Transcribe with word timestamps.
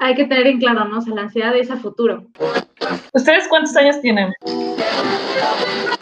Hay 0.00 0.14
que 0.14 0.24
tener 0.26 0.46
en 0.46 0.58
claro, 0.58 0.84
¿no? 0.86 0.98
O 0.98 1.02
sea, 1.02 1.14
la 1.14 1.22
ansiedad 1.22 1.54
es 1.56 1.70
a 1.70 1.76
futuro. 1.76 2.24
¿Ustedes 3.12 3.48
cuántos 3.48 3.76
años 3.76 4.00
tienen? 4.00 4.32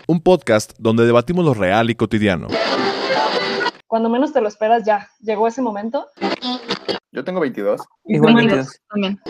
Un 0.06 0.20
podcast 0.20 0.74
donde 0.78 1.04
debatimos 1.06 1.44
lo 1.44 1.54
real 1.54 1.90
y 1.90 1.94
cotidiano. 1.94 2.48
Cuando 3.86 4.08
menos 4.08 4.32
te 4.32 4.40
lo 4.40 4.48
esperas, 4.48 4.84
ya. 4.84 5.08
¿Llegó 5.20 5.48
ese 5.48 5.62
momento? 5.62 6.06
Yo 7.12 7.24
tengo 7.24 7.40
22. 7.40 7.80
Igual 8.04 8.32
Bueno, 8.34 8.48
22. 8.48 8.80
también. 8.90 9.20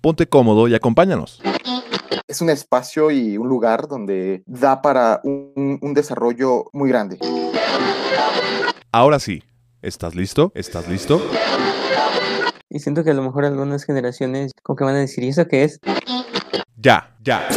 Ponte 0.00 0.26
cómodo 0.28 0.66
y 0.68 0.74
acompáñanos. 0.74 1.40
Es 2.26 2.40
un 2.40 2.50
espacio 2.50 3.10
y 3.10 3.36
un 3.36 3.48
lugar 3.48 3.86
donde 3.88 4.42
da 4.46 4.80
para 4.82 5.20
un, 5.24 5.78
un 5.80 5.94
desarrollo 5.94 6.64
muy 6.72 6.88
grande. 6.88 7.18
Ahora 8.92 9.18
sí, 9.18 9.42
¿estás 9.82 10.14
listo? 10.14 10.52
¿Estás 10.54 10.88
listo? 10.88 11.20
Y 12.68 12.78
siento 12.78 13.04
que 13.04 13.10
a 13.10 13.14
lo 13.14 13.22
mejor 13.22 13.44
algunas 13.44 13.84
generaciones 13.84 14.52
como 14.62 14.76
que 14.76 14.84
van 14.84 14.96
a 14.96 14.98
decir, 14.98 15.24
¿y 15.24 15.28
eso 15.28 15.46
qué 15.46 15.64
es? 15.64 15.80
Ya, 16.76 17.16
ya. 17.22 17.48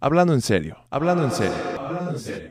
Hablando 0.00 0.34
en 0.34 0.42
serio, 0.42 0.76
hablando 0.90 1.24
en 1.24 1.32
serio, 1.32 1.56
hablando 1.78 2.10
en 2.12 2.18
serio. 2.18 2.50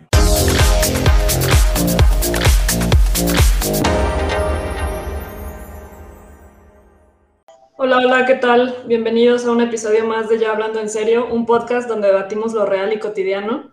Hola, 7.78 7.98
hola, 7.98 8.26
¿qué 8.26 8.36
tal? 8.36 8.84
Bienvenidos 8.88 9.46
a 9.46 9.52
un 9.52 9.62
episodio 9.62 10.06
más 10.06 10.30
de 10.30 10.40
Ya 10.40 10.52
Hablando 10.52 10.80
en 10.80 10.90
Serio, 10.90 11.28
un 11.32 11.46
podcast 11.46 11.88
donde 11.88 12.08
debatimos 12.08 12.54
lo 12.54 12.66
real 12.66 12.94
y 12.94 13.00
cotidiano. 13.00 13.72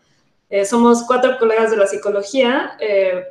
Eh, 0.50 0.66
somos 0.66 1.04
cuatro 1.04 1.38
colegas 1.38 1.70
de 1.70 1.78
la 1.78 1.86
psicología, 1.86 2.76
eh, 2.78 3.24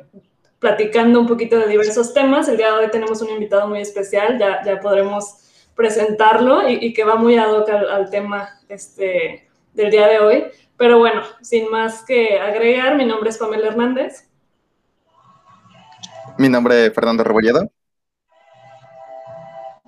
platicando 0.62 1.18
un 1.20 1.26
poquito 1.26 1.58
de 1.58 1.66
diversos 1.66 2.14
temas. 2.14 2.46
El 2.48 2.56
día 2.56 2.68
de 2.68 2.84
hoy 2.84 2.90
tenemos 2.90 3.20
un 3.20 3.30
invitado 3.30 3.66
muy 3.68 3.80
especial, 3.80 4.38
ya, 4.38 4.64
ya 4.64 4.78
podremos 4.78 5.38
presentarlo 5.74 6.68
y, 6.68 6.74
y 6.74 6.94
que 6.94 7.02
va 7.02 7.16
muy 7.16 7.36
ad 7.36 7.52
hoc 7.52 7.68
al, 7.68 7.90
al 7.90 8.10
tema 8.10 8.48
este, 8.68 9.48
del 9.74 9.90
día 9.90 10.06
de 10.06 10.20
hoy. 10.20 10.44
Pero 10.76 11.00
bueno, 11.00 11.22
sin 11.40 11.68
más 11.68 12.04
que 12.04 12.38
agregar, 12.38 12.96
mi 12.96 13.04
nombre 13.04 13.30
es 13.30 13.38
Pamela 13.38 13.66
Hernández. 13.66 14.30
Mi 16.38 16.48
nombre 16.48 16.86
es 16.86 16.94
Fernando 16.94 17.24
Rebolledo. 17.24 17.68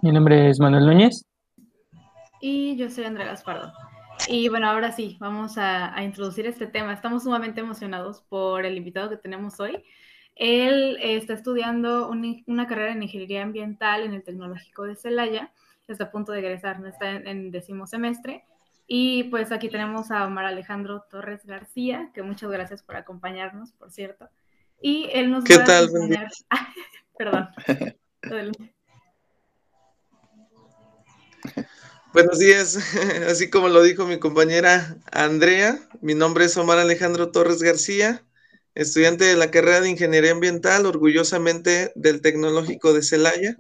Mi 0.03 0.11
nombre 0.11 0.51
es 0.51 0.59
Manuel 0.59 0.87
Núñez. 0.87 1.25
Y 2.41 2.77
yo 2.77 2.91
soy 2.91 3.05
Andrea 3.05 3.27
Gaspardo. 3.27 3.73
Y 4.27 4.49
bueno, 4.49 4.69
ahora 4.69 4.91
sí, 4.91 5.19
vamos 5.21 5.57
a, 5.57 5.97
a 5.97 6.03
introducir 6.03 6.47
este 6.47 6.67
tema. 6.67 6.93
Estamos 6.93 7.23
sumamente 7.23 7.61
emocionados 7.61 8.23
por 8.29 8.67
el 8.67 8.77
invitado 8.77 9.09
que 9.09 9.17
tenemos 9.17 9.61
hoy. 9.61 9.85
Él 10.37 10.97
eh, 11.01 11.17
está 11.17 11.35
estudiando 11.35 12.09
un- 12.09 12.43
una 12.47 12.67
carrera 12.67 12.93
en 12.93 13.03
ingeniería 13.03 13.43
ambiental 13.43 14.03
en 14.03 14.15
el 14.15 14.23
Tecnológico 14.23 14.85
de 14.85 14.97
Celaya. 14.97 15.53
Está 15.87 16.05
a 16.05 16.11
punto 16.11 16.33
de 16.33 16.39
egresar, 16.41 16.81
¿no? 16.81 16.89
está 16.89 17.11
en, 17.11 17.27
en 17.29 17.51
décimo 17.51 17.87
semestre. 17.87 18.45
Y 18.87 19.25
pues 19.25 19.53
aquí 19.53 19.69
tenemos 19.69 20.11
a 20.11 20.27
Omar 20.27 20.45
Alejandro 20.47 21.05
Torres 21.11 21.45
García, 21.47 22.11
que 22.15 22.23
muchas 22.23 22.51
gracias 22.51 22.83
por 22.83 22.97
acompañarnos, 22.97 23.73
por 23.73 23.91
cierto. 23.91 24.29
Y 24.81 25.09
él 25.13 25.31
nos 25.31 25.45
¿Qué 25.45 25.57
va 25.57 25.63
a 25.63 25.67
tal? 25.67 25.85
Enseñar... 25.85 26.29
Perdón. 27.19 27.49
Buenos 32.13 32.39
días, 32.39 32.77
así 33.29 33.51
como 33.51 33.69
lo 33.69 33.83
dijo 33.83 34.07
mi 34.07 34.19
compañera 34.19 34.97
Andrea, 35.11 35.79
mi 36.01 36.15
nombre 36.15 36.45
es 36.45 36.57
Omar 36.57 36.79
Alejandro 36.79 37.31
Torres 37.33 37.63
García, 37.63 38.23
estudiante 38.75 39.25
de 39.25 39.37
la 39.37 39.51
carrera 39.51 39.81
de 39.81 39.91
Ingeniería 39.91 40.33
Ambiental, 40.33 40.87
orgullosamente 40.87 41.93
del 41.95 42.21
Tecnológico 42.21 42.93
de 42.93 43.03
Celaya. 43.03 43.57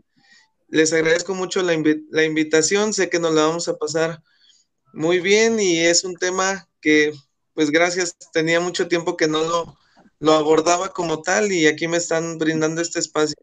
Les 0.69 0.93
agradezco 0.93 1.35
mucho 1.35 1.63
la, 1.63 1.75
invi- 1.75 2.05
la 2.11 2.25
invitación, 2.25 2.93
sé 2.93 3.09
que 3.09 3.21
nos 3.21 3.35
la 3.35 3.47
vamos 3.47 3.69
a 3.69 3.77
pasar 3.77 4.23
muy 4.93 5.21
bien 5.21 5.61
y 5.61 5.79
es 5.79 6.05
un 6.05 6.17
tema 6.17 6.69
que, 6.81 7.13
pues 7.53 7.71
gracias, 7.71 8.17
tenía 8.33 8.61
mucho 8.61 8.89
tiempo 8.89 9.17
que 9.17 9.29
no 9.29 9.45
lo, 9.45 9.79
lo 10.21 10.33
abordaba 10.33 10.89
como 10.89 11.23
tal 11.23 11.53
y 11.53 11.67
aquí 11.67 11.87
me 11.87 11.99
están 11.99 12.39
brindando 12.39 12.81
este 12.81 12.99
espacio. 12.99 13.37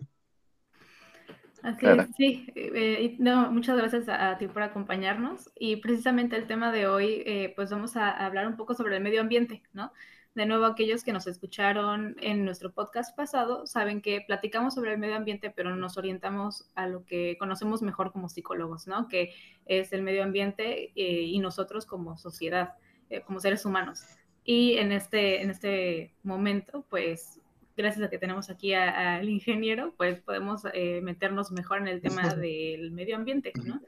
Así 1.63 1.79
Claro. 1.79 2.01
es, 2.03 2.15
sí. 2.17 2.47
eh, 2.55 3.15
no, 3.19 3.51
muchas 3.51 3.77
gracias 3.77 4.09
a, 4.09 4.31
a 4.31 4.37
ti 4.39 4.47
por 4.47 4.63
acompañarnos. 4.63 5.51
Y 5.55 5.75
precisamente 5.75 6.35
el 6.35 6.47
tema 6.47 6.71
de 6.71 6.87
hoy, 6.87 7.21
eh, 7.25 7.53
pues 7.55 7.69
vamos 7.69 7.95
a, 7.95 8.09
a 8.09 8.25
hablar 8.25 8.47
un 8.47 8.57
poco 8.57 8.73
sobre 8.73 8.97
el 8.97 9.03
medio 9.03 9.21
ambiente, 9.21 9.61
¿no? 9.71 9.93
De 10.33 10.45
nuevo, 10.45 10.65
aquellos 10.65 11.03
que 11.03 11.11
nos 11.11 11.27
escucharon 11.27 12.15
en 12.21 12.45
nuestro 12.45 12.71
podcast 12.71 13.13
pasado 13.17 13.67
saben 13.67 14.01
que 14.01 14.21
platicamos 14.21 14.75
sobre 14.75 14.93
el 14.93 14.97
medio 14.97 15.15
ambiente, 15.17 15.49
pero 15.49 15.75
nos 15.75 15.97
orientamos 15.97 16.69
a 16.73 16.87
lo 16.87 17.03
que 17.05 17.35
conocemos 17.37 17.81
mejor 17.81 18.13
como 18.13 18.29
psicólogos, 18.29 18.87
¿no? 18.87 19.09
Que 19.09 19.33
es 19.65 19.91
el 19.91 20.03
medio 20.03 20.23
ambiente 20.23 20.93
eh, 20.95 21.21
y 21.23 21.37
nosotros 21.39 21.85
como 21.85 22.17
sociedad, 22.17 22.75
eh, 23.09 23.21
como 23.21 23.41
seres 23.41 23.65
humanos. 23.65 24.05
Y 24.45 24.77
en 24.77 24.93
este, 24.93 25.41
en 25.41 25.49
este 25.49 26.13
momento, 26.23 26.85
pues 26.89 27.41
gracias 27.75 28.05
a 28.05 28.09
que 28.09 28.17
tenemos 28.17 28.49
aquí 28.49 28.73
al 28.73 29.27
ingeniero, 29.27 29.93
pues 29.97 30.21
podemos 30.21 30.61
eh, 30.73 31.01
meternos 31.01 31.51
mejor 31.51 31.79
en 31.79 31.89
el 31.89 32.01
tema 32.01 32.21
del 32.35 32.91
medio 32.91 33.17
ambiente, 33.17 33.51
¿no? 33.65 33.81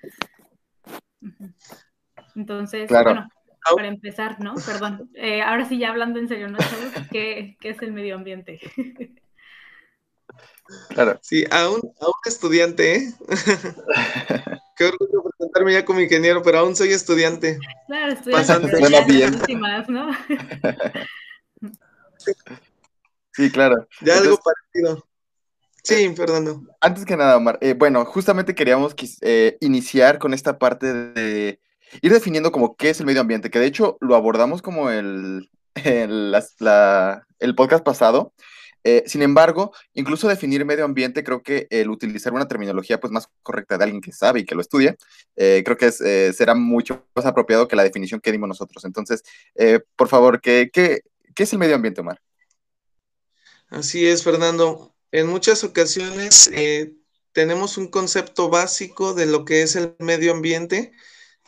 Entonces, 2.36 2.90
Claro. 2.90 3.12
bueno, 3.12 3.30
para 3.76 3.88
empezar, 3.88 4.40
¿no? 4.40 4.56
Perdón, 4.56 5.10
eh, 5.16 5.42
ahora 5.42 5.66
sí 5.66 5.78
ya 5.78 5.90
hablando 5.90 6.20
en 6.20 6.28
serio, 6.28 6.50
¿no? 6.50 6.58
¿Qué, 7.12 7.58
qué 7.60 7.70
es 7.70 7.82
el 7.82 7.94
medio 7.94 8.16
ambiente? 8.16 8.60
Claro. 10.90 11.20
Sí, 11.22 11.46
a 11.52 11.70
un, 11.70 11.82
a 12.00 12.08
un 12.08 12.14
estudiante, 12.26 12.96
¿eh? 12.96 13.14
Qué 14.76 14.86
orgullo 14.86 15.24
presentarme 15.24 15.74
ya 15.74 15.86
como 15.86 16.00
ingeniero, 16.00 16.42
pero 16.42 16.60
aún 16.60 16.76
soy 16.76 16.94
estudiante. 16.94 17.60
Claro, 17.88 18.16
Pasando. 18.32 18.68
estudiando 18.68 18.98
Suena 18.98 19.06
bien. 19.06 19.36
últimas, 19.36 19.90
¿no? 19.90 20.12
Sí, 23.34 23.52
claro. 23.52 23.88
Ya 24.02 24.18
algo 24.18 24.40
parecido. 24.40 25.06
Sí, 25.84 26.16
Fernando. 26.16 26.64
Antes 26.80 27.06
que 27.06 27.18
nada, 27.18 27.38
Omar, 27.38 27.58
eh, 27.62 27.74
bueno, 27.74 28.06
justamente 28.06 28.56
queríamos 28.56 28.96
eh, 29.22 29.58
iniciar 29.60 30.18
con 30.18 30.34
esta 30.34 30.58
parte 30.58 30.94
de 30.94 31.60
ir 32.02 32.12
definiendo 32.14 32.52
como 32.52 32.76
qué 32.76 32.90
es 32.90 33.00
el 33.00 33.06
medio 33.06 33.22
ambiente, 33.22 33.50
que 33.50 33.60
de 33.60 33.68
hecho 33.68 33.98
lo 34.02 34.16
abordamos 34.16 34.62
como 34.62 34.90
el, 34.90 35.50
el, 35.76 36.32
la- 36.60 37.28
el 37.40 37.56
podcast 37.56 37.84
pasado. 37.84 38.34
Eh, 38.86 39.04
sin 39.08 39.22
embargo, 39.22 39.72
incluso 39.94 40.28
definir 40.28 40.66
medio 40.66 40.84
ambiente, 40.84 41.24
creo 41.24 41.42
que 41.42 41.68
el 41.70 41.90
utilizar 41.90 42.34
una 42.34 42.50
terminología 42.50 43.00
pues 43.00 43.12
más 43.14 43.30
correcta 43.42 43.78
de 43.78 43.86
alguien 43.86 44.02
que 44.02 44.12
sabe 44.12 44.42
y 44.42 44.46
que 44.46 44.56
lo 44.56 44.62
estudia, 44.62 44.98
eh, 45.38 45.62
creo 45.64 45.78
que 45.78 45.86
es, 45.88 46.02
eh, 46.02 46.34
será 46.34 46.54
mucho 46.54 47.06
más 47.16 47.26
apropiado 47.26 47.68
que 47.70 47.78
la 47.78 47.84
definición 47.84 48.20
que 48.20 48.34
dimos 48.34 48.50
nosotros. 48.50 48.84
Entonces, 48.84 49.24
por 49.96 50.10
favor, 50.10 50.42
¿qué, 50.42 50.70
qué, 50.74 51.02
qué 51.34 51.44
es 51.44 51.54
el 51.54 51.60
medio 51.60 51.76
ambiente, 51.76 52.02
Omar? 52.02 52.20
Así 53.70 54.06
es, 54.08 54.24
Fernando. 54.24 54.94
En 55.12 55.28
muchas 55.28 55.64
ocasiones 55.64 56.50
tenemos 57.32 57.78
un 57.78 57.88
concepto 57.88 58.50
básico 58.50 59.14
de 59.14 59.26
lo 59.26 59.46
que 59.46 59.62
es 59.64 59.76
el 59.76 59.96
medio 60.00 60.32
ambiente. 60.34 60.92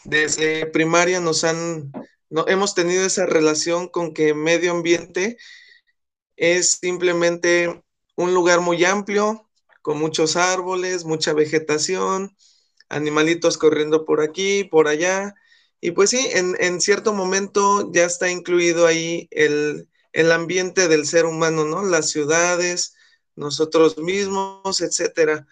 Desde 0.05 0.67
primaria 0.67 1.19
nos 1.19 1.43
han, 1.43 1.91
no, 2.29 2.47
hemos 2.47 2.75
tenido 2.75 3.03
esa 3.05 3.25
relación 3.25 3.88
con 3.89 4.13
que 4.13 4.35
medio 4.35 4.71
ambiente 4.71 5.38
es 6.35 6.77
simplemente 6.79 7.83
un 8.16 8.33
lugar 8.33 8.61
muy 8.61 8.85
amplio, 8.85 9.49
con 9.81 9.97
muchos 9.97 10.35
árboles, 10.35 11.05
mucha 11.05 11.33
vegetación, 11.33 12.35
animalitos 12.88 13.57
corriendo 13.57 14.05
por 14.05 14.21
aquí, 14.21 14.63
por 14.63 14.88
allá. 14.88 15.33
Y 15.81 15.91
pues 15.91 16.11
sí, 16.11 16.29
en, 16.33 16.55
en 16.59 16.81
cierto 16.81 17.11
momento 17.13 17.91
ya 17.91 18.05
está 18.05 18.29
incluido 18.29 18.85
ahí 18.85 19.27
el, 19.31 19.89
el 20.13 20.31
ambiente 20.31 20.87
del 20.87 21.07
ser 21.07 21.25
humano, 21.25 21.66
¿no? 21.66 21.83
Las 21.83 22.11
ciudades, 22.11 22.95
nosotros 23.35 23.97
mismos, 23.97 24.81
etcétera. 24.81 25.47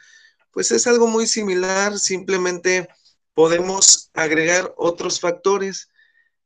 Pues 0.52 0.72
es 0.72 0.86
algo 0.86 1.08
muy 1.08 1.26
similar, 1.26 1.98
simplemente 1.98 2.88
podemos 3.34 4.10
agregar 4.14 4.74
otros 4.78 5.20
factores. 5.20 5.90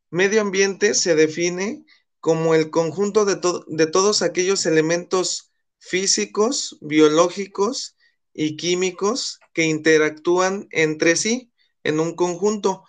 Medio 0.10 0.42
ambiente 0.42 0.94
se 0.94 1.16
define 1.16 1.86
como 2.20 2.56
el 2.56 2.70
conjunto 2.70 3.26
de, 3.26 3.36
to- 3.38 3.66
de 3.68 3.88
todos 3.88 4.22
aquellos 4.22 4.66
elementos 4.66 5.52
físicos, 5.80 6.78
biológicos 6.82 7.96
y 8.34 8.58
químicos 8.58 9.40
que 9.54 9.64
interactúan 9.64 10.68
entre 10.72 11.16
sí 11.16 11.52
en 11.84 12.00
un 12.00 12.16
conjunto. 12.16 12.84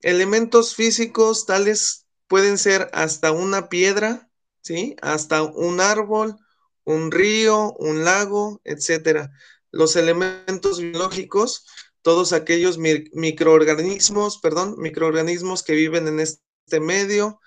Elementos 0.00 0.74
físicos 0.74 1.46
tales 1.46 2.06
pueden 2.26 2.58
ser 2.58 2.90
hasta 2.92 3.32
una 3.32 3.68
piedra, 3.68 4.30
¿sí? 4.62 4.96
Hasta 5.02 5.42
un 5.42 5.80
árbol, 5.80 6.36
un 6.84 7.10
río, 7.10 7.72
un 7.78 8.04
lago, 8.04 8.60
etcétera. 8.64 9.30
Los 9.70 9.96
elementos 9.96 10.80
biológicos, 10.80 11.66
todos 12.02 12.32
aquellos 12.32 12.78
mi- 12.78 13.04
microorganismos, 13.12 14.38
perdón, 14.38 14.76
microorganismos 14.78 15.62
que 15.62 15.74
viven 15.74 16.08
en 16.08 16.20
este 16.20 16.80
medio, 16.80 17.40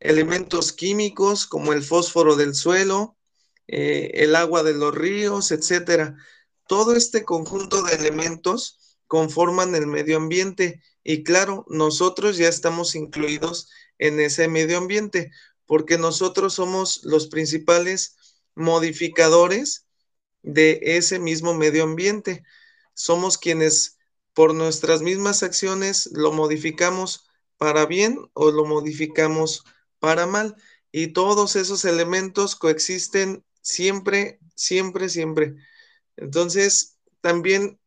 elementos 0.00 0.72
químicos 0.72 1.46
como 1.46 1.72
el 1.72 1.82
fósforo 1.82 2.36
del 2.36 2.54
suelo, 2.54 3.16
eh, 3.68 4.10
el 4.14 4.36
agua 4.36 4.62
de 4.62 4.74
los 4.74 4.94
ríos, 4.94 5.50
etcétera. 5.52 6.16
todo 6.68 6.94
este 6.96 7.24
conjunto 7.24 7.82
de 7.82 7.94
elementos 7.94 8.98
conforman 9.06 9.74
el 9.76 9.86
medio 9.86 10.16
ambiente 10.16 10.82
y 11.04 11.22
claro, 11.22 11.64
nosotros 11.68 12.36
ya 12.38 12.48
estamos 12.48 12.94
incluidos 12.96 13.70
en 13.98 14.18
ese 14.20 14.48
medio 14.48 14.78
ambiente 14.78 15.30
porque 15.66 15.96
nosotros 15.98 16.54
somos 16.54 17.00
los 17.04 17.28
principales 17.28 18.16
modificadores 18.56 19.86
de 20.42 20.80
ese 20.82 21.18
mismo 21.18 21.54
medio 21.54 21.84
ambiente. 21.84 22.44
Somos 22.94 23.38
quienes 23.38 23.95
por 24.36 24.54
nuestras 24.54 25.00
mismas 25.00 25.42
acciones 25.42 26.10
lo 26.12 26.30
modificamos 26.30 27.26
para 27.56 27.86
bien 27.86 28.18
o 28.34 28.50
lo 28.50 28.66
modificamos 28.66 29.64
para 29.98 30.26
mal. 30.26 30.56
Y 30.92 31.14
todos 31.14 31.56
esos 31.56 31.86
elementos 31.86 32.54
coexisten 32.54 33.46
siempre, 33.62 34.38
siempre, 34.54 35.08
siempre. 35.08 35.54
Entonces, 36.18 36.98
también 37.22 37.80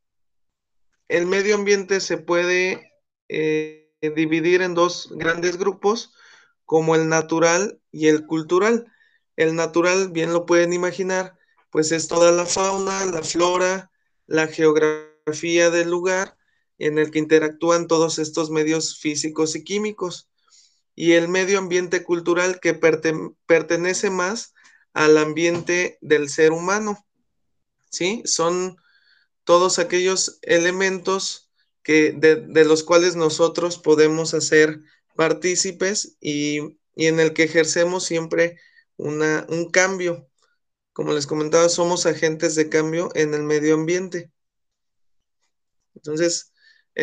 el 1.07 1.27
medio 1.27 1.53
ambiente 1.53 1.99
se 1.99 2.17
puede 2.17 2.93
eh, 3.27 3.93
dividir 4.01 4.63
en 4.63 4.73
dos 4.73 5.09
grandes 5.11 5.55
grupos, 5.55 6.15
como 6.65 6.95
el 6.95 7.09
natural 7.09 7.79
y 7.91 8.07
el 8.07 8.25
cultural. 8.25 8.91
El 9.35 9.55
natural, 9.55 10.09
bien 10.09 10.33
lo 10.33 10.47
pueden 10.47 10.73
imaginar, 10.73 11.37
pues 11.69 11.91
es 11.91 12.07
toda 12.07 12.31
la 12.31 12.47
fauna, 12.47 13.05
la 13.05 13.21
flora, 13.21 13.91
la 14.25 14.47
geografía 14.47 15.69
del 15.69 15.91
lugar 15.91 16.38
en 16.79 16.97
el 16.97 17.11
que 17.11 17.19
interactúan 17.19 17.87
todos 17.87 18.17
estos 18.19 18.49
medios 18.49 18.97
físicos 18.97 19.55
y 19.55 19.63
químicos. 19.63 20.29
Y 20.95 21.13
el 21.13 21.27
medio 21.27 21.59
ambiente 21.59 22.03
cultural 22.03 22.59
que 22.59 22.73
pertenece 22.73 24.09
más 24.09 24.53
al 24.93 25.17
ambiente 25.17 25.97
del 26.01 26.29
ser 26.29 26.51
humano. 26.51 27.05
¿Sí? 27.89 28.21
Son 28.25 28.77
todos 29.43 29.79
aquellos 29.79 30.39
elementos 30.41 31.49
que, 31.83 32.11
de, 32.13 32.65
los 32.65 32.83
cuales 32.83 33.15
nosotros 33.15 33.77
podemos 33.77 34.33
hacer 34.33 34.81
partícipes 35.15 36.17
y, 36.21 36.77
y 36.95 37.07
en 37.07 37.19
el 37.19 37.33
que 37.33 37.43
ejercemos 37.43 38.05
siempre 38.05 38.57
una, 38.97 39.45
un 39.49 39.69
cambio. 39.71 40.29
Como 40.93 41.13
les 41.13 41.27
comentaba, 41.27 41.69
somos 41.69 42.05
agentes 42.05 42.55
de 42.55 42.69
cambio 42.69 43.09
en 43.15 43.33
el 43.33 43.43
medio 43.43 43.75
ambiente. 43.75 44.31
Entonces, 45.95 46.51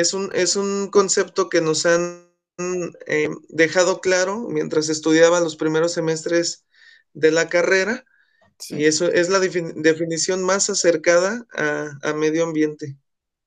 es 0.00 0.14
un, 0.14 0.30
es 0.34 0.56
un 0.56 0.88
concepto 0.90 1.48
que 1.48 1.60
nos 1.60 1.86
han 1.86 2.30
eh, 3.06 3.28
dejado 3.48 4.00
claro 4.00 4.46
mientras 4.48 4.88
estudiaba 4.88 5.40
los 5.40 5.56
primeros 5.56 5.92
semestres 5.92 6.64
de 7.14 7.30
la 7.30 7.48
carrera. 7.48 8.04
Y 8.70 8.86
eso 8.86 9.12
es 9.12 9.28
la 9.28 9.38
definición 9.38 10.42
más 10.42 10.70
acercada 10.70 11.46
a, 11.52 12.12
medio 12.14 12.44
ambiente. 12.44 12.96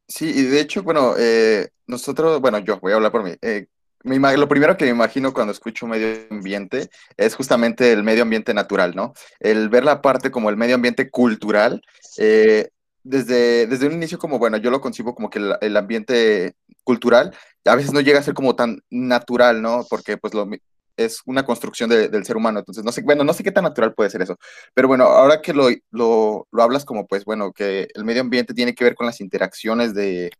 Sí, 0.07 0.29
y 0.29 0.43
de 0.43 0.59
hecho, 0.59 0.83
bueno, 0.83 1.15
eh, 1.17 1.69
nosotros, 1.87 2.39
bueno, 2.41 2.59
yo 2.59 2.79
voy 2.79 2.91
a 2.91 2.95
hablar 2.95 3.11
por 3.11 3.23
mí. 3.23 3.35
Eh, 3.41 3.65
lo 4.03 4.47
primero 4.47 4.77
que 4.77 4.85
me 4.85 4.91
imagino 4.91 5.33
cuando 5.33 5.51
escucho 5.51 5.87
medio 5.87 6.27
ambiente 6.29 6.89
es 7.17 7.35
justamente 7.35 7.91
el 7.91 8.03
medio 8.03 8.23
ambiente 8.23 8.53
natural, 8.53 8.95
¿no? 8.95 9.13
El 9.39 9.69
ver 9.69 9.83
la 9.83 10.01
parte 10.01 10.31
como 10.31 10.49
el 10.49 10.57
medio 10.57 10.75
ambiente 10.75 11.09
cultural, 11.09 11.81
eh, 12.17 12.69
desde, 13.09 13.67
desde 13.67 13.87
un 13.87 13.93
inicio 13.93 14.19
como, 14.19 14.37
bueno, 14.37 14.57
yo 14.57 14.69
lo 14.71 14.81
concibo 14.81 15.15
como 15.15 15.29
que 15.29 15.39
el, 15.61 15.77
ambiente 15.77 16.55
cultural 16.83 17.35
a 17.65 17.75
veces 17.75 17.91
no 17.91 18.01
llega 18.01 18.19
a 18.19 18.23
ser 18.23 18.33
como 18.33 18.55
tan 18.55 18.81
natural, 18.89 19.61
¿no? 19.61 19.85
Porque 19.89 20.17
pues 20.17 20.33
lo, 20.33 20.47
es 20.95 21.21
una 21.25 21.43
construcción 21.43 21.89
del 21.89 22.25
ser 22.25 22.37
humano, 22.37 22.59
entonces 22.59 22.83
no 22.83 22.91
sé, 22.91 23.01
bueno, 23.01 23.23
no 23.23 23.33
sé 23.33 23.43
qué 23.43 23.51
tan 23.51 23.63
natural 23.63 23.93
puede 23.93 24.09
ser 24.09 24.21
eso, 24.21 24.37
pero 24.73 24.87
bueno, 24.87 25.05
ahora 25.05 25.41
que 25.41 25.53
lo, 25.53 25.69
lo, 25.91 26.47
lo 26.51 26.63
hablas 26.63 26.85
como 26.85 27.07
pues, 27.07 27.25
bueno, 27.25 27.51
que 27.51 27.87
el 27.93 28.05
medio 28.05 28.21
ambiente 28.21 28.53
tiene 28.53 28.75
que 28.75 28.83
ver 28.83 28.95
con 28.95 29.07
las 29.07 29.21
interacciones 29.21 29.93
de, 29.93 30.31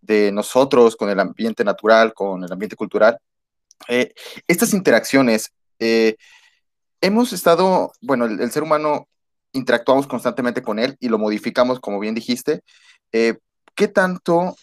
de 0.00 0.32
nosotros 0.32 0.96
con 0.96 1.10
el 1.10 1.20
ambiente 1.20 1.64
natural, 1.64 2.14
con 2.14 2.42
el 2.44 2.52
ambiente 2.52 2.76
cultural, 2.76 3.18
eh, 3.88 4.14
estas 4.46 4.72
interacciones, 4.72 5.52
eh, 5.78 6.16
hemos 7.00 7.32
estado, 7.32 7.92
bueno, 8.00 8.24
el, 8.24 8.50
ser 8.50 8.62
humano 8.62 9.08
interactuamos 9.52 10.06
constantemente 10.06 10.62
con 10.62 10.78
él 10.78 10.96
y 11.00 11.08
lo 11.08 11.18
modificamos, 11.18 11.80
como 11.80 11.98
bien 12.00 12.14
dijiste. 12.14 12.62
Eh, 13.12 13.38
¿Qué 13.74 13.88
tanto 13.88 14.56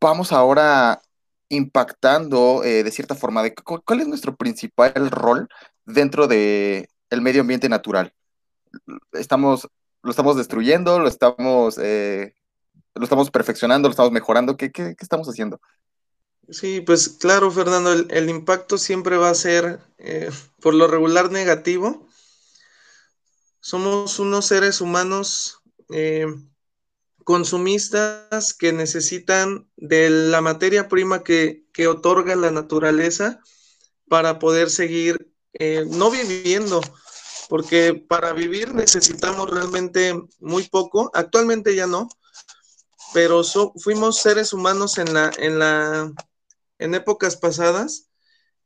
vamos 0.00 0.32
ahora 0.32 1.02
impactando 1.48 2.60
de 2.62 2.90
cierta 2.90 3.14
forma? 3.14 3.42
De, 3.42 3.54
¿Cuál 3.54 4.00
es 4.00 4.08
nuestro 4.08 4.36
principal 4.36 5.10
rol 5.10 5.48
dentro 5.84 6.26
del 6.26 6.88
el 7.10 7.20
medio 7.20 7.42
ambiente 7.42 7.68
natural? 7.68 8.14
Estamos, 9.12 9.68
lo 10.02 10.10
estamos 10.10 10.36
destruyendo, 10.36 10.98
lo 11.00 11.08
estamos 11.08 11.78
lo 12.94 13.04
estamos 13.04 13.30
perfeccionando, 13.30 13.88
lo 13.88 13.92
estamos 13.92 14.12
mejorando. 14.12 14.56
¿Qué, 14.56 14.70
qué, 14.70 14.94
estamos 14.98 15.28
haciendo? 15.28 15.60
Sí, 16.48 16.80
pues 16.80 17.08
claro, 17.08 17.50
Fernando, 17.50 17.92
el, 17.92 18.28
impacto 18.28 18.76
siempre 18.76 19.16
va 19.16 19.30
a 19.30 19.34
ser 19.34 19.80
eh, 19.98 20.30
por 20.60 20.74
lo 20.74 20.88
regular 20.88 21.30
negativo. 21.30 22.08
Somos 23.60 24.18
unos 24.18 24.46
seres 24.46 24.80
humanos 24.80 25.60
eh, 25.92 26.26
consumistas 27.24 28.54
que 28.54 28.72
necesitan 28.72 29.70
de 29.76 30.10
la 30.10 30.40
materia 30.40 30.88
prima 30.88 31.22
que, 31.22 31.66
que 31.72 31.86
otorga 31.86 32.34
la 32.36 32.50
naturaleza 32.50 33.40
para 34.08 34.38
poder 34.38 34.70
seguir 34.70 35.32
eh, 35.52 35.84
no 35.88 36.10
viviendo, 36.10 36.80
porque 37.48 37.94
para 37.94 38.32
vivir 38.32 38.74
necesitamos 38.74 39.50
realmente 39.50 40.14
muy 40.40 40.64
poco. 40.68 41.10
Actualmente 41.14 41.76
ya 41.76 41.86
no, 41.86 42.08
pero 43.12 43.42
fuimos 43.76 44.18
seres 44.18 44.52
humanos 44.52 44.98
en 44.98 45.12
la, 45.12 45.30
en 45.38 45.58
la, 45.58 46.12
en 46.78 46.94
épocas 46.94 47.36
pasadas 47.36 48.08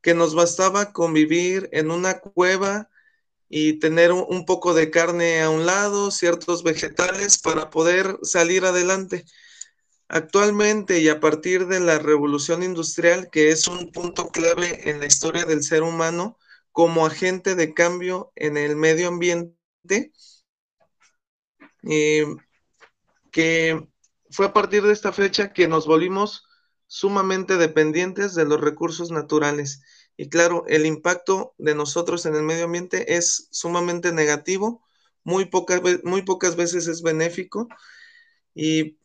que 0.00 0.14
nos 0.14 0.34
bastaba 0.34 0.92
convivir 0.92 1.68
en 1.72 1.90
una 1.90 2.20
cueva 2.20 2.88
y 3.56 3.74
tener 3.74 4.10
un, 4.10 4.46
poco 4.46 4.74
de 4.74 4.90
carne 4.90 5.40
a 5.40 5.48
un 5.48 5.64
lado, 5.64 6.10
ciertos 6.10 6.64
vegetales 6.64 7.38
para 7.38 7.70
poder 7.70 8.18
salir 8.22 8.64
adelante. 8.64 9.26
Actualmente 10.08 10.98
y 10.98 11.08
a 11.08 11.20
partir 11.20 11.68
de 11.68 11.78
la 11.78 12.00
revolución 12.00 12.64
industrial, 12.64 13.28
que 13.30 13.50
es 13.50 13.68
un 13.68 13.92
punto 13.92 14.30
clave 14.30 14.90
en 14.90 14.98
la 14.98 15.06
historia 15.06 15.44
del 15.44 15.62
ser 15.62 15.84
humano 15.84 16.36
como 16.72 17.06
agente 17.06 17.54
de 17.54 17.72
cambio 17.74 18.32
en 18.34 18.56
el 18.56 18.74
medio 18.74 19.06
ambiente, 19.06 19.54
eh, 21.84 22.26
que 23.30 23.86
fue 24.30 24.46
a 24.46 24.52
partir 24.52 24.82
de 24.82 24.92
esta 24.92 25.12
fecha 25.12 25.52
que 25.52 25.68
nos 25.68 25.86
volvimos 25.86 26.44
sumamente 26.88 27.56
dependientes 27.56 28.34
de 28.34 28.46
los 28.46 28.60
recursos 28.60 29.12
naturales. 29.12 29.80
Y 30.16 30.28
claro, 30.28 30.64
el 30.68 30.86
impacto 30.86 31.54
de 31.58 31.74
nosotros 31.74 32.26
en 32.26 32.34
el 32.34 32.42
medio 32.42 32.64
ambiente 32.64 33.16
es 33.16 33.48
sumamente 33.50 34.12
negativo, 34.12 34.84
muy 35.24 35.46
pocas, 35.46 35.80
muy 36.04 36.22
pocas 36.22 36.56
veces 36.56 36.86
es 36.86 37.02
benéfico. 37.02 37.68
Y 38.54 38.98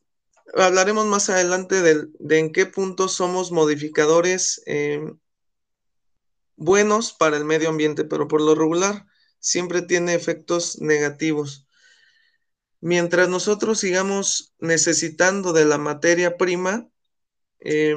hablaremos 0.56 1.06
más 1.06 1.30
adelante 1.30 1.82
de, 1.82 2.38
en 2.38 2.52
qué 2.52 2.66
punto 2.66 3.08
somos 3.08 3.52
modificadores 3.52 4.62
eh, 4.66 5.02
buenos 6.56 7.14
para 7.14 7.38
el 7.38 7.46
medio 7.46 7.70
ambiente, 7.70 8.04
pero 8.04 8.28
por 8.28 8.42
lo 8.42 8.54
regular 8.56 9.06
siempre 9.40 9.82
tiene 9.82 10.14
efectos 10.14 10.80
negativos 10.80 11.66
mientras 12.82 13.30
nosotros 13.30 13.80
sigamos 13.80 14.54
necesitando 14.60 15.54
de 15.54 15.66
la 15.66 15.78
materia 15.78 16.38
prima, 16.38 16.88
eh, 17.60 17.96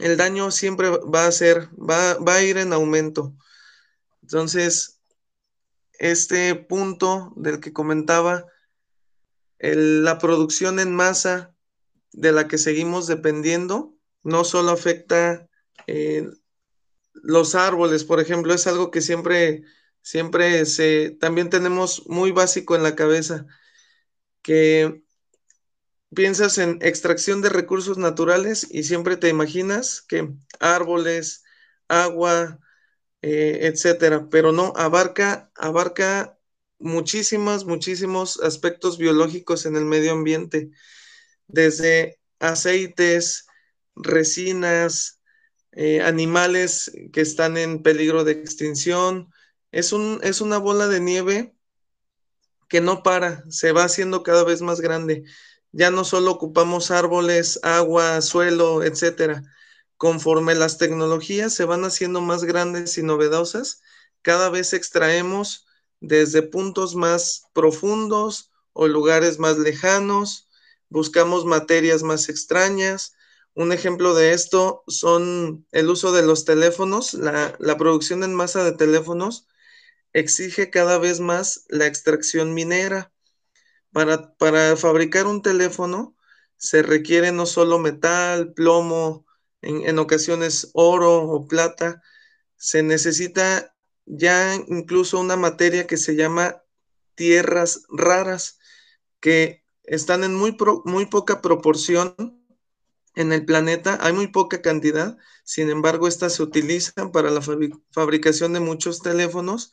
el 0.00 0.16
daño 0.16 0.50
siempre 0.50 0.88
va 0.88 1.26
a 1.26 1.32
ser, 1.32 1.68
va, 1.78 2.16
a 2.34 2.42
ir 2.42 2.56
en 2.58 2.72
aumento. 2.72 3.34
Entonces, 4.22 5.00
este 5.98 6.54
punto 6.54 7.32
del 7.36 7.60
que 7.60 7.72
comentaba, 7.72 8.46
la 9.58 10.18
producción 10.18 10.80
en 10.80 10.94
masa 10.94 11.54
de 12.12 12.32
la 12.32 12.48
que 12.48 12.56
seguimos 12.56 13.06
dependiendo, 13.06 13.94
no 14.22 14.44
solo 14.44 14.70
afecta 14.70 15.48
eh, 15.86 16.28
los 17.12 17.54
árboles, 17.54 18.04
por 18.04 18.20
ejemplo, 18.20 18.54
es 18.54 18.66
algo 18.66 18.90
que 18.90 19.02
siempre, 19.02 19.64
siempre 20.00 20.64
se, 20.64 21.10
también 21.20 21.50
tenemos 21.50 22.06
muy 22.06 22.30
básico 22.32 22.74
en 22.74 22.82
la 22.82 22.96
cabeza 22.96 23.46
que 24.42 25.02
piensas 26.14 26.58
en 26.58 26.78
extracción 26.82 27.42
de 27.42 27.48
recursos 27.50 27.98
naturales 27.98 28.66
y 28.70 28.84
siempre 28.84 29.16
te 29.16 29.28
imaginas 29.28 30.02
que 30.02 30.30
árboles, 30.58 31.44
agua, 31.88 32.58
eh, 33.22 33.60
etcétera, 33.62 34.28
pero 34.30 34.52
no, 34.52 34.72
abarca, 34.76 35.50
abarca 35.54 36.38
muchísimos, 36.78 37.66
muchísimos 37.66 38.40
aspectos 38.40 38.98
biológicos 38.98 39.66
en 39.66 39.76
el 39.76 39.84
medio 39.84 40.12
ambiente, 40.12 40.70
desde 41.46 42.18
aceites, 42.38 43.46
resinas, 43.94 45.20
eh, 45.72 46.00
animales 46.02 46.90
que 47.12 47.20
están 47.20 47.56
en 47.56 47.82
peligro 47.82 48.24
de 48.24 48.32
extinción. 48.32 49.32
Es, 49.72 49.92
un, 49.92 50.20
es 50.22 50.40
una 50.40 50.58
bola 50.58 50.88
de 50.88 51.00
nieve 51.00 51.54
que 52.68 52.80
no 52.80 53.02
para, 53.02 53.44
se 53.50 53.72
va 53.72 53.84
haciendo 53.84 54.22
cada 54.22 54.44
vez 54.44 54.62
más 54.62 54.80
grande. 54.80 55.24
Ya 55.72 55.90
no 55.90 56.04
solo 56.04 56.32
ocupamos 56.32 56.90
árboles, 56.90 57.60
agua, 57.62 58.20
suelo, 58.22 58.82
etcétera. 58.82 59.42
Conforme 59.96 60.54
las 60.54 60.78
tecnologías 60.78 61.54
se 61.54 61.64
van 61.64 61.84
haciendo 61.84 62.20
más 62.20 62.44
grandes 62.44 62.98
y 62.98 63.02
novedosas, 63.02 63.82
cada 64.22 64.50
vez 64.50 64.72
extraemos 64.72 65.66
desde 66.00 66.42
puntos 66.42 66.94
más 66.94 67.44
profundos 67.52 68.50
o 68.72 68.88
lugares 68.88 69.38
más 69.38 69.58
lejanos, 69.58 70.48
buscamos 70.88 71.44
materias 71.44 72.02
más 72.02 72.28
extrañas. 72.28 73.14
Un 73.54 73.72
ejemplo 73.72 74.14
de 74.14 74.32
esto 74.32 74.82
son 74.86 75.66
el 75.72 75.90
uso 75.90 76.12
de 76.12 76.22
los 76.22 76.44
teléfonos, 76.44 77.14
la, 77.14 77.56
producción 77.78 78.24
en 78.24 78.34
masa 78.34 78.64
de 78.64 78.72
teléfonos 78.72 79.46
exige 80.12 80.70
cada 80.70 80.98
vez 80.98 81.20
más 81.20 81.64
la 81.68 81.86
extracción 81.86 82.54
minera. 82.54 83.12
Para, 83.92 84.34
para, 84.36 84.76
fabricar 84.76 85.26
un 85.26 85.42
teléfono 85.42 86.16
se 86.56 86.82
requiere 86.82 87.32
no 87.32 87.46
solo 87.46 87.78
metal, 87.78 88.52
plomo, 88.52 89.26
en, 89.62 89.82
en, 89.88 89.98
ocasiones 89.98 90.70
oro 90.74 91.24
o 91.24 91.48
plata, 91.48 92.02
se 92.56 92.82
necesita 92.82 93.74
ya 94.06 94.54
incluso 94.54 95.18
una 95.18 95.36
materia 95.36 95.86
que 95.86 95.96
se 95.96 96.14
llama 96.16 96.62
tierras 97.14 97.84
raras, 97.88 98.58
que 99.20 99.64
están 99.84 100.24
en 100.24 100.34
muy, 100.34 100.56
muy 100.84 101.06
poca 101.06 101.40
proporción 101.40 102.14
en 103.14 103.32
el 103.32 103.44
planeta, 103.44 103.98
hay 104.00 104.12
muy 104.12 104.28
poca 104.28 104.62
cantidad, 104.62 105.18
sin 105.44 105.68
embargo, 105.68 106.06
estas 106.06 106.34
se 106.34 106.42
utilizan 106.42 107.12
para 107.12 107.30
la 107.30 107.40
fabricación 107.90 108.52
de 108.52 108.60
muchos 108.60 109.02
teléfonos 109.02 109.72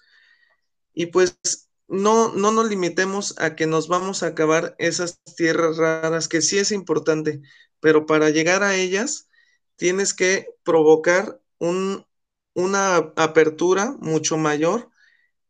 y 0.94 1.08
pues 1.08 1.67
no, 1.88 2.34
no 2.34 2.52
nos 2.52 2.70
limitemos 2.70 3.36
a 3.40 3.56
que 3.56 3.68
nos 3.68 3.88
vamos 3.88 4.24
a 4.24 4.28
acabar 4.28 4.76
esas 4.80 5.22
tierras 5.36 5.78
raras, 5.78 6.28
que 6.28 6.42
sí 6.42 6.58
es 6.58 6.72
importante, 6.72 7.42
pero 7.80 8.06
para 8.06 8.30
llegar 8.30 8.64
a 8.64 8.76
ellas 8.76 9.30
tienes 9.76 10.14
que 10.14 10.48
provocar 10.64 11.40
un, 11.60 12.06
una 12.54 12.98
apertura 13.16 13.96
mucho 14.00 14.38
mayor 14.38 14.90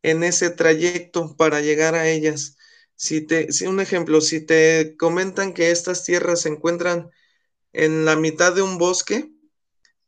en 0.04 0.24
ese 0.24 0.50
trayecto 0.50 1.36
para 1.38 1.62
llegar 1.62 1.96
a 1.96 2.08
ellas. 2.10 2.58
Si 2.96 3.22
te, 3.22 3.52
si 3.52 3.68
un 3.68 3.80
ejemplo, 3.80 4.22
si 4.22 4.46
te 4.46 4.96
comentan 4.98 5.54
que 5.54 5.72
estas 5.72 6.04
tierras 6.04 6.42
se 6.42 6.50
encuentran 6.50 7.10
en 7.74 8.06
la 8.06 8.16
mitad 8.16 8.54
de 8.56 8.62
un 8.62 8.78
bosque, 8.78 9.32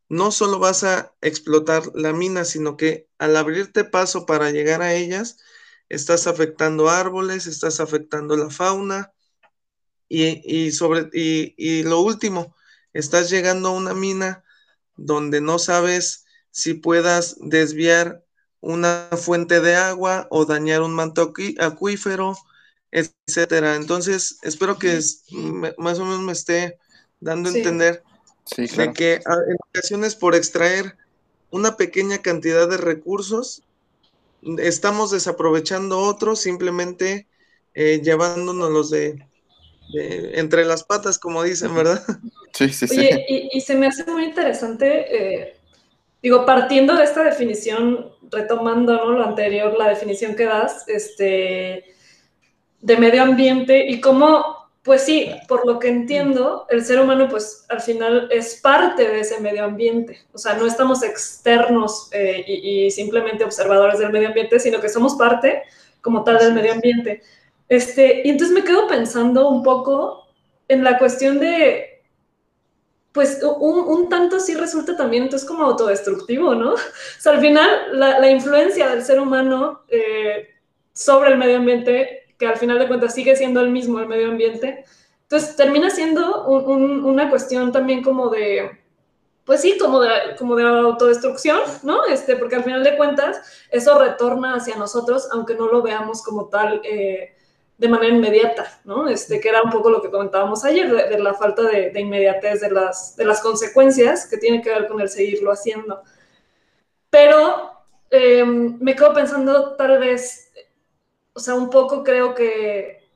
no 0.10 0.32
solo 0.32 0.60
vas 0.60 0.84
a 0.84 1.16
explotar 1.22 1.84
la 1.96 2.14
mina, 2.14 2.46
sino 2.46 2.78
que 2.78 3.08
al 3.20 3.38
abrirte 3.38 3.84
paso 3.84 4.26
para 4.26 4.52
llegar 4.52 4.82
a 4.82 4.94
ellas, 4.96 5.38
estás 5.90 6.28
afectando 6.28 6.90
árboles, 6.90 7.48
estás 7.48 7.80
afectando 7.80 8.38
la 8.38 8.50
fauna 8.50 9.12
y, 10.08 10.72
sobre, 10.72 11.10
y, 11.14 11.54
y 11.58 11.84
lo 11.84 12.02
último, 12.02 12.56
estás 12.94 13.30
llegando 13.30 13.70
a 13.70 13.74
una 13.74 13.94
mina 13.94 14.44
donde 14.96 15.42
no 15.42 15.60
sabes 15.60 16.26
si 16.52 16.74
puedas 16.74 17.38
desviar 17.40 18.24
una 18.62 19.10
fuente 19.12 19.62
de 19.62 19.76
agua 19.76 20.28
o 20.30 20.46
dañar 20.46 20.82
un 20.82 20.94
manto 20.94 21.34
acuífero, 21.60 22.38
etcétera. 22.92 23.76
Entonces, 23.76 24.40
espero 24.42 24.78
que 24.78 25.00
más 25.78 26.00
o 26.00 26.06
menos 26.06 26.22
me 26.22 26.34
esté 26.34 26.78
dando 27.20 27.50
a 27.50 27.54
entender 27.54 28.04
de 28.58 28.94
que 28.94 29.14
en 29.16 29.58
ocasiones 29.70 30.16
por 30.16 30.36
extraer 30.36 30.98
una 31.52 31.78
pequeña 31.78 32.20
cantidad 32.20 32.68
de 32.68 32.78
recursos, 32.78 33.64
estamos 34.60 35.12
desaprovechando 35.12 36.00
otros, 36.00 36.42
simplemente 36.42 37.28
eh, 37.74 38.02
llevándonos 38.04 38.70
los 38.70 38.90
de, 38.90 39.26
entre 39.94 40.66
las 40.66 40.84
patas, 40.84 41.18
como 41.18 41.44
dicen, 41.44 41.76
¿verdad? 41.76 42.04
Sí, 42.52 42.68
sí, 42.70 42.88
sí. 42.88 43.10
y, 43.54 43.62
se 43.62 43.76
me 43.76 43.86
hace 43.86 44.04
muy 44.06 44.26
interesante 44.26 45.06
eh, 45.16 45.60
digo, 46.22 46.46
partiendo 46.46 46.96
de 46.96 47.04
esta 47.04 47.24
definición, 47.24 48.12
retomando 48.32 48.94
¿no? 48.94 49.12
lo 49.12 49.24
anterior, 49.24 49.76
la 49.78 49.90
definición 49.90 50.36
que 50.36 50.46
das, 50.46 50.88
este, 50.88 51.86
de 52.82 52.98
medio 52.98 53.24
ambiente 53.24 53.88
y 53.88 54.02
cómo, 54.02 54.59
pues 54.84 55.04
sí, 55.04 55.32
por 55.48 55.68
lo 55.68 55.78
que 55.78 55.90
entiendo, 55.90 56.66
el 56.70 56.84
ser 56.84 57.00
humano 57.00 57.28
pues 57.30 57.66
al 57.70 57.82
final 57.82 58.30
es 58.32 58.60
parte 58.62 59.08
de 59.08 59.20
ese 59.20 59.40
medio 59.40 59.66
ambiente, 59.66 60.20
o 60.34 60.38
sea, 60.38 60.56
no 60.56 60.66
estamos 60.66 61.04
externos 61.04 62.10
eh, 62.12 62.44
y, 62.48 62.86
y, 62.86 62.92
simplemente 62.92 63.44
observadores 63.44 64.00
del 64.00 64.12
medio 64.12 64.30
ambiente, 64.30 64.60
sino 64.60 64.80
que 64.80 64.90
somos 64.90 65.16
parte 65.16 65.64
como 66.02 66.24
tal 66.24 66.40
del 66.40 66.54
medio 66.54 66.74
ambiente. 66.74 67.22
Este, 67.68 68.22
y 68.26 68.30
entonces 68.30 68.56
me 68.56 68.64
quedo 68.64 68.88
pensando 68.88 69.48
un 69.50 69.62
poco 69.64 70.28
en 70.68 70.84
la 70.84 70.98
cuestión 70.98 71.40
de 71.40 71.90
pues 73.12 73.42
un, 73.44 74.08
tanto 74.08 74.40
sí 74.40 74.54
resulta 74.56 74.96
también 74.96 75.24
entonces 75.24 75.48
como 75.48 75.66
autodestructivo, 75.66 76.56
¿no? 76.56 76.74
O 76.74 76.78
sea, 77.20 77.34
al 77.34 77.42
final 77.42 77.70
la, 78.00 78.30
influencia 78.30 78.90
del 78.90 79.04
ser 79.04 79.20
humano 79.20 79.82
eh, 79.88 80.48
sobre 80.94 81.32
el 81.32 81.38
medio 81.38 81.58
ambiente, 81.58 82.29
que 82.40 82.48
al 82.48 82.58
final 82.58 82.80
de 82.80 82.88
cuentas 82.88 83.14
sigue 83.14 83.36
siendo 83.36 83.62
el 83.62 83.70
mismo 83.70 84.00
el 84.00 84.08
medio 84.08 84.30
ambiente, 84.30 84.86
entonces 85.24 85.56
termina 85.56 85.92
siendo 85.92 86.48
una 86.48 87.30
cuestión 87.30 87.72
también 87.72 88.02
como 88.02 88.30
de, 88.30 88.80
pues 89.44 89.62
sí, 89.62 89.78
como 89.78 90.00
de, 90.00 90.10
como 90.40 90.56
de 90.56 90.64
autodestrucción, 90.64 91.60
¿no? 91.84 92.06
Este, 92.06 92.36
porque 92.36 92.56
al 92.56 92.64
final 92.64 92.84
de 92.84 92.98
cuentas 92.98 93.40
eso 93.70 94.00
retorna 94.00 94.56
hacia 94.56 94.76
nosotros, 94.78 95.30
aunque 95.32 95.54
no 95.54 95.68
lo 95.68 95.84
veamos 95.84 96.24
como 96.24 96.48
tal. 96.48 96.82
Eh, 96.84 97.36
de 97.80 97.88
manera 97.88 98.14
inmediata, 98.14 98.82
¿no? 98.84 99.08
Este, 99.08 99.40
que 99.40 99.48
era 99.48 99.62
un 99.62 99.72
poco 99.72 99.90
lo 99.90 100.02
que 100.02 100.12
comentábamos 100.12 100.66
ayer, 100.66 100.92
de, 100.92 101.18
la 101.18 101.34
falta 101.34 101.64
de, 101.64 101.98
inmediatez 101.98 102.60
de 102.60 102.72
las, 102.72 103.16
de 103.16 103.24
las 103.24 103.40
consecuencias 103.40 104.28
que 104.28 104.38
tiene 104.38 104.62
que 104.62 104.70
ver 104.70 104.86
con 104.86 105.00
el 105.00 105.08
seguirlo 105.08 105.50
haciendo. 105.50 106.04
Pero 107.10 107.72
eh, 108.12 108.44
me 108.44 108.96
quedo 108.98 109.14
pensando 109.14 109.76
tal 109.78 109.98
vez, 109.98 110.49
o 111.40 111.42
sea, 111.42 111.56
un 111.56 111.70
poco 111.70 112.04
creo 112.04 112.36
que, 112.36 113.08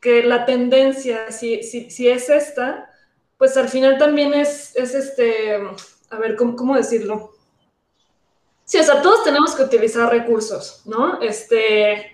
que 0.00 0.22
la 0.22 0.46
tendencia, 0.46 1.30
si, 1.30 1.62
si, 1.62 1.90
si 1.90 2.08
es 2.08 2.30
esta, 2.30 2.90
pues 3.36 3.58
al 3.58 3.68
final 3.68 3.98
también 3.98 4.32
es, 4.32 4.74
es 4.74 4.94
este, 4.94 5.60
a 6.08 6.16
ver, 6.16 6.34
¿cómo, 6.34 6.56
¿cómo, 6.56 6.76
decirlo? 6.76 7.34
Sí, 8.64 8.78
o 8.78 8.82
sea, 8.82 9.02
todos 9.02 9.22
tenemos 9.22 9.54
que 9.54 9.64
utilizar 9.64 10.08
recursos, 10.08 10.80
¿no? 10.86 11.20
Este, 11.20 12.10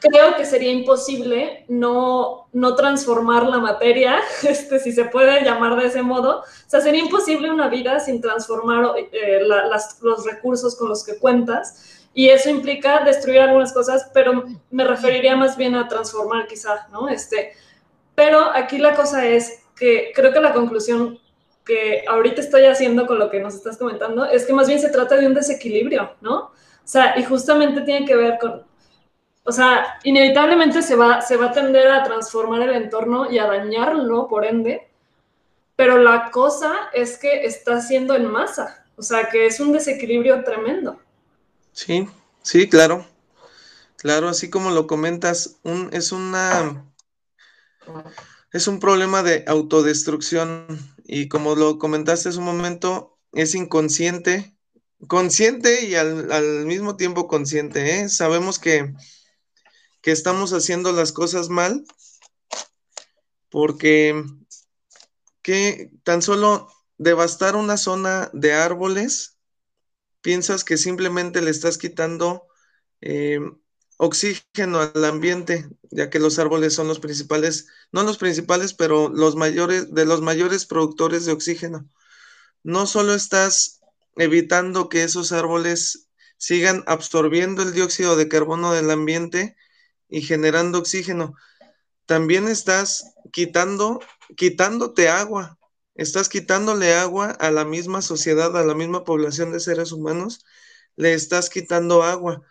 creo 0.00 0.34
que 0.34 0.46
sería 0.46 0.72
imposible 0.72 1.66
no, 1.68 2.48
no 2.54 2.74
transformar 2.74 3.46
la 3.48 3.58
materia, 3.58 4.18
este, 4.48 4.78
si 4.78 4.92
se 4.92 5.04
puede 5.04 5.44
llamar 5.44 5.76
de 5.76 5.88
ese 5.88 6.02
modo. 6.02 6.40
O 6.40 6.70
sea, 6.70 6.80
sería 6.80 7.02
imposible 7.02 7.50
una 7.50 7.68
vida 7.68 8.00
sin 8.00 8.22
transformar 8.22 8.92
eh, 9.12 9.42
los 10.00 10.24
recursos 10.24 10.74
con 10.74 10.88
los 10.88 11.04
que 11.04 11.18
cuentas. 11.18 11.95
Y 12.18 12.30
eso 12.30 12.48
implica 12.48 13.04
destruir 13.04 13.40
algunas 13.40 13.74
cosas, 13.74 14.10
pero 14.14 14.44
me 14.70 14.84
referiría 14.84 15.36
más 15.36 15.54
bien 15.54 15.74
a 15.74 15.86
transformar 15.86 16.46
quizá, 16.46 16.88
¿no? 16.90 17.10
Este, 17.10 17.52
pero 18.14 18.40
aquí 18.54 18.78
la 18.78 18.94
cosa 18.94 19.26
es 19.26 19.64
que 19.76 20.12
creo 20.14 20.32
que 20.32 20.40
la 20.40 20.54
conclusión 20.54 21.18
que 21.62 22.04
ahorita 22.08 22.40
estoy 22.40 22.64
haciendo 22.64 23.06
con 23.06 23.18
lo 23.18 23.28
que 23.28 23.38
nos 23.38 23.54
estás 23.54 23.76
comentando 23.76 24.24
es 24.24 24.46
que 24.46 24.54
más 24.54 24.66
bien 24.66 24.80
se 24.80 24.88
trata 24.88 25.16
de 25.16 25.26
un 25.26 25.34
desequilibrio, 25.34 26.14
¿no? 26.22 26.36
O 26.36 26.52
sea, 26.84 27.18
y 27.18 27.22
justamente 27.22 27.82
tiene 27.82 28.06
que 28.06 28.16
ver 28.16 28.38
con, 28.38 28.64
o 29.44 29.52
sea, 29.52 29.98
inevitablemente 30.02 30.80
se 30.80 30.96
va, 30.96 31.20
se 31.20 31.36
va 31.36 31.46
a 31.48 31.52
tender 31.52 31.86
a 31.88 32.02
transformar 32.02 32.62
el 32.62 32.76
entorno 32.76 33.30
y 33.30 33.38
a 33.38 33.46
dañarlo, 33.46 34.26
por 34.26 34.46
ende, 34.46 34.88
pero 35.76 35.98
la 35.98 36.30
cosa 36.30 36.88
es 36.94 37.18
que 37.18 37.44
está 37.44 37.78
siendo 37.82 38.14
en 38.14 38.24
masa, 38.24 38.86
o 38.96 39.02
sea, 39.02 39.28
que 39.28 39.44
es 39.44 39.60
un 39.60 39.72
desequilibrio 39.72 40.42
tremendo. 40.44 40.98
Sí, 41.76 42.08
sí, 42.42 42.70
claro. 42.70 43.06
Claro, 43.98 44.30
así 44.30 44.48
como 44.48 44.70
lo 44.70 44.86
comentas, 44.86 45.56
un, 45.62 45.90
es 45.92 46.10
una 46.10 46.90
es 48.50 48.66
un 48.66 48.80
problema 48.80 49.22
de 49.22 49.44
autodestrucción 49.46 50.66
y 51.04 51.28
como 51.28 51.54
lo 51.54 51.78
comentaste 51.78 52.30
hace 52.30 52.38
un 52.38 52.46
momento, 52.46 53.18
es 53.32 53.54
inconsciente, 53.54 54.56
consciente 55.06 55.84
y 55.84 55.96
al, 55.96 56.32
al 56.32 56.64
mismo 56.64 56.96
tiempo 56.96 57.28
consciente. 57.28 58.00
¿eh? 58.00 58.08
Sabemos 58.08 58.58
que 58.58 58.94
que 60.00 60.12
estamos 60.12 60.54
haciendo 60.54 60.92
las 60.92 61.12
cosas 61.12 61.50
mal 61.50 61.84
porque 63.50 64.24
que 65.42 65.90
tan 66.04 66.22
solo 66.22 66.70
devastar 66.96 67.54
una 67.54 67.76
zona 67.76 68.30
de 68.32 68.54
árboles, 68.54 69.35
piensas 70.26 70.64
que 70.64 70.76
simplemente 70.76 71.40
le 71.40 71.52
estás 71.52 71.78
quitando 71.78 72.48
eh, 73.00 73.38
oxígeno 73.96 74.80
al 74.80 75.04
ambiente, 75.04 75.68
ya 75.92 76.10
que 76.10 76.18
los 76.18 76.40
árboles 76.40 76.74
son 76.74 76.88
los 76.88 76.98
principales, 76.98 77.68
no 77.92 78.02
los 78.02 78.18
principales, 78.18 78.74
pero 78.74 79.08
los 79.08 79.36
mayores, 79.36 79.94
de 79.94 80.04
los 80.04 80.22
mayores 80.22 80.66
productores 80.66 81.26
de 81.26 81.32
oxígeno. 81.32 81.88
No 82.64 82.88
solo 82.88 83.14
estás 83.14 83.82
evitando 84.16 84.88
que 84.88 85.04
esos 85.04 85.30
árboles 85.30 86.08
sigan 86.38 86.82
absorbiendo 86.88 87.62
el 87.62 87.72
dióxido 87.72 88.16
de 88.16 88.26
carbono 88.26 88.72
del 88.72 88.90
ambiente 88.90 89.56
y 90.08 90.22
generando 90.22 90.80
oxígeno. 90.80 91.36
También 92.04 92.48
estás 92.48 93.14
quitando, 93.30 94.00
quitándote 94.36 95.08
agua, 95.08 95.56
estás 95.96 96.28
quitándole 96.28 96.94
agua 96.94 97.30
a 97.30 97.50
la 97.50 97.64
misma 97.64 98.02
sociedad, 98.02 98.56
a 98.56 98.64
la 98.64 98.74
misma 98.74 99.04
población 99.04 99.52
de 99.52 99.60
seres 99.60 99.92
humanos, 99.92 100.44
le 100.96 101.14
estás 101.14 101.50
quitando 101.50 102.02
agua. 102.02 102.42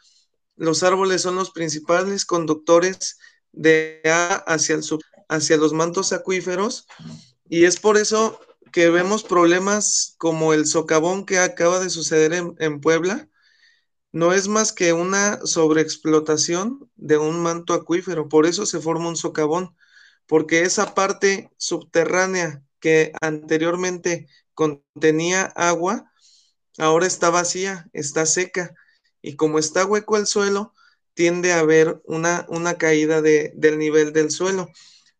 Los 0.56 0.84
árboles 0.84 1.22
son 1.22 1.36
los 1.36 1.52
principales 1.52 2.26
conductores 2.26 3.18
de 3.52 4.02
agua 4.06 4.44
hacia, 5.28 5.58
los 5.58 5.74
mantos 5.74 6.14
acuíferos 6.14 6.88
y 7.48 7.66
es 7.66 7.80
por 7.80 7.98
eso 7.98 8.40
que 8.72 8.90
vemos 8.90 9.24
problemas 9.24 10.16
como 10.18 10.54
el 10.54 10.66
socavón 10.66 11.26
que 11.26 11.40
acaba 11.40 11.80
de 11.80 11.90
suceder 11.90 12.34
en, 12.34 12.82
Puebla, 12.82 13.30
no 14.12 14.34
es 14.34 14.48
más 14.48 14.74
que 14.74 14.92
una 14.92 15.40
sobreexplotación 15.46 16.90
de 16.96 17.18
un 17.18 17.42
manto 17.42 17.74
acuífero, 17.74 18.28
por 18.28 18.46
eso 18.46 18.66
se 18.66 18.80
forma 18.80 19.08
un 19.08 19.16
socavón, 19.16 19.76
porque 20.26 20.64
esa 20.64 20.94
parte 20.94 21.52
subterránea 21.58 22.65
que 22.86 23.14
anteriormente 23.20 24.28
contenía 24.54 25.46
agua, 25.56 26.12
ahora 26.78 27.08
está 27.08 27.32
vacía, 27.32 27.90
está 27.94 28.28
seca, 28.28 28.76
y 29.24 29.36
como 29.38 29.58
está 29.58 29.88
hueco 29.88 30.18
el 30.18 30.28
suelo, 30.28 30.72
tiende 31.16 31.52
a 31.52 31.62
haber 31.62 32.00
una, 32.06 32.46
una 32.48 32.78
caída 32.78 33.24
de, 33.24 33.52
del 33.56 33.80
nivel 33.80 34.14
del 34.14 34.30
suelo. 34.30 34.70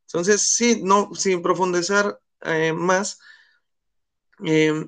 Entonces, 0.02 0.44
sí, 0.44 0.82
no, 0.84 1.10
sin 1.16 1.42
profundizar 1.42 2.22
eh, 2.42 2.72
más, 2.72 3.18
eh, 4.46 4.86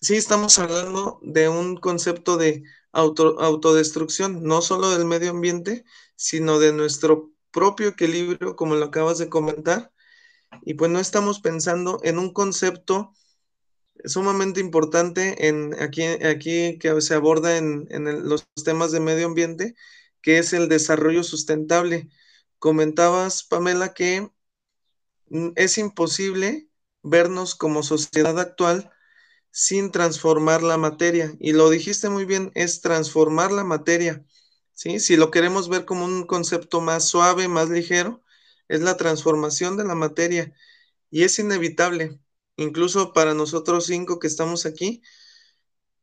sí 0.00 0.16
estamos 0.16 0.58
hablando 0.58 1.20
de 1.22 1.48
un 1.48 1.76
concepto 1.76 2.36
de 2.36 2.64
autodestrucción, 2.90 4.42
no 4.42 4.60
solo 4.60 4.90
del 4.90 5.04
medio 5.04 5.30
ambiente, 5.30 5.84
sino 6.16 6.58
de 6.58 6.72
nuestro 6.72 7.30
propio 7.52 7.86
equilibrio, 7.90 8.56
como 8.56 8.74
lo 8.74 8.86
acabas 8.86 9.18
de 9.18 9.28
comentar. 9.28 9.92
Y 10.62 10.74
pues 10.74 10.90
no 10.90 11.00
estamos 11.00 11.40
pensando 11.40 12.00
en 12.02 12.18
un 12.18 12.32
concepto 12.32 13.12
sumamente 14.04 14.60
importante 14.60 15.48
en 15.48 15.74
aquí, 15.80 16.04
aquí 16.04 16.78
que 16.78 17.00
se 17.00 17.14
aborda 17.14 17.56
en, 17.56 17.86
los 18.28 18.46
temas 18.64 18.92
de 18.92 19.00
medio 19.00 19.26
ambiente, 19.26 19.74
que 20.22 20.38
es 20.38 20.52
el 20.52 20.68
desarrollo 20.68 21.22
sustentable. 21.22 22.08
Comentabas, 22.58 23.44
Pamela, 23.44 23.94
que 23.94 24.30
es 25.56 25.78
imposible 25.78 26.68
vernos 27.02 27.54
como 27.54 27.82
sociedad 27.82 28.38
actual 28.38 28.90
sin 29.50 29.90
transformar 29.90 30.62
la 30.62 30.76
materia. 30.76 31.34
Y 31.40 31.52
lo 31.52 31.70
dijiste 31.70 32.08
muy 32.08 32.24
bien, 32.24 32.50
es 32.54 32.80
transformar 32.80 33.52
la 33.52 33.64
materia. 33.64 34.24
¿sí? 34.72 35.00
Si 35.00 35.16
lo 35.16 35.30
queremos 35.30 35.68
ver 35.68 35.84
como 35.84 36.04
un 36.04 36.26
concepto 36.26 36.80
más 36.80 37.08
suave, 37.08 37.48
más 37.48 37.68
ligero, 37.68 38.22
es 38.68 38.80
la 38.80 38.96
transformación 38.96 39.76
de 39.76 39.84
la 39.84 39.94
materia. 39.94 40.54
Y 41.10 41.24
es 41.24 41.38
inevitable. 41.38 42.20
Incluso 42.56 43.12
para 43.12 43.34
nosotros 43.34 43.86
cinco 43.86 44.18
que 44.18 44.26
estamos 44.26 44.66
aquí, 44.66 45.02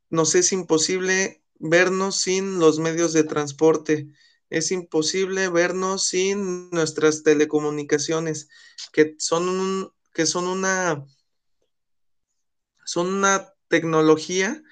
nos 0.10 0.36
es 0.36 0.52
imposible 0.52 1.44
vernos 1.60 2.22
sin 2.22 2.60
los 2.60 2.80
medios 2.80 3.14
de 3.14 3.24
transporte. 3.24 4.08
Es 4.50 4.72
imposible 4.72 5.50
vernos 5.50 6.08
sin 6.08 6.70
nuestras 6.72 7.24
telecomunicaciones, 7.24 8.50
que 8.94 9.16
son 9.20 9.50
un, 9.50 9.94
que 10.14 10.26
son 10.26 10.48
una, 10.48 11.06
son 12.86 13.08
una 13.08 13.54
tecnología 13.68 14.64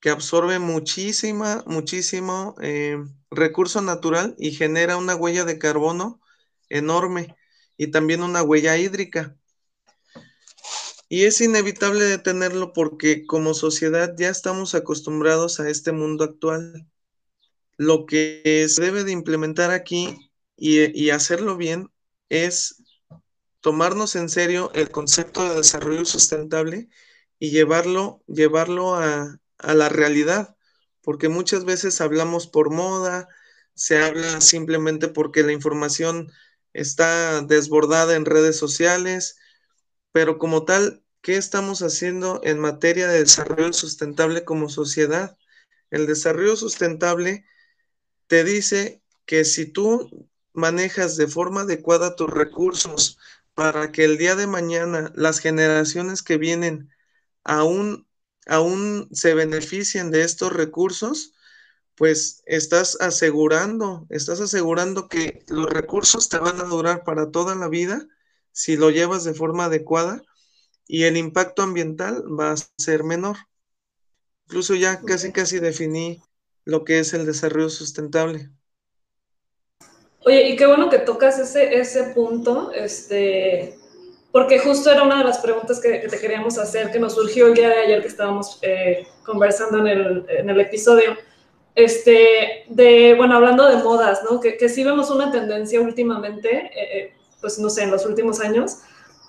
que 0.00 0.10
absorbe 0.10 0.58
muchísima, 0.58 1.64
muchísimo 1.66 2.54
eh, 2.60 2.98
recurso 3.30 3.80
natural 3.82 4.34
y 4.38 4.52
genera 4.52 4.96
una 4.96 5.16
huella 5.16 5.44
de 5.44 5.58
carbono 5.58 6.20
enorme 6.68 7.36
y 7.82 7.90
también 7.90 8.22
una 8.22 8.44
huella 8.44 8.78
hídrica. 8.78 9.36
Y 11.08 11.24
es 11.24 11.40
inevitable 11.40 12.04
detenerlo 12.04 12.72
porque 12.72 13.26
como 13.26 13.54
sociedad 13.54 14.14
ya 14.16 14.28
estamos 14.28 14.76
acostumbrados 14.76 15.58
a 15.58 15.68
este 15.68 15.90
mundo 15.90 16.22
actual. 16.22 16.86
Lo 17.76 18.06
que 18.06 18.66
se 18.68 18.82
debe 18.82 19.02
de 19.02 19.10
implementar 19.10 19.72
aquí 19.72 20.30
y, 20.56 20.96
y 20.96 21.10
hacerlo 21.10 21.56
bien 21.56 21.90
es 22.28 22.84
tomarnos 23.60 24.14
en 24.14 24.28
serio 24.28 24.70
el 24.74 24.90
concepto 24.90 25.42
de 25.48 25.56
desarrollo 25.56 26.04
sustentable 26.04 26.88
y 27.40 27.50
llevarlo, 27.50 28.22
llevarlo 28.28 28.94
a, 28.94 29.40
la 29.58 29.88
realidad, 29.88 30.56
porque 31.00 31.28
muchas 31.28 31.64
veces 31.64 32.00
hablamos 32.00 32.46
por 32.46 32.70
moda, 32.70 33.26
se 33.74 33.98
habla 33.98 34.40
simplemente 34.40 35.08
porque 35.08 35.42
la 35.42 35.50
información 35.50 36.30
está 36.72 37.42
desbordada 37.42 38.16
en 38.16 38.24
redes 38.24 38.56
sociales, 38.56 39.38
pero 40.12 40.38
como 40.38 40.64
tal, 40.64 41.04
¿qué 41.20 41.36
estamos 41.36 41.82
haciendo 41.82 42.40
en 42.44 42.58
materia 42.58 43.08
de 43.08 43.20
desarrollo 43.20 43.72
sustentable 43.72 44.44
como 44.44 44.68
sociedad? 44.68 45.36
El 45.90 46.06
desarrollo 46.06 46.56
sustentable 46.56 47.44
te 48.26 48.44
dice 48.44 49.02
que 49.26 49.44
si 49.44 49.66
tú 49.66 50.28
manejas 50.52 51.16
de 51.16 51.28
forma 51.28 51.62
adecuada 51.62 52.16
tus 52.16 52.30
recursos, 52.30 53.18
para 53.54 53.92
que 53.92 54.04
el 54.04 54.18
día 54.18 54.36
de 54.36 54.46
mañana 54.46 55.12
las 55.14 55.38
generaciones 55.38 56.22
que 56.22 56.38
vienen 56.38 56.90
aún, 57.44 58.06
aún 58.46 59.08
se 59.12 59.34
beneficien 59.34 60.10
de 60.10 60.22
estos 60.22 60.52
recursos, 60.52 61.34
pues 61.96 62.42
estás 62.46 62.96
asegurando, 63.00 64.06
estás 64.08 64.40
asegurando 64.40 65.08
que 65.08 65.44
los 65.48 65.66
recursos 65.70 66.28
te 66.28 66.38
van 66.38 66.60
a 66.60 66.64
durar 66.64 67.04
para 67.04 67.30
toda 67.30 67.54
la 67.54 67.68
vida 67.68 68.06
si 68.52 68.76
lo 68.76 68.90
llevas 68.90 69.24
de 69.24 69.34
forma 69.34 69.66
adecuada 69.66 70.22
y 70.86 71.04
el 71.04 71.16
impacto 71.16 71.62
ambiental 71.62 72.24
va 72.38 72.52
a 72.52 72.56
ser 72.78 73.04
menor. 73.04 73.36
Incluso 74.46 74.74
ya 74.74 75.00
casi 75.00 75.32
casi 75.32 75.58
definí 75.58 76.22
lo 76.64 76.84
que 76.84 76.98
es 76.98 77.14
el 77.14 77.26
desarrollo 77.26 77.70
sustentable. 77.70 78.50
Oye, 80.24 80.48
y 80.48 80.56
qué 80.56 80.66
bueno 80.66 80.88
que 80.88 80.98
tocas 80.98 81.38
ese, 81.38 81.74
ese 81.78 82.04
punto, 82.14 82.72
este, 82.72 83.76
porque 84.30 84.58
justo 84.60 84.90
era 84.90 85.02
una 85.02 85.18
de 85.18 85.24
las 85.24 85.38
preguntas 85.38 85.80
que, 85.80 86.06
te 86.08 86.18
queríamos 86.18 86.58
hacer, 86.58 86.92
que 86.92 87.00
nos 87.00 87.14
surgió 87.14 87.48
el 87.48 87.54
día 87.54 87.68
de 87.68 87.78
ayer 87.78 88.02
que 88.02 88.08
estábamos 88.08 88.58
eh, 88.62 89.06
conversando 89.24 89.78
en 89.78 89.86
el, 89.88 90.26
en 90.28 90.50
el, 90.50 90.60
episodio, 90.60 91.16
este, 91.74 92.64
de, 92.68 93.14
bueno, 93.16 93.36
hablando 93.36 93.66
de 93.66 93.82
modas, 93.82 94.22
¿no? 94.28 94.40
Que, 94.40 94.56
que 94.56 94.68
sí 94.68 94.84
vemos 94.84 95.10
una 95.10 95.30
tendencia 95.30 95.80
últimamente, 95.80 96.66
eh, 96.74 96.98
eh, 96.98 97.14
pues 97.40 97.58
no 97.58 97.70
sé, 97.70 97.84
en 97.84 97.90
los 97.90 98.06
últimos 98.06 98.40
años, 98.40 98.78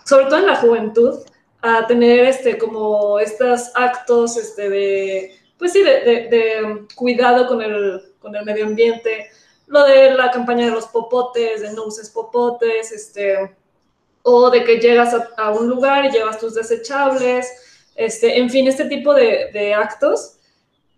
sobre 0.05 0.25
todo 0.25 0.39
en 0.39 0.47
la 0.47 0.55
juventud, 0.55 1.19
a 1.61 1.87
tener 1.87 2.25
este, 2.25 2.57
como 2.57 3.19
estos 3.19 3.71
actos 3.75 4.37
este, 4.37 4.69
de, 4.69 5.35
pues 5.57 5.71
sí, 5.71 5.81
de, 5.81 6.01
de, 6.29 6.85
cuidado 6.95 7.47
con 7.47 7.61
el, 7.61 8.01
con 8.19 8.35
el 8.35 8.43
medio 8.43 8.65
ambiente, 8.65 9.29
lo 9.67 9.83
de 9.85 10.11
la 10.11 10.29
campaña 10.29 10.65
de 10.65 10.71
los 10.71 10.87
popotes, 10.87 11.61
de 11.61 11.71
no 11.71 11.85
uses 11.85 12.09
popotes, 12.09 12.91
este, 12.91 13.55
o 14.23 14.49
de 14.49 14.63
que 14.63 14.77
llegas 14.77 15.15
a, 15.37 15.51
un 15.51 15.67
lugar 15.67 16.05
y 16.05 16.11
llevas 16.11 16.39
tus 16.39 16.55
desechables, 16.55 17.91
este, 17.95 18.37
en 18.37 18.49
fin, 18.49 18.67
este 18.67 18.85
tipo 18.85 19.13
de, 19.13 19.73
actos. 19.73 20.37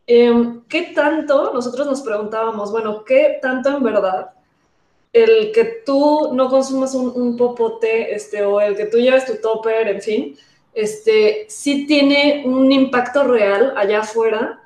Em, 0.08 0.64
¿Qué 0.68 0.92
tanto, 0.94 1.52
nosotros 1.54 1.88
nos 1.88 2.02
preguntábamos, 2.02 2.72
bueno, 2.72 3.04
qué 3.04 3.40
tanto 3.42 3.70
en 3.70 3.84
verdad 3.84 4.32
el 5.14 5.54
que 5.54 5.82
tú 5.86 6.34
no 6.34 6.50
consumas 6.50 6.94
un, 6.94 7.38
popote, 7.38 8.14
este, 8.14 8.44
o 8.44 8.60
el 8.60 8.76
que 8.76 8.86
tú 8.86 8.98
lleves 8.98 9.26
tu 9.26 9.38
topper, 9.38 9.88
en 9.88 10.02
fin, 10.02 10.38
este, 10.74 11.46
sí 11.48 11.88
tiene 11.88 12.44
un 12.46 12.70
impacto 12.70 13.24
real 13.24 13.74
allá 13.78 14.02
afuera 14.02 14.62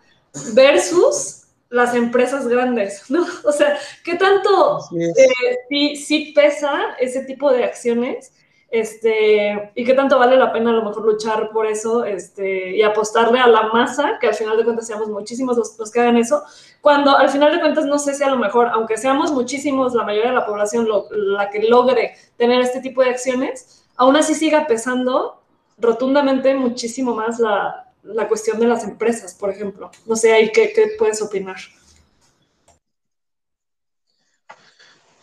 versus 0.54 1.44
las 1.70 1.94
empresas 1.94 2.48
grandes, 2.48 3.04
¿no? 3.10 3.26
O 3.46 3.52
sea, 3.52 3.78
¿qué 4.04 4.16
tanto 4.16 4.80
eh, 5.00 5.96
sí, 5.96 6.34
pesa 6.36 6.96
ese 7.00 7.24
tipo 7.26 7.52
de 7.52 7.64
acciones? 7.64 8.34
Este, 8.72 9.72
y 9.74 9.84
qué 9.84 9.94
tanto 9.96 10.20
vale 10.20 10.38
la 10.38 10.54
pena 10.54 10.70
a 10.70 10.74
lo 10.74 10.84
mejor 10.84 11.04
luchar 11.04 11.50
por 11.50 11.66
eso 11.66 12.06
este, 12.06 12.76
y 12.76 12.84
apostarle 12.84 13.40
a 13.40 13.48
la 13.48 13.64
masa, 13.64 14.20
que 14.22 14.28
al 14.28 14.36
final 14.36 14.58
de 14.58 14.64
cuentas 14.64 14.86
seamos 14.86 15.10
muchísimos 15.10 15.58
los, 15.58 15.92
que 15.92 16.00
hagan 16.00 16.18
eso, 16.18 16.44
cuando 16.80 17.18
al 17.18 17.30
final 17.30 17.52
de 17.52 17.62
cuentas 17.62 17.86
no 17.86 17.98
sé 17.98 18.14
si 18.14 18.24
a 18.24 18.30
lo 18.30 18.38
mejor, 18.38 18.68
aunque 18.68 18.98
seamos 18.98 19.32
muchísimos, 19.32 19.96
la 19.96 20.04
mayoría 20.04 20.30
de 20.30 20.36
la 20.36 20.46
población 20.46 20.88
la 21.10 21.50
que 21.50 21.64
logre 21.64 22.16
tener 22.38 22.62
este 22.62 22.80
tipo 22.80 23.02
de 23.02 23.10
acciones, 23.10 23.86
aún 23.98 24.16
así 24.16 24.36
siga 24.36 24.68
pesando 24.68 25.42
rotundamente 25.80 26.54
muchísimo 26.54 27.16
más 27.16 27.40
la, 27.40 27.90
la 28.04 28.28
cuestión 28.28 28.60
de 28.60 28.68
las 28.68 28.84
empresas, 28.84 29.34
por 29.34 29.50
ejemplo. 29.50 29.92
No 30.06 30.16
sé, 30.16 30.34
ahí 30.34 30.52
qué, 30.52 30.72
puedes 30.98 31.22
opinar. 31.22 31.58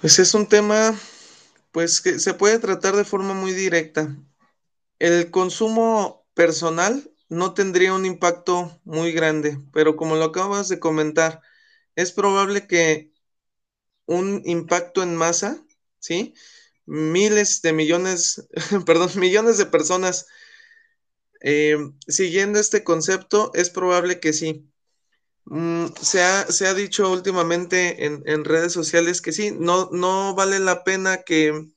Pues 0.01 0.19
es 0.19 0.35
un 0.35 0.47
tema, 0.47 0.95
pues 1.77 2.01
que 2.01 2.19
se 2.21 2.33
puede 2.33 2.59
tratar 2.59 2.97
de 2.97 3.05
forma 3.05 3.35
muy 3.35 3.53
directa. 3.53 4.17
El 4.99 5.31
consumo 5.31 6.27
personal 6.33 7.13
no 7.29 7.53
tendría 7.53 7.93
un 7.93 8.07
impacto 8.07 8.81
muy 8.85 9.13
grande, 9.13 9.61
pero 9.75 9.95
como 9.95 10.17
lo 10.17 10.25
acabas 10.25 10.71
de 10.71 10.81
comentar, 10.81 11.43
es 11.95 12.13
probable 12.13 12.67
que 12.67 13.13
un 14.07 14.41
impacto 14.47 15.03
en 15.03 15.17
masa, 15.17 15.63
¿sí? 15.99 16.33
Miles 16.87 17.61
de 17.61 17.75
millones, 17.75 18.49
perdón, 18.87 19.11
millones 19.17 19.59
de 19.59 19.67
personas 19.67 20.29
eh, 21.43 21.77
siguiendo 22.09 22.59
este 22.59 22.85
concepto, 22.85 23.51
es 23.53 23.69
probable 23.69 24.19
que 24.19 24.33
sí. 24.33 24.67
Mm, 25.47 25.87
se, 26.01 26.23
ha, 26.23 26.47
se, 26.51 26.67
ha, 26.67 26.75
dicho 26.75 27.11
últimamente 27.11 28.05
en, 28.05 28.23
en, 28.27 28.45
redes 28.45 28.73
sociales 28.73 29.23
que 29.23 29.33
sí, 29.33 29.53
no, 29.53 29.89
no 29.93 30.35
vale 30.35 30.59
la 30.59 30.83
pena 30.83 31.23
que 31.23 31.69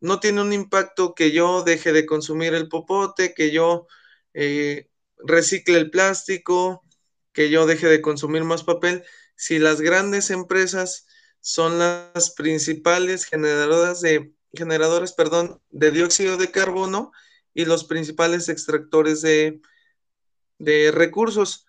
no 0.00 0.20
tiene 0.20 0.42
un 0.42 0.52
impacto 0.52 1.14
que 1.14 1.32
yo 1.32 1.62
deje 1.64 1.92
de 1.92 2.06
consumir 2.06 2.54
el 2.54 2.68
popote, 2.68 3.34
que 3.34 3.50
yo 3.50 3.86
eh, 4.34 4.90
recicle 5.18 5.78
el 5.78 5.90
plástico, 5.90 6.84
que 7.32 7.50
yo 7.50 7.66
deje 7.66 7.88
de 7.88 8.02
consumir 8.02 8.44
más 8.44 8.62
papel, 8.64 9.04
si 9.36 9.58
las 9.58 9.80
grandes 9.80 10.30
empresas 10.30 11.06
son 11.40 11.78
las 11.78 12.34
principales 12.36 13.24
generadoras 13.24 14.00
de 14.00 14.34
generadores, 14.52 15.12
perdón, 15.12 15.62
de 15.70 15.90
dióxido 15.92 16.36
de 16.36 16.50
carbono 16.50 17.12
y 17.54 17.64
los 17.64 17.84
principales 17.84 18.48
extractores 18.48 19.22
de, 19.22 19.60
de 20.58 20.90
recursos. 20.92 21.66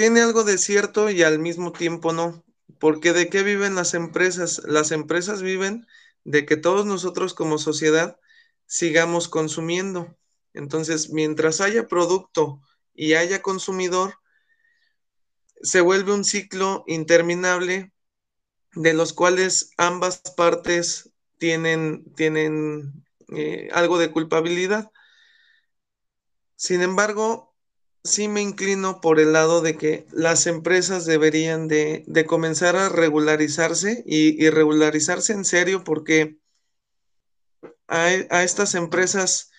Tiene 0.00 0.22
algo 0.22 0.44
de 0.44 0.56
cierto 0.56 1.10
y 1.10 1.22
al 1.22 1.38
mismo 1.38 1.72
tiempo 1.72 2.14
no, 2.14 2.42
porque 2.78 3.12
¿de 3.12 3.28
qué 3.28 3.42
viven 3.42 3.74
las 3.74 3.92
empresas? 3.92 4.62
Las 4.64 4.92
empresas 4.92 5.42
viven 5.42 5.86
de 6.24 6.46
que 6.46 6.56
todos 6.56 6.86
nosotros 6.86 7.34
como 7.34 7.58
sociedad 7.58 8.18
sigamos 8.64 9.28
consumiendo. 9.28 10.16
Entonces, 10.54 11.10
mientras 11.10 11.60
haya 11.60 11.86
producto 11.86 12.62
y 12.94 13.12
haya 13.12 13.42
consumidor, 13.42 14.14
se 15.60 15.82
vuelve 15.82 16.14
un 16.14 16.24
ciclo 16.24 16.82
interminable 16.86 17.92
de 18.72 18.94
los 18.94 19.12
cuales 19.12 19.72
ambas 19.76 20.22
partes 20.34 21.12
tienen, 21.36 22.10
tienen 22.14 23.04
eh, 23.36 23.68
algo 23.74 23.98
de 23.98 24.10
culpabilidad. 24.10 24.90
Sin 26.56 26.80
embargo, 26.80 27.49
sí 28.04 28.28
me 28.28 28.40
inclino 28.40 29.00
por 29.00 29.20
el 29.20 29.32
lado 29.32 29.60
de 29.60 29.76
que 29.76 30.06
las 30.12 30.46
empresas 30.46 31.04
deberían 31.04 31.68
de, 31.68 32.04
de 32.06 32.26
comenzar 32.26 32.76
a 32.76 32.88
regularizarse 32.88 34.02
y, 34.06 34.48
regularizarse 34.50 35.32
en 35.32 35.44
serio 35.44 35.84
porque 35.84 36.38
a, 37.88 38.04
a 38.04 38.42
estas 38.44 38.74
empresas 38.74 39.50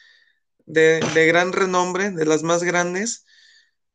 de, 0.65 0.99
de, 1.13 1.25
gran 1.27 1.53
renombre, 1.53 2.11
de 2.11 2.25
las 2.25 2.43
más 2.43 2.63
grandes, 2.63 3.25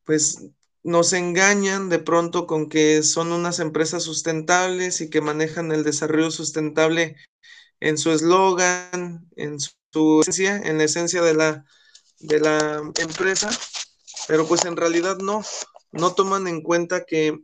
pues 0.03 0.49
nos 0.83 1.11
engañan 1.13 1.89
de 1.89 1.99
pronto 1.99 2.47
con 2.47 2.69
que 2.69 3.03
son 3.03 3.31
unas 3.31 3.59
empresas 3.59 4.03
sustentables 4.03 5.01
y 5.01 5.09
que 5.09 5.21
manejan 5.21 5.71
el 5.71 5.83
desarrollo 5.83 6.31
sustentable 6.31 7.17
en 7.79 7.97
su 7.97 8.11
eslogan, 8.11 9.27
en 9.35 9.59
su 9.59 10.21
esencia, 10.21 10.57
en 10.57 10.77
la 10.77 10.85
esencia 10.85 11.21
de 11.21 11.33
la, 11.33 11.65
de 12.19 12.39
la 12.39 12.81
empresa, 12.99 13.49
pero 14.27 14.47
pues 14.47 14.65
en 14.65 14.77
realidad 14.77 15.17
no, 15.17 15.43
no 15.91 16.13
toman 16.13 16.47
en 16.47 16.61
cuenta 16.61 17.05
que 17.05 17.39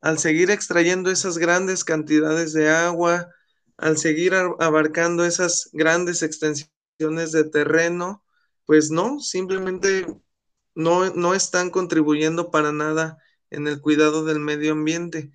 al 0.00 0.18
seguir 0.18 0.50
extrayendo 0.50 1.10
esas 1.10 1.38
grandes 1.38 1.84
cantidades 1.84 2.52
de 2.52 2.70
agua, 2.70 3.28
al 3.76 3.98
seguir 3.98 4.34
abarcando 4.34 5.24
esas 5.24 5.70
grandes 5.72 6.22
extensiones 6.22 7.32
de 7.32 7.44
terreno, 7.44 8.24
pues 8.64 8.90
no, 8.90 9.20
simplemente 9.20 10.06
no, 10.74 11.10
no 11.14 11.34
están 11.34 11.70
contribuyendo 11.70 12.50
para 12.50 12.72
nada 12.72 13.18
en 13.50 13.66
el 13.66 13.80
cuidado 13.80 14.24
del 14.24 14.40
medio 14.40 14.72
ambiente. 14.72 15.32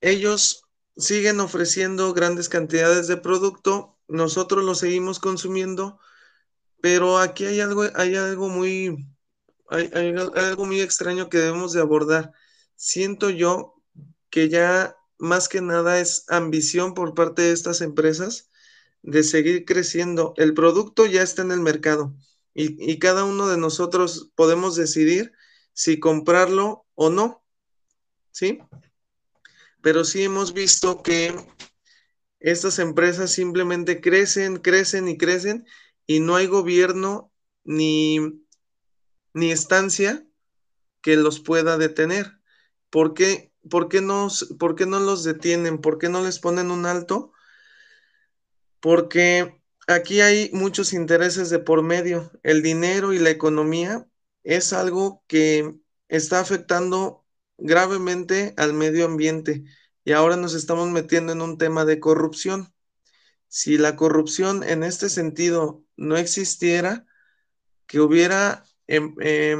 Ellos 0.00 0.62
siguen 0.96 1.40
ofreciendo 1.40 2.12
grandes 2.14 2.48
cantidades 2.48 3.06
de 3.06 3.16
producto, 3.16 3.98
nosotros 4.08 4.64
lo 4.64 4.74
seguimos 4.74 5.18
consumiendo, 5.18 5.98
pero 6.80 7.18
aquí 7.18 7.46
hay 7.46 7.60
algo, 7.60 7.84
hay 7.94 8.16
algo 8.16 8.48
muy, 8.48 9.06
hay, 9.68 9.90
algo 10.34 10.66
muy 10.66 10.80
extraño 10.80 11.28
que 11.28 11.38
debemos 11.38 11.72
de 11.72 11.80
abordar. 11.80 12.32
Siento 12.76 13.30
yo 13.30 13.82
que 14.30 14.48
ya 14.48 14.96
más 15.18 15.48
que 15.48 15.60
nada 15.60 16.00
es 16.00 16.24
ambición 16.28 16.94
por 16.94 17.14
parte 17.14 17.42
de 17.42 17.52
estas 17.52 17.80
empresas 17.80 18.50
de 19.02 19.22
seguir 19.22 19.64
creciendo. 19.64 20.34
El 20.36 20.54
producto 20.54 21.06
ya 21.06 21.22
está 21.22 21.42
en 21.42 21.52
el 21.52 21.60
mercado 21.60 22.14
y, 22.54 22.90
y, 22.90 22.98
cada 22.98 23.24
uno 23.24 23.48
de 23.48 23.58
nosotros 23.58 24.30
podemos 24.34 24.76
decidir 24.76 25.32
si 25.72 26.00
comprarlo 26.00 26.86
o 26.94 27.10
no, 27.10 27.44
¿sí? 28.32 28.58
Pero 29.82 30.04
sí 30.04 30.22
hemos 30.24 30.52
visto 30.52 31.02
que 31.02 31.34
estas 32.40 32.78
empresas 32.78 33.30
simplemente 33.30 34.00
crecen, 34.00 34.56
crecen 34.56 35.08
y 35.08 35.16
crecen 35.16 35.66
y 36.10 36.18
no 36.18 36.34
hay 36.34 36.48
gobierno 36.48 37.32
ni, 37.62 38.18
ni 39.32 39.52
estancia 39.52 40.26
que 41.02 41.14
los 41.14 41.38
pueda 41.38 41.78
detener. 41.78 42.40
¿Por 42.90 43.14
qué, 43.14 43.52
por, 43.70 43.88
qué 43.88 44.02
¿Por 44.58 44.74
qué 44.74 44.86
no 44.86 44.98
los 44.98 45.22
detienen? 45.22 45.80
¿Por 45.80 45.98
qué 45.98 46.08
no 46.08 46.20
les 46.20 46.40
ponen 46.40 46.72
un 46.72 46.84
alto? 46.84 47.32
Porque 48.80 49.62
aquí 49.86 50.20
hay 50.20 50.50
muchos 50.52 50.94
intereses 50.94 51.48
de 51.48 51.60
por 51.60 51.84
medio. 51.84 52.32
El 52.42 52.60
dinero 52.60 53.12
y 53.12 53.20
la 53.20 53.30
economía 53.30 54.08
es 54.42 54.72
algo 54.72 55.22
que 55.28 55.76
está 56.08 56.40
afectando 56.40 57.24
gravemente 57.56 58.52
al 58.56 58.74
medio 58.74 59.04
ambiente 59.04 59.62
y 60.02 60.10
ahora 60.10 60.34
nos 60.36 60.54
estamos 60.54 60.88
metiendo 60.88 61.32
en 61.32 61.40
un 61.40 61.56
tema 61.56 61.84
de 61.84 62.00
corrupción. 62.00 62.74
Si 63.52 63.78
la 63.78 63.96
corrupción 63.96 64.62
en 64.62 64.84
este 64.84 65.08
sentido 65.08 65.84
no 65.96 66.16
existiera, 66.16 67.04
que 67.88 67.98
hubiera 67.98 68.62
eh, 68.86 69.00
eh, 69.20 69.56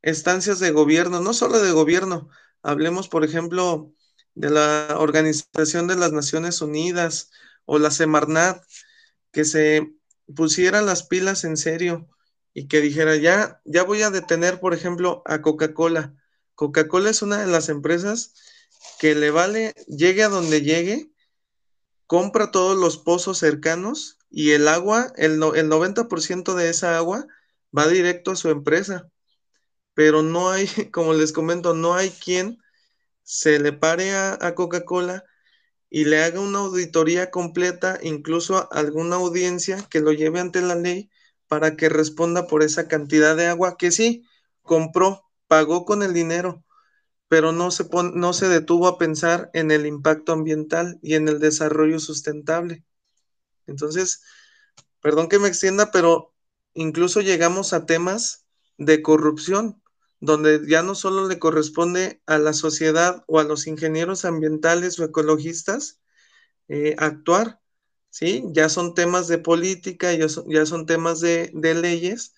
estancias 0.00 0.60
de 0.60 0.70
gobierno, 0.70 1.20
no 1.20 1.34
solo 1.34 1.60
de 1.60 1.72
gobierno, 1.72 2.28
hablemos 2.62 3.08
por 3.08 3.24
ejemplo 3.24 3.92
de 4.36 4.50
la 4.50 4.94
Organización 4.96 5.88
de 5.88 5.96
las 5.96 6.12
Naciones 6.12 6.62
Unidas 6.62 7.32
o 7.64 7.80
la 7.80 7.90
Semarnat, 7.90 8.62
que 9.32 9.44
se 9.44 9.92
pusieran 10.36 10.86
las 10.86 11.02
pilas 11.02 11.42
en 11.42 11.56
serio 11.56 12.08
y 12.54 12.68
que 12.68 12.80
dijera, 12.80 13.16
ya, 13.16 13.60
ya 13.64 13.82
voy 13.82 14.02
a 14.02 14.10
detener, 14.10 14.60
por 14.60 14.72
ejemplo, 14.72 15.22
a 15.26 15.42
Coca-Cola. 15.42 16.14
Coca-Cola 16.54 17.10
es 17.10 17.22
una 17.22 17.38
de 17.38 17.50
las 17.50 17.68
empresas 17.68 18.34
que 19.00 19.16
le 19.16 19.32
vale, 19.32 19.74
llegue 19.88 20.22
a 20.22 20.28
donde 20.28 20.62
llegue, 20.62 21.11
compra 22.12 22.50
todos 22.50 22.76
los 22.76 22.98
pozos 22.98 23.38
cercanos 23.38 24.18
y 24.28 24.50
el 24.50 24.68
agua, 24.68 25.14
el, 25.16 25.38
no, 25.38 25.54
el 25.54 25.70
90% 25.70 26.54
de 26.54 26.68
esa 26.68 26.98
agua 26.98 27.26
va 27.74 27.88
directo 27.88 28.32
a 28.32 28.36
su 28.36 28.50
empresa. 28.50 29.08
Pero 29.94 30.22
no 30.22 30.50
hay, 30.50 30.66
como 30.92 31.14
les 31.14 31.32
comento, 31.32 31.72
no 31.72 31.94
hay 31.94 32.10
quien 32.10 32.58
se 33.22 33.58
le 33.58 33.72
pare 33.72 34.12
a, 34.12 34.36
a 34.42 34.54
Coca-Cola 34.54 35.24
y 35.88 36.04
le 36.04 36.22
haga 36.22 36.40
una 36.40 36.58
auditoría 36.58 37.30
completa, 37.30 37.98
incluso 38.02 38.70
alguna 38.74 39.16
audiencia 39.16 39.82
que 39.88 40.00
lo 40.00 40.12
lleve 40.12 40.38
ante 40.38 40.60
la 40.60 40.74
ley 40.74 41.08
para 41.48 41.76
que 41.76 41.88
responda 41.88 42.46
por 42.46 42.62
esa 42.62 42.88
cantidad 42.88 43.34
de 43.36 43.46
agua 43.46 43.78
que 43.78 43.90
sí 43.90 44.22
compró, 44.60 45.30
pagó 45.46 45.86
con 45.86 46.02
el 46.02 46.12
dinero, 46.12 46.62
pero 47.32 47.50
no 47.50 47.70
se, 47.70 47.88
no 48.12 48.34
se 48.34 48.46
detuvo 48.46 48.86
a 48.88 48.98
pensar 48.98 49.48
en 49.54 49.70
el 49.70 49.86
impacto 49.86 50.32
ambiental 50.34 50.98
y 51.00 51.14
en 51.14 51.28
el 51.28 51.40
desarrollo 51.40 51.98
sustentable. 51.98 52.84
Entonces, 53.66 54.22
perdón 55.00 55.28
que 55.28 55.38
me 55.38 55.48
extienda, 55.48 55.90
pero 55.92 56.34
incluso 56.74 57.22
llegamos 57.22 57.72
a 57.72 57.86
temas 57.86 58.46
de 58.78 59.02
corrupción 59.02 59.82
donde 60.20 60.62
ya 60.68 60.82
no 60.82 60.94
solo 60.94 61.26
le 61.26 61.38
corresponde 61.38 62.22
a 62.26 62.38
la 62.38 62.52
sociedad 62.52 63.24
o 63.26 63.40
a 63.40 63.44
los 63.44 63.66
ingenieros 63.66 64.26
ambientales 64.26 65.00
o 65.00 65.04
ecologistas 65.04 66.00
eh, 66.68 66.96
actuar, 66.98 67.60
¿sí? 68.10 68.44
Ya 68.52 68.68
son 68.68 68.94
temas 68.94 69.28
de 69.28 69.38
política, 69.38 70.12
ya 70.14 70.28
son, 70.28 70.46
ya 70.50 70.66
son 70.66 70.86
temas 70.86 71.20
de, 71.20 71.50
de 71.54 71.74
leyes 71.74 72.34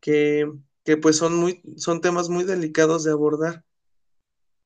que, 0.00 0.50
que, 0.84 0.96
pues 0.98 1.16
son, 1.18 1.36
muy, 1.36 1.62
son 1.78 2.00
temas 2.00 2.28
muy 2.30 2.44
delicados 2.44 3.04
de 3.04 3.12
abordar. 3.12 3.64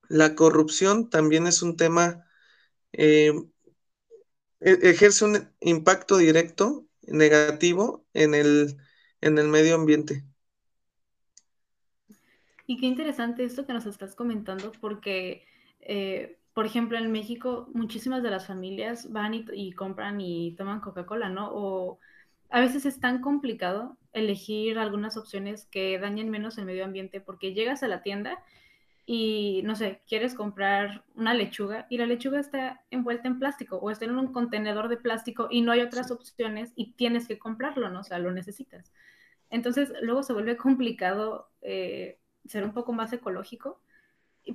La 0.08 0.34
corrupción 0.34 1.10
también 1.10 1.46
es 1.46 1.62
un 1.62 1.76
tema, 1.76 2.26
eh, 2.92 3.32
ejerce 4.60 5.24
un 5.24 5.48
impacto 5.60 6.16
directo, 6.16 6.86
negativo 7.06 8.06
en 8.14 8.34
el, 8.34 8.76
en 9.20 9.38
el 9.38 9.48
medio 9.48 9.74
ambiente. 9.74 10.24
Y 12.66 12.78
qué 12.78 12.86
interesante 12.86 13.44
esto 13.44 13.66
que 13.66 13.72
nos 13.74 13.86
estás 13.86 14.14
comentando, 14.14 14.72
porque, 14.80 15.44
eh, 15.80 16.38
por 16.54 16.66
ejemplo, 16.66 16.96
en 16.98 17.12
México 17.12 17.68
muchísimas 17.74 18.22
de 18.22 18.30
las 18.30 18.46
familias 18.46 19.12
van 19.12 19.34
y 19.34 19.72
compran 19.72 20.20
y 20.20 20.56
toman 20.56 20.80
Coca-Cola, 20.80 21.28
¿no? 21.28 21.50
O 21.52 21.98
a 22.48 22.60
veces 22.60 22.86
es 22.86 23.00
tan 23.00 23.20
complicado 23.20 23.98
elegir 24.12 24.78
algunas 24.78 25.16
opciones 25.16 25.66
que 25.66 25.98
dañen 25.98 26.30
menos 26.30 26.56
el 26.56 26.64
medio 26.64 26.84
ambiente, 26.84 27.20
porque 27.20 27.52
llegas 27.52 27.82
a 27.82 27.88
la 27.88 28.02
tienda 28.02 28.42
y 29.06 29.60
no 29.64 29.76
sé, 29.76 30.02
quieres 30.06 30.34
comprar 30.34 31.04
una 31.14 31.34
lechuga 31.34 31.86
y 31.90 31.98
la 31.98 32.06
lechuga 32.06 32.40
está 32.40 32.82
envuelta 32.90 33.28
en 33.28 33.38
plástico 33.38 33.76
o 33.76 33.90
está 33.90 34.06
en 34.06 34.16
un 34.16 34.32
contenedor 34.32 34.88
de 34.88 34.96
plástico 34.96 35.48
y 35.50 35.60
no 35.60 35.72
hay 35.72 35.80
otras 35.80 36.10
opciones 36.10 36.72
y 36.74 36.92
tienes 36.92 37.28
que 37.28 37.38
comprarlo, 37.38 37.90
¿no? 37.90 38.00
O 38.00 38.04
sea, 38.04 38.18
lo 38.18 38.32
necesitas. 38.32 38.92
Entonces, 39.50 39.92
luego 40.00 40.22
se 40.22 40.32
vuelve 40.32 40.56
complicado 40.56 41.50
eh, 41.60 42.18
ser 42.46 42.64
un 42.64 42.72
poco 42.72 42.92
más 42.92 43.12
ecológico, 43.12 43.80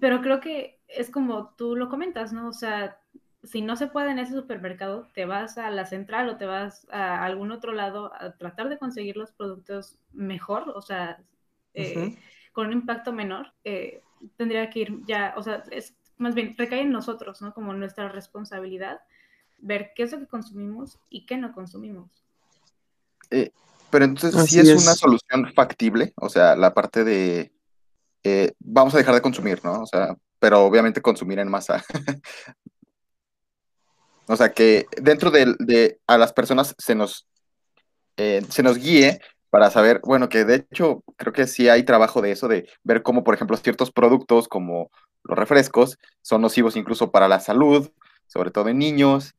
pero 0.01 0.21
creo 0.21 0.39
que 0.39 0.79
es 0.87 1.09
como 1.09 1.53
tú 1.55 1.75
lo 1.75 1.89
comentas, 1.89 2.33
¿no? 2.33 2.49
O 2.49 2.53
sea, 2.53 2.99
si 3.43 3.61
no 3.61 3.75
se 3.75 3.87
puede 3.87 4.11
en 4.11 4.19
ese 4.19 4.33
supermercado, 4.33 5.07
te 5.13 5.25
vas 5.25 5.57
a 5.57 5.69
la 5.69 5.85
central 5.85 6.27
o 6.29 6.37
te 6.37 6.45
vas 6.45 6.87
a 6.91 7.23
algún 7.23 7.51
otro 7.51 7.71
lado 7.71 8.11
a 8.13 8.35
tratar 8.35 8.69
de 8.69 8.77
conseguir 8.77 9.15
los 9.15 9.31
productos 9.31 9.97
mejor, 10.11 10.69
o 10.69 10.81
sea, 10.81 11.21
eh, 11.73 12.17
con 12.51 12.67
un 12.67 12.73
impacto 12.73 13.13
menor. 13.13 13.53
Eh, 13.63 14.01
tendría 14.37 14.69
que 14.69 14.79
ir 14.79 15.05
ya, 15.05 15.33
o 15.37 15.43
sea, 15.43 15.63
es 15.71 15.93
más 16.17 16.35
bien 16.35 16.55
recae 16.57 16.81
en 16.81 16.91
nosotros, 16.91 17.41
¿no? 17.41 17.53
Como 17.53 17.73
nuestra 17.73 18.09
responsabilidad, 18.09 18.99
ver 19.59 19.91
qué 19.95 20.03
es 20.03 20.11
lo 20.11 20.19
que 20.19 20.27
consumimos 20.27 20.99
y 21.09 21.25
qué 21.25 21.37
no 21.37 21.53
consumimos. 21.53 22.09
Eh, 23.31 23.51
pero 23.89 24.05
entonces 24.05 24.49
sí 24.49 24.59
es, 24.59 24.69
una 24.69 24.93
solución 24.93 25.51
factible, 25.53 26.13
o 26.15 26.29
sea, 26.29 26.55
la 26.55 26.73
parte 26.73 27.03
de 27.03 27.51
eh, 28.23 28.53
vamos 28.59 28.93
a 28.93 28.97
dejar 28.97 29.15
de 29.15 29.21
consumir, 29.21 29.63
¿no? 29.63 29.81
O 29.81 29.85
sea, 29.87 30.15
pero 30.39 30.63
obviamente 30.63 31.01
consumir 31.01 31.39
en 31.39 31.49
masa. 31.49 31.83
o 34.27 34.35
sea, 34.35 34.51
que 34.51 34.85
dentro 35.01 35.31
de, 35.31 35.55
de, 35.59 35.99
a 36.05 36.17
las 36.17 36.33
personas 36.33 36.75
se 36.77 36.95
nos, 36.95 37.27
eh, 38.17 38.41
se 38.49 38.61
nos 38.61 38.77
guíe 38.77 39.19
para 39.49 39.71
saber, 39.71 40.01
bueno, 40.03 40.29
que 40.29 40.45
de 40.45 40.55
hecho 40.55 41.03
creo 41.17 41.33
que 41.33 41.47
sí 41.47 41.69
hay 41.69 41.83
trabajo 41.83 42.21
de 42.21 42.31
eso, 42.31 42.47
de 42.47 42.69
ver 42.83 43.03
cómo, 43.03 43.23
por 43.23 43.33
ejemplo, 43.33 43.57
ciertos 43.57 43.91
productos 43.91 44.47
como 44.47 44.91
los 45.23 45.37
refrescos 45.37 45.97
son 46.21 46.41
nocivos 46.41 46.75
incluso 46.75 47.11
para 47.11 47.27
la 47.27 47.39
salud, 47.39 47.89
sobre 48.27 48.51
todo 48.51 48.69
en 48.69 48.77
niños, 48.77 49.33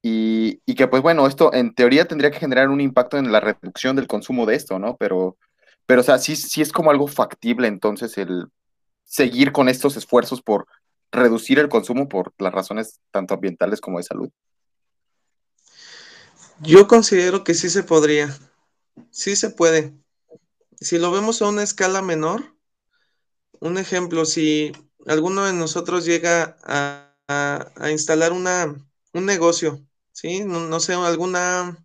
y, 0.00 0.60
que 0.74 0.86
pues 0.86 1.02
bueno, 1.02 1.26
esto 1.26 1.52
en 1.52 1.74
teoría 1.74 2.06
tendría 2.06 2.30
que 2.30 2.38
generar 2.38 2.68
un 2.68 2.80
impacto 2.80 3.18
en 3.18 3.32
la 3.32 3.40
reducción 3.40 3.96
del 3.96 4.06
consumo 4.06 4.46
de 4.46 4.54
esto, 4.54 4.78
¿no? 4.78 4.96
Pero, 4.96 5.36
pero 5.86 6.02
o 6.02 6.04
sea, 6.04 6.18
sí, 6.18 6.36
sí 6.36 6.62
es 6.62 6.72
como 6.72 6.90
algo 6.90 7.08
factible 7.08 7.66
entonces 7.66 8.16
el 8.16 8.46
seguir 9.04 9.52
con 9.52 9.68
estos 9.68 9.96
esfuerzos 9.96 10.40
por 10.40 10.66
reducir 11.10 11.58
el 11.58 11.68
consumo 11.68 12.08
por 12.08 12.32
las 12.38 12.52
razones 12.52 13.00
tanto 13.10 13.34
ambientales 13.34 13.80
como 13.80 13.98
de 13.98 14.04
salud. 14.04 14.30
Yo 16.60 16.86
considero 16.86 17.44
que 17.44 17.54
sí 17.54 17.68
se 17.70 17.82
podría. 17.82 18.36
Sí 19.10 19.36
se 19.36 19.50
puede. 19.50 19.94
Si 20.80 20.98
lo 20.98 21.10
vemos 21.10 21.42
a 21.42 21.48
una 21.48 21.62
escala 21.62 22.02
menor, 22.02 22.54
un 23.60 23.78
ejemplo, 23.78 24.24
si 24.24 24.72
alguno 25.06 25.44
de 25.44 25.52
nosotros 25.52 26.04
llega 26.04 26.56
a, 26.62 27.04
instalar 27.90 28.32
una, 28.32 28.74
un 29.12 29.26
negocio, 29.26 29.84
¿sí? 30.12 30.44
No, 30.44 30.80
sé, 30.80 30.94
alguna, 30.94 31.84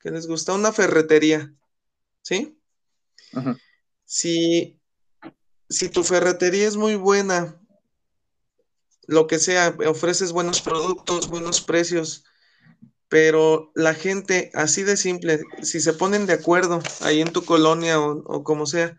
que 0.00 0.10
les 0.10 0.26
gusta? 0.26 0.52
Una 0.52 0.72
ferretería, 0.72 1.52
¿sí? 2.22 2.58
Si, 4.04 4.80
si 5.68 5.88
tu 5.88 6.04
ferretería 6.04 6.68
es 6.68 6.76
muy 6.76 6.94
buena, 6.94 7.60
lo 9.06 9.26
que 9.26 9.38
sea, 9.38 9.76
ofreces 9.86 10.32
buenos 10.32 10.60
productos, 10.60 11.28
buenos 11.28 11.60
precios, 11.60 12.24
pero 13.08 13.70
la 13.74 13.94
gente, 13.94 14.50
así 14.54 14.82
de 14.82 14.96
simple, 14.96 15.40
si 15.62 15.80
se 15.80 15.92
ponen 15.92 16.26
de 16.26 16.34
acuerdo 16.34 16.82
ahí 17.00 17.20
en 17.20 17.32
tu 17.32 17.44
colonia 17.44 18.00
o, 18.00 18.42
como 18.42 18.66
sea, 18.66 18.98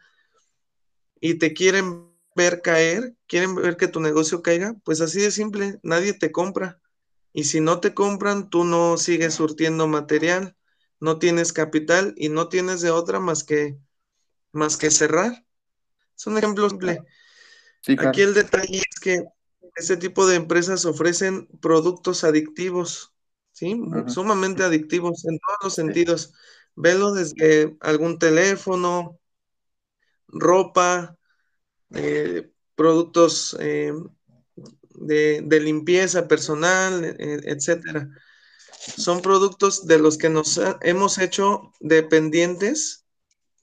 y 1.20 1.36
te 1.36 1.54
quieren 1.54 2.08
ver 2.36 2.62
caer, 2.62 3.15
quieren 3.28 3.56
ver 3.56 3.76
que 3.76 3.88
tu 3.88 4.00
negocio 4.00 4.41
caiga, 4.41 4.76
pues 4.86 5.02
así 5.02 5.20
de 5.20 5.32
simple, 5.32 5.80
nadie 5.84 6.13
te 6.13 6.32
compra. 6.32 6.80
Y 7.34 7.46
si 7.46 7.60
no 7.60 7.80
te 7.80 7.93
compran, 7.93 8.50
tú 8.50 8.63
no 8.63 8.98
sigues 8.98 9.34
surtiendo 9.34 9.88
material, 9.88 10.56
no 11.00 11.20
tienes 11.20 11.52
capital 11.54 12.13
y 12.17 12.30
no 12.30 12.48
tienes 12.48 12.82
de 12.82 12.91
otra 12.91 13.20
más 13.20 13.43
que, 13.43 13.78
más 14.52 14.78
que 14.78 14.89
cerrar. 14.89 15.46
Es 16.15 16.28
un 16.28 16.38
ejemplo 16.38 16.70
simple. 16.70 17.04
Aquí 18.00 18.22
el 18.22 18.34
detalle 18.34 18.78
es 18.78 19.00
que 19.00 19.24
este 19.76 19.98
tipo 19.98 20.26
de 20.28 20.36
empresas 20.36 20.86
ofrecen 20.86 21.48
productos 21.62 22.24
adictivos 22.24 23.13
¿sí? 23.58 23.76
Sumamente 24.06 24.63
adictivos 24.63 25.26
en 25.26 25.39
todos 25.39 25.58
los 25.63 25.74
sentidos. 25.74 26.34
Velo 26.76 27.12
desde 27.12 27.76
algún 27.80 28.20
teléfono, 28.20 29.20
ropa, 30.28 31.17
eh, 31.96 32.52
productos 32.76 33.58
eh, 33.60 33.93
de, 34.91 35.60
limpieza 35.60 36.28
personal, 36.28 37.04
e, 37.04 37.15
e, 37.17 37.52
etcétera. 37.52 38.08
Son 38.96 39.24
productos 39.24 39.88
de 39.88 39.98
los 39.98 40.20
que 40.20 40.30
nos 40.30 40.60
hemos 40.82 41.17
hecho 41.17 41.74
dependientes 41.80 43.06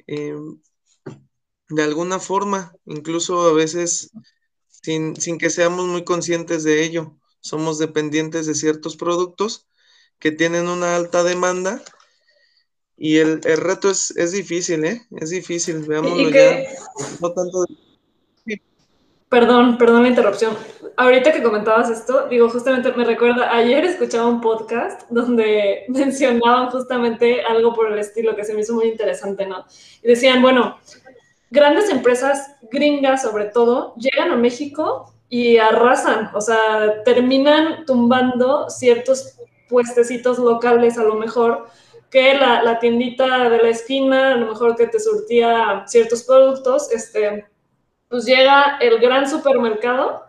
em, 0.09 0.61
de 1.68 1.83
alguna 1.85 2.18
forma, 2.18 2.74
incluso 2.85 3.42
a 3.42 3.52
veces 3.52 4.11
sin, 4.66 5.14
sin 5.14 5.38
que 5.38 5.50
seamos 5.50 5.87
muy 5.87 6.02
conscientes 6.02 6.64
de 6.64 6.83
ello. 6.83 7.16
Somos 7.40 7.78
dependientes 7.78 8.46
de 8.46 8.57
ciertos 8.57 8.96
productos 8.96 9.68
que 10.24 10.32
tienen 10.32 10.68
una 10.68 10.96
alta 10.96 11.22
demanda 11.22 11.82
y 12.96 13.18
el, 13.18 13.42
reto 13.42 13.90
es, 13.90 14.32
difícil, 14.32 14.82
¿eh? 14.87 15.02
Es 15.20 15.28
difícil, 15.28 15.80
veámoslo 15.80 16.30
ya. 16.30 16.62
No 17.20 17.30
tanto 17.30 17.66
Perdón, 19.28 19.76
perdón 19.76 20.04
la 20.04 20.08
interrupción. 20.08 20.56
Ahorita 20.96 21.30
que 21.30 21.42
comentabas 21.42 21.90
esto, 21.90 22.26
digo, 22.28 22.48
justamente 22.48 22.90
me 22.92 23.04
recuerda, 23.04 23.54
ayer 23.54 23.84
escuchaba 23.84 24.26
un 24.26 24.40
podcast 24.40 25.02
donde 25.10 25.84
mencionaban 25.88 26.70
justamente 26.70 27.42
algo 27.42 27.74
por 27.74 27.92
el 27.92 27.98
estilo 27.98 28.34
que 28.34 28.44
se 28.44 28.54
me 28.54 28.62
hizo 28.62 28.72
muy 28.72 28.87
interesante, 28.87 29.44
¿no? 29.44 29.66
Y 30.02 30.08
decían, 30.08 30.40
bueno, 30.40 30.78
grandes 31.50 31.90
empresas 31.90 32.56
gringas 32.72 33.20
sobre 33.20 33.44
todo 33.44 33.94
llegan 33.96 34.32
a 34.32 34.37
México 34.37 35.12
y 35.28 35.58
arrasan, 35.58 36.30
o 36.32 36.40
sea, 36.40 37.02
terminan 37.04 37.84
tumbando 37.84 38.70
ciertos 38.70 39.37
puestecitos 39.74 40.38
locales 40.38 40.98
a 40.98 41.02
lo 41.02 41.16
mejor, 41.16 41.66
que 42.08 42.34
la, 42.34 42.62
la, 42.62 42.78
tiendita 42.78 43.48
de 43.48 43.58
la 43.58 43.70
esquina, 43.70 44.34
a 44.34 44.37
lo 44.37 44.46
mejor 44.46 44.76
que 44.76 44.87
te 44.87 45.00
surtía 45.00 45.82
ciertos 45.88 46.22
productos, 46.22 46.92
este, 46.92 47.44
pues 48.08 48.24
llega 48.24 48.78
el 48.80 49.00
gran 49.00 49.28
supermercado, 49.28 50.22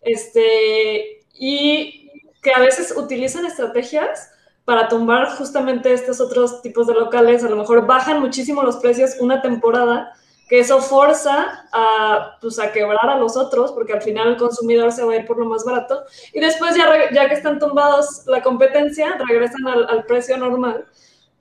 este, 0.00 1.20
y 1.32 2.10
que 2.42 2.50
a 2.50 2.58
veces 2.58 2.92
utilizan 2.96 3.46
estrategias 3.46 4.32
para 4.64 4.88
tumbar 4.88 5.28
justamente 5.36 5.92
estos 5.92 6.20
otros 6.20 6.60
tipos 6.60 6.88
de 6.88 6.94
locales, 6.94 7.44
a 7.44 7.48
lo 7.48 7.54
mejor 7.54 7.86
bajan 7.86 8.18
muchísimo 8.18 8.64
los 8.64 8.78
precios 8.78 9.12
una 9.20 9.40
temporada 9.40 10.12
que 10.48 10.60
eso 10.60 10.80
forza 10.80 11.68
a, 11.72 12.38
pues, 12.40 12.58
a 12.58 12.72
quebrar 12.72 13.08
a 13.08 13.18
los 13.18 13.36
otros, 13.36 13.72
porque 13.72 13.92
al 13.92 14.02
final 14.02 14.28
el 14.28 14.36
consumidor 14.36 14.90
se 14.92 15.04
va 15.04 15.12
a 15.12 15.16
ir 15.16 15.26
por 15.26 15.38
lo 15.38 15.44
más 15.44 15.64
barato, 15.64 16.04
y 16.32 16.40
después 16.40 16.74
ya, 16.74 17.10
ya 17.12 17.28
que 17.28 17.34
están 17.34 17.58
tumbados 17.58 18.22
la 18.26 18.42
competencia, 18.42 19.18
regresan 19.28 19.68
al, 19.68 20.04
precio 20.06 20.36
normal, 20.38 20.86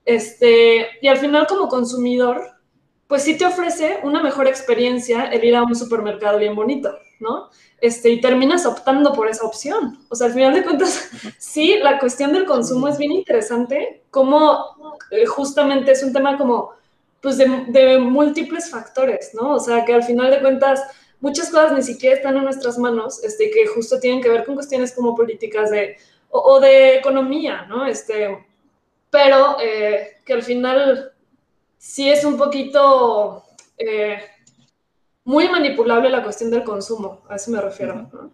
este, 0.03 0.87
y 1.01 1.07
al 1.07 1.17
final 1.17 1.47
como 1.47 1.69
consumidor, 1.69 2.41
pues 3.07 3.23
sí 3.23 3.37
te 3.37 3.45
ofrece 3.45 3.99
una 4.03 4.21
mejor 4.21 4.47
experiencia 4.47 5.25
el 5.25 5.43
ir 5.43 5.55
a 5.55 5.63
un 5.63 5.75
supermercado 5.75 6.37
bien 6.37 6.55
bonito, 6.55 6.93
¿no? 7.21 7.49
Este, 7.79 8.09
y 8.09 8.19
terminas 8.19 8.65
optando 8.65 9.13
por 9.13 9.29
esa 9.29 9.45
opción. 9.45 9.99
O 10.09 10.15
sea, 10.15 10.27
al 10.27 10.33
final 10.33 10.53
de 10.53 10.63
cuentas, 10.63 11.09
sí, 11.37 11.77
la 11.81 11.99
cuestión 11.99 12.33
del 12.33 12.45
consumo 12.45 12.89
es 12.89 12.97
bien 12.97 13.13
interesante, 13.13 14.03
como 14.11 14.97
eh, 15.11 15.25
justamente 15.25 15.91
es 15.91 16.03
un 16.03 16.11
tema 16.11 16.37
como 16.37 16.71
pues 17.27 17.39
de, 17.39 17.99
múltiples 17.99 18.71
factores, 18.71 19.31
¿no? 19.33 19.55
O 19.55 19.59
sea, 19.59 19.83
que 19.83 19.93
al 19.93 20.01
final 20.01 20.31
de 20.31 20.39
cuentas 20.39 20.81
muchas 21.19 21.49
cosas 21.49 21.73
ni 21.73 21.83
siquiera 21.83 22.15
están 22.15 22.37
en 22.37 22.45
nuestras 22.45 22.77
manos, 22.77 23.21
este, 23.21 23.51
que 23.51 23.67
justo 23.67 23.99
tienen 23.99 24.21
que 24.21 24.29
ver 24.29 24.45
con 24.45 24.55
cuestiones 24.55 24.93
como 24.93 25.13
políticas 25.13 25.69
de, 25.69 25.97
o, 26.29 26.57
de 26.61 26.95
economía, 26.95 27.65
¿no? 27.67 27.85
Este, 27.85 28.45
pero 29.09 29.57
eh, 29.61 30.19
que 30.23 30.31
al 30.31 30.41
final 30.41 31.11
sí 31.77 32.09
es 32.09 32.23
un 32.23 32.37
poquito 32.37 33.43
eh, 33.77 34.21
muy 35.25 35.49
manipulable 35.49 36.09
la 36.09 36.23
cuestión 36.23 36.49
del 36.49 36.63
consumo, 36.63 37.23
a 37.27 37.35
eso 37.35 37.51
me 37.51 37.59
refiero. 37.59 38.09
¿no? 38.13 38.31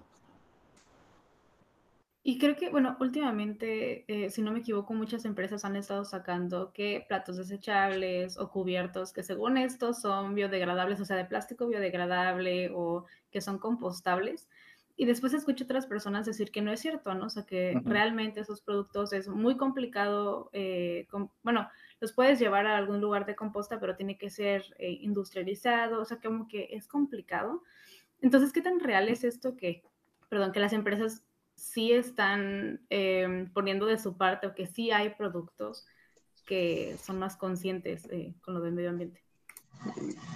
Y 2.26 2.40
creo 2.40 2.56
que, 2.56 2.70
bueno, 2.70 2.96
últimamente, 3.02 4.06
eh, 4.08 4.30
si 4.30 4.42
no 4.42 4.54
me 4.54 4.60
equivoco, 4.60 4.94
muchas 4.94 5.26
empresas 5.26 5.66
han 5.66 5.76
estado 5.76 6.06
sacando 6.06 6.72
que 6.72 7.04
platos 7.10 7.36
desechables 7.36 8.38
o 8.38 8.50
cubiertos 8.50 9.12
que 9.12 9.24
según 9.24 9.58
estos 9.58 10.00
son 10.00 10.34
biodegradables, 10.34 11.02
o 11.02 11.06
sea, 11.06 11.18
de 11.18 11.26
plástico 11.26 11.68
biodegradable 11.68 12.72
o 12.74 13.06
que 13.30 13.42
son 13.42 13.60
compostables. 13.60 14.48
Y 14.96 15.04
después 15.06 15.34
escucho 15.34 15.66
otras 15.66 15.86
personas 15.86 16.26
decir 16.26 16.52
que 16.52 16.62
no 16.62 16.72
es 16.72 16.80
cierto, 16.80 17.14
¿no? 17.14 17.26
O 17.26 17.30
sea, 17.30 17.46
que 17.46 17.82
realmente 17.84 18.40
esos 18.40 18.62
productos 18.62 19.12
es 19.12 19.28
muy 19.28 19.58
complicado, 19.58 20.50
eh, 20.54 21.08
bueno, 21.42 21.68
los 22.00 22.14
puedes 22.14 22.40
llevar 22.40 22.68
a 22.68 22.78
algún 22.78 23.02
lugar 23.02 23.26
de 23.26 23.36
composta, 23.36 23.82
pero 23.82 23.98
tiene 23.98 24.18
que 24.18 24.30
ser 24.30 24.64
eh, 24.78 24.92
industrializado, 25.02 26.00
o 26.00 26.06
sea, 26.06 26.22
como 26.22 26.48
que 26.48 26.70
es 26.72 26.88
complicado. 26.88 27.64
Entonces, 28.22 28.54
¿qué 28.54 28.62
tan 28.62 28.80
real 28.80 29.10
es 29.10 29.26
esto 29.26 29.58
que, 29.58 29.84
perdón, 30.30 30.54
que 30.54 30.62
las 30.62 30.72
empresas 30.72 31.24
sí 31.64 31.94
están 31.94 32.82
eh, 32.90 33.48
poniendo 33.54 33.86
de 33.86 33.98
su 33.98 34.18
parte 34.18 34.48
o 34.48 34.56
que 34.56 34.68
sí 34.68 34.92
hay 34.92 35.12
productos 35.12 35.86
que 36.46 36.98
son 37.02 37.20
más 37.20 37.38
conscientes 37.38 38.06
eh, 38.12 38.34
con 38.42 38.54
lo 38.54 38.62
del 38.62 38.74
medio 38.74 38.90
ambiente? 38.90 39.24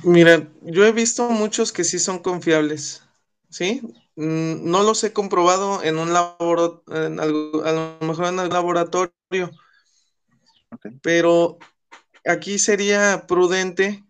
Mira, 0.04 0.48
yo 0.62 0.86
he 0.86 0.92
visto 0.92 1.30
muchos 1.30 1.72
que 1.72 1.84
sí 1.84 2.00
son 2.00 2.20
confiables, 2.20 3.04
¿sí? 3.50 3.82
Mm, 4.16 4.70
no 4.70 4.84
los 4.84 5.04
he 5.04 5.12
comprobado 5.12 5.84
en 5.84 5.98
un 6.00 6.14
laboratorio, 6.14 7.64
a 7.66 7.72
lo 7.72 8.08
mejor 8.08 8.26
en 8.28 8.40
el 8.40 8.50
laboratorio, 8.50 9.52
pero 11.02 11.58
aquí 12.26 12.58
sería 12.58 13.26
prudente 13.28 14.04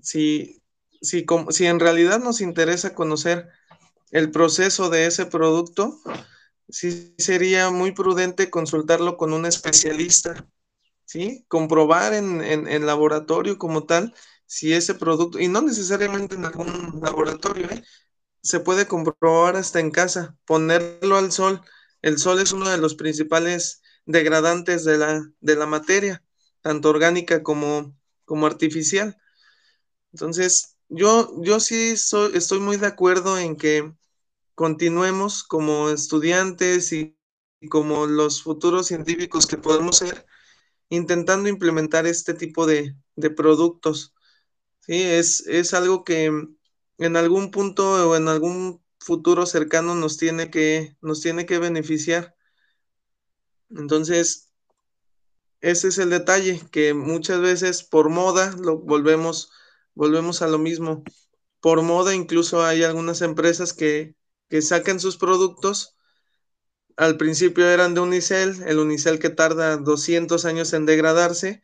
si, 0.00 0.62
si, 1.02 1.26
si 1.50 1.66
en 1.66 1.80
realidad 1.80 2.18
nos 2.18 2.40
interesa 2.40 2.94
conocer 2.94 3.48
el 4.10 4.30
proceso 4.30 4.90
de 4.90 5.06
ese 5.06 5.26
producto, 5.26 5.98
sí 6.72 7.14
sería 7.18 7.70
muy 7.70 7.92
prudente 7.92 8.50
consultarlo 8.50 9.16
con 9.16 9.32
un 9.32 9.46
especialista, 9.46 10.48
¿sí? 11.04 11.44
Comprobar 11.48 12.14
en, 12.14 12.42
en, 12.42 12.86
laboratorio 12.86 13.58
como 13.58 13.84
tal 13.84 14.14
si 14.46 14.72
ese 14.72 14.94
producto, 14.94 15.38
y 15.38 15.48
no 15.48 15.62
necesariamente 15.62 16.34
en 16.34 16.44
algún 16.44 17.00
laboratorio, 17.02 17.70
¿eh? 17.70 17.84
se 18.42 18.60
puede 18.60 18.86
comprobar 18.86 19.56
hasta 19.56 19.80
en 19.80 19.90
casa, 19.90 20.36
ponerlo 20.44 21.16
al 21.16 21.32
sol. 21.32 21.62
El 22.02 22.18
sol 22.18 22.40
es 22.40 22.52
uno 22.52 22.68
de 22.68 22.78
los 22.78 22.94
principales 22.94 23.82
degradantes 24.04 24.84
de 24.84 24.98
la, 24.98 25.22
de 25.40 25.56
la 25.56 25.66
materia, 25.66 26.22
tanto 26.60 26.90
orgánica 26.90 27.42
como, 27.42 27.96
como 28.24 28.46
artificial. 28.46 29.16
Entonces, 30.12 30.76
yo, 30.88 31.32
yo 31.42 31.60
sí 31.60 31.96
soy, 31.96 32.32
estoy 32.36 32.60
muy 32.60 32.76
de 32.76 32.86
acuerdo 32.86 33.38
en 33.38 33.56
que 33.56 33.92
continuemos 34.54 35.44
como 35.44 35.90
estudiantes 35.90 36.92
y, 36.92 37.16
como 37.70 38.06
los 38.06 38.42
futuros 38.42 38.88
científicos 38.88 39.46
que 39.46 39.56
podemos 39.58 39.98
ser, 39.98 40.26
intentando 40.88 41.48
implementar 41.48 42.06
este 42.06 42.34
tipo 42.34 42.66
de, 42.66 42.96
productos. 43.36 44.14
Sí, 44.80 45.02
es, 45.02 45.46
es 45.46 45.74
algo 45.74 46.04
que 46.04 46.26
en 46.98 47.16
algún 47.16 47.50
punto 47.50 48.10
o 48.10 48.16
en 48.16 48.28
algún 48.28 48.82
futuro 48.98 49.46
cercano 49.46 49.94
nos 49.94 50.16
tiene 50.16 50.50
que, 50.50 50.96
nos 51.00 51.20
tiene 51.20 51.46
que 51.46 51.58
beneficiar. 51.58 52.36
Entonces, 53.70 54.52
ese 55.60 55.88
es 55.88 55.98
el 55.98 56.10
detalle, 56.10 56.60
que 56.72 56.94
muchas 56.94 57.40
veces 57.40 57.84
por 57.84 58.08
moda 58.10 58.54
lo 58.58 58.78
volvemos, 58.78 59.50
volvemos 59.94 60.42
a 60.42 60.48
lo 60.48 60.58
mismo. 60.58 61.04
Por 61.60 61.82
moda 61.82 62.14
incluso 62.14 62.64
hay 62.64 62.82
algunas 62.82 63.22
empresas 63.22 63.72
que, 63.72 64.16
que 64.52 64.60
sacan 64.60 65.00
sus 65.00 65.16
productos. 65.16 65.96
Al 66.98 67.16
principio 67.16 67.66
eran 67.66 67.94
de 67.94 68.00
unicel, 68.00 68.62
el 68.66 68.80
unicel 68.80 69.18
que 69.18 69.30
tarda 69.30 69.78
200 69.78 70.44
años 70.44 70.74
en 70.74 70.84
degradarse, 70.84 71.62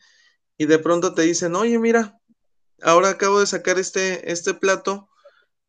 y 0.56 0.64
de 0.64 0.78
pronto 0.78 1.12
te 1.12 1.20
dicen, 1.20 1.54
oye, 1.54 1.78
mira, 1.78 2.18
ahora 2.80 3.10
acabo 3.10 3.40
de 3.40 3.46
sacar 3.46 3.78
este, 3.78 4.32
este 4.32 4.54
plato 4.54 5.10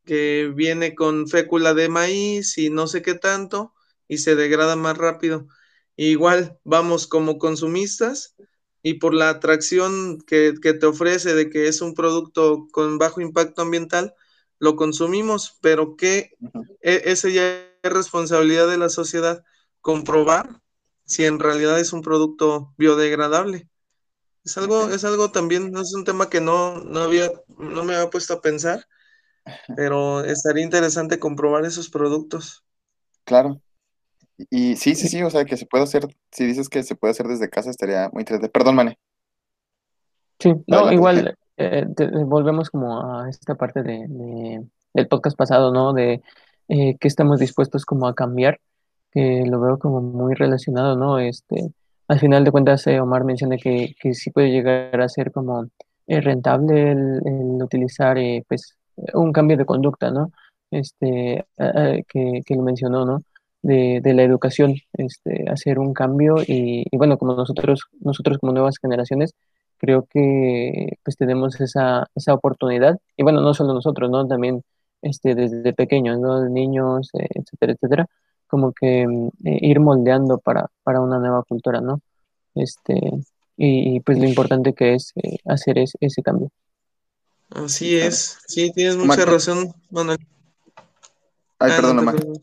que 0.05 0.49
viene 0.55 0.95
con 0.95 1.27
fécula 1.27 1.73
de 1.73 1.89
maíz 1.89 2.58
y 2.58 2.69
no 2.69 2.88
sé 2.88 3.01
qué 3.01 3.15
tanto, 3.15 3.73
y 4.08 4.19
se 4.19 4.36
degrada 4.36 4.77
más 4.77 4.97
rápido. 4.97 5.45
igual 5.97 6.58
vamos 6.63 7.05
como 7.05 7.38
consumistas 7.38 8.34
y 8.82 8.93
por 8.93 9.13
la 9.13 9.29
atracción 9.29 10.21
que, 10.21 10.53
que, 10.62 10.73
te 10.73 10.86
ofrece 10.86 11.36
de 11.36 11.49
que 11.49 11.67
es 11.67 11.82
un 11.82 11.95
producto 11.95 12.69
con 12.71 12.97
bajo 12.97 13.19
impacto 13.19 13.63
ambiental, 13.63 14.15
lo 14.59 14.75
consumimos, 14.75 15.57
pero 15.61 15.95
que 15.95 16.35
e, 16.81 17.01
esa 17.05 17.29
ya 17.29 17.43
es 17.81 17.93
responsabilidad 17.93 18.67
de 18.67 18.77
la 18.77 18.89
sociedad 18.89 19.43
comprobar 19.81 20.61
si 21.05 21.25
en 21.25 21.39
realidad 21.39 21.79
es 21.79 21.93
un 21.93 22.01
producto 22.01 22.73
biodegradable. 22.77 23.67
Es 24.43 24.57
algo, 24.57 24.89
es 24.89 25.03
algo 25.03 25.31
también, 25.31 25.75
es 25.75 25.93
un 25.93 26.03
tema 26.03 26.29
que 26.29 26.41
no, 26.41 26.79
no 26.83 27.01
había, 27.01 27.31
no 27.57 27.83
me 27.83 27.95
había 27.95 28.09
puesto 28.09 28.33
a 28.33 28.41
pensar, 28.41 28.85
pero 29.75 30.23
estaría 30.23 30.63
interesante 30.63 31.19
comprobar 31.19 31.65
esos 31.65 31.89
productos. 31.89 32.63
Claro. 33.23 33.61
Y 34.49 34.75
sí, 34.77 34.95
sí, 34.95 35.07
sí, 35.07 35.21
o 35.23 35.29
sea, 35.29 35.45
que 35.45 35.57
se 35.57 35.65
puede 35.65 35.83
hacer, 35.83 36.07
si 36.31 36.45
dices 36.45 36.69
que 36.69 36.83
se 36.83 36.95
puede 36.95 37.11
hacer 37.11 37.27
desde 37.27 37.49
casa, 37.49 37.69
estaría 37.69 38.09
muy 38.13 38.21
interesante. 38.21 38.49
Perdón, 38.49 38.75
Mane. 38.75 38.99
Sí, 40.39 40.53
no, 40.67 40.91
igual, 40.91 41.37
eh, 41.59 41.85
volvemos 42.25 42.69
como 42.69 43.01
a 43.01 43.29
esta 43.29 43.55
parte 43.55 43.83
de, 43.83 44.65
del 44.93 45.07
podcast 45.07 45.37
pasado, 45.37 45.71
¿no? 45.71 45.93
De 45.93 46.21
eh, 46.69 46.97
que 46.99 47.07
estamos 47.07 47.39
dispuestos 47.39 47.85
como 47.85 48.07
a 48.07 48.15
cambiar, 48.15 48.59
que 49.11 49.43
lo 49.45 49.59
veo 49.59 49.79
como 49.79 50.01
muy 50.01 50.35
relacionado, 50.35 50.95
¿no? 50.95 51.19
Este, 51.19 51.71
al 52.07 52.19
final 52.19 52.43
de 52.43 52.51
cuentas, 52.51 52.87
eh, 52.87 52.99
Omar 53.01 53.23
menciona 53.25 53.57
que, 53.57 53.95
que 53.99 54.13
sí 54.13 54.31
puede 54.31 54.51
llegar 54.51 55.01
a 55.01 55.09
ser 55.09 55.31
como 55.31 55.65
eh, 56.07 56.21
rentable 56.21 56.91
el, 56.91 57.61
utilizar, 57.61 58.17
pues, 58.47 58.77
un 59.13 59.33
cambio 59.33 59.57
de 59.57 59.65
conducta, 59.65 60.11
¿no? 60.11 60.31
Este, 60.71 61.45
que, 62.07 62.41
que 62.45 62.55
lo 62.55 62.61
mencionó, 62.61 63.05
¿no? 63.05 63.23
De, 63.61 63.99
de, 64.01 64.13
la 64.13 64.23
educación, 64.23 64.75
este, 64.93 65.45
hacer 65.49 65.79
un 65.79 65.93
cambio 65.93 66.37
y, 66.47 66.85
y, 66.89 66.97
bueno, 66.97 67.17
como 67.17 67.33
nosotros, 67.35 67.87
nosotros 67.99 68.37
como 68.37 68.53
nuevas 68.53 68.77
generaciones, 68.81 69.33
creo 69.79 70.05
que 70.09 70.97
pues 71.03 71.15
tenemos 71.17 71.59
esa, 71.61 72.07
esa 72.15 72.33
oportunidad, 72.33 72.99
y 73.17 73.23
bueno, 73.23 73.41
no 73.41 73.53
solo 73.53 73.73
nosotros, 73.73 74.09
¿no? 74.09 74.27
También 74.27 74.63
este, 75.01 75.35
desde 75.35 75.73
pequeños, 75.73 76.19
¿no? 76.19 76.47
Niños, 76.47 77.09
eh, 77.13 77.27
etcétera, 77.33 77.73
etcétera, 77.73 78.07
como 78.47 78.73
que 78.73 79.07
mm, 79.07 79.27
eh, 79.45 79.59
ir 79.61 79.79
moldeando 79.79 80.37
para, 80.39 80.67
para 80.83 81.01
una 81.01 81.17
nueva 81.19 81.43
cultura, 81.43 81.81
¿no? 81.81 82.01
Este, 82.55 82.99
y, 83.57 83.99
pues 84.01 84.17
lo 84.17 84.25
importante 84.25 84.73
que 84.73 84.95
es 84.95 85.11
eh, 85.15 85.37
hacer 85.45 85.79
ese 85.79 86.21
cambio. 86.21 86.49
Así 87.49 87.97
es, 87.97 88.37
sí, 88.47 88.71
tienes 88.71 88.95
mucha 88.95 89.25
razón, 89.25 89.73
Manuel. 89.89 90.19
Ay, 91.57 91.71
ah, 91.71 91.75
perdón, 91.75 92.41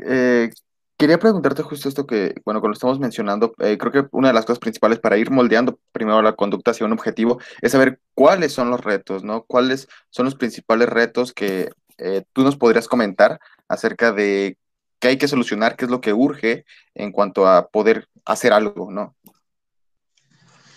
Eh, 0.00 0.50
Quería 0.98 1.20
preguntarte 1.20 1.62
justo 1.62 1.88
esto 1.88 2.08
que, 2.08 2.34
bueno, 2.44 2.60
cuando 2.60 2.74
estamos 2.74 2.98
mencionando, 2.98 3.54
eh, 3.58 3.78
creo 3.78 3.92
que 3.92 4.08
una 4.10 4.28
de 4.28 4.34
las 4.34 4.44
cosas 4.44 4.58
principales 4.58 4.98
para 4.98 5.16
ir 5.16 5.30
moldeando 5.30 5.78
primero 5.92 6.20
la 6.22 6.34
conducta 6.34 6.72
hacia 6.72 6.86
un 6.86 6.92
objetivo 6.92 7.38
es 7.62 7.70
saber 7.70 8.00
cuáles 8.14 8.52
son 8.52 8.68
los 8.68 8.80
retos, 8.80 9.22
¿no? 9.22 9.44
¿Cuáles 9.44 9.86
son 10.10 10.24
los 10.24 10.34
principales 10.34 10.88
retos 10.88 11.32
que 11.32 11.70
eh, 11.98 12.24
tú 12.32 12.42
nos 12.42 12.56
podrías 12.56 12.88
comentar 12.88 13.38
acerca 13.68 14.10
de 14.10 14.58
qué 14.98 15.08
hay 15.08 15.18
que 15.18 15.28
solucionar, 15.28 15.76
qué 15.76 15.84
es 15.84 15.90
lo 15.92 16.00
que 16.00 16.12
urge 16.12 16.64
en 16.94 17.12
cuanto 17.12 17.46
a 17.46 17.68
poder 17.68 18.08
hacer 18.24 18.52
algo, 18.52 18.90
¿no? 18.90 19.14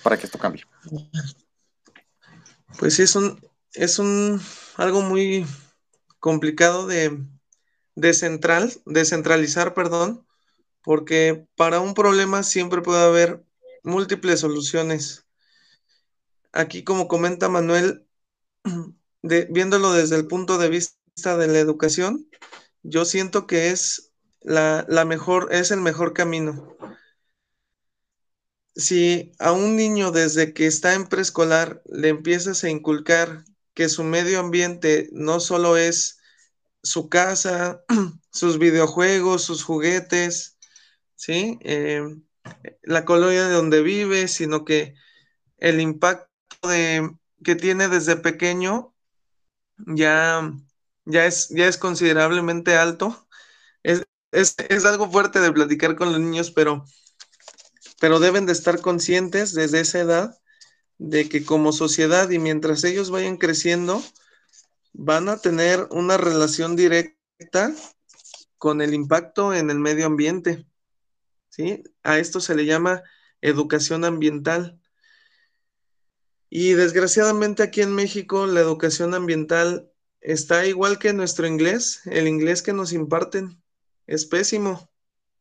Para 0.03 0.17
que 0.17 0.27
esto 0.27 0.37
cambie. 0.37 0.65
Pues 2.77 2.93
sí, 2.93 3.01
es 3.01 3.15
un, 3.15 3.39
es 3.73 3.97
un 3.97 4.39
algo 4.77 5.01
muy 5.01 5.47
complicado 6.19 6.85
de, 6.85 7.17
central, 8.13 8.73
descentralizar, 8.85 9.73
perdón, 9.73 10.25
porque 10.83 11.47
para 11.55 11.79
un 11.79 11.93
problema 11.93 12.43
siempre 12.43 12.81
puede 12.81 13.03
haber 13.03 13.43
múltiples 13.83 14.39
soluciones. 14.39 15.25
Aquí, 16.51 16.83
como 16.83 17.07
comenta 17.07 17.49
Manuel, 17.49 18.07
viéndolo 19.21 19.93
desde 19.93 20.15
el 20.15 20.27
punto 20.27 20.57
de 20.57 20.69
vista 20.69 21.37
de 21.37 21.47
la 21.47 21.59
educación, 21.59 22.27
yo 22.83 23.05
siento 23.05 23.47
que 23.47 23.69
es 23.69 24.11
la, 24.41 24.85
la 24.89 25.05
mejor, 25.05 25.49
es 25.51 25.71
el 25.71 25.81
mejor 25.81 26.13
camino. 26.13 26.75
Si 28.75 29.33
a 29.37 29.51
un 29.51 29.75
niño 29.75 30.11
desde 30.11 30.53
que 30.53 30.65
está 30.65 30.93
en 30.93 31.07
preescolar 31.07 31.81
le 31.85 32.09
empiezas 32.09 32.63
a 32.63 32.69
inculcar 32.69 33.43
que 33.73 33.89
su 33.89 34.03
medio 34.03 34.39
ambiente 34.39 35.09
no 35.11 35.39
solo 35.39 35.77
es 35.77 36.20
su 36.83 37.09
casa, 37.09 37.83
sus 38.31 38.57
videojuegos, 38.59 39.43
sus 39.43 39.63
juguetes, 39.63 40.57
¿sí? 41.15 41.59
Eh, 41.61 42.03
la 42.83 43.05
colonia 43.05 43.47
de 43.47 43.53
donde 43.53 43.81
vive, 43.81 44.27
sino 44.27 44.65
que 44.65 44.95
el 45.57 45.79
impacto 45.79 46.27
que 46.63 47.55
tiene 47.55 47.87
desde 47.87 48.15
pequeño 48.17 48.93
ya, 49.77 50.51
ya, 51.05 51.25
es, 51.25 51.49
ya 51.49 51.67
es 51.67 51.77
considerablemente 51.77 52.75
alto. 52.75 53.27
Es, 53.83 54.03
es, 54.31 54.85
algo 54.85 55.09
fuerte 55.11 55.39
de 55.39 55.51
platicar 55.51 55.95
con 55.95 56.11
los 56.11 56.21
niños, 56.21 56.51
pero, 56.51 56.85
pero 57.99 58.19
deben 58.19 58.45
de 58.45 58.53
estar 58.53 58.81
conscientes 58.81 59.53
desde 59.53 59.81
esa 59.81 59.99
edad 59.99 60.37
de 60.97 61.27
que 61.29 61.43
como 61.43 61.73
sociedad 61.73 62.29
y 62.29 62.39
mientras 62.39 62.83
ellos 62.83 63.09
vayan 63.09 63.37
creciendo, 63.37 64.03
van 64.93 65.29
a 65.29 65.37
tener 65.37 65.87
una 65.91 66.17
relación 66.17 66.75
directa 66.75 67.73
con 68.57 68.81
el 68.81 68.93
impacto 68.93 69.53
en 69.53 69.69
el 69.69 69.79
medio 69.79 70.05
ambiente. 70.05 70.65
¿sí? 71.49 71.83
A 72.03 72.19
esto 72.19 72.39
se 72.39 72.55
le 72.55 72.65
llama 72.65 73.03
educación 73.41 74.05
ambiental. 74.05 74.79
Y 76.49 76.73
desgraciadamente 76.73 77.63
aquí 77.63 77.81
en 77.81 77.95
México 77.95 78.45
la 78.45 78.59
educación 78.59 79.13
ambiental 79.13 79.91
está 80.19 80.65
igual 80.65 80.99
que 80.99 81.13
nuestro 81.13 81.47
inglés, 81.47 82.01
el 82.05 82.27
inglés 82.27 82.61
que 82.61 82.73
nos 82.73 82.93
imparten 82.93 83.61
es 84.07 84.25
pésimo, 84.25 84.91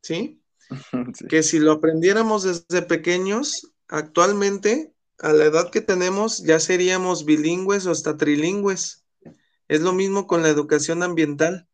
¿sí? 0.03 0.42
Que 1.28 1.42
si 1.42 1.59
lo 1.59 1.72
aprendiéramos 1.72 2.44
desde 2.44 2.82
pequeños, 2.82 3.72
actualmente, 3.88 4.94
a 5.18 5.32
la 5.32 5.44
edad 5.44 5.70
que 5.70 5.80
tenemos, 5.80 6.38
ya 6.38 6.61
seríamos 6.61 7.24
bilingües 7.24 7.86
o 7.86 7.90
hasta 7.90 8.16
trilingües. 8.16 8.99
Es 9.70 9.82
lo 9.82 9.92
mismo 9.92 10.26
con 10.26 10.42
la 10.42 10.48
educación 10.48 11.04
ambiental. 11.04 11.68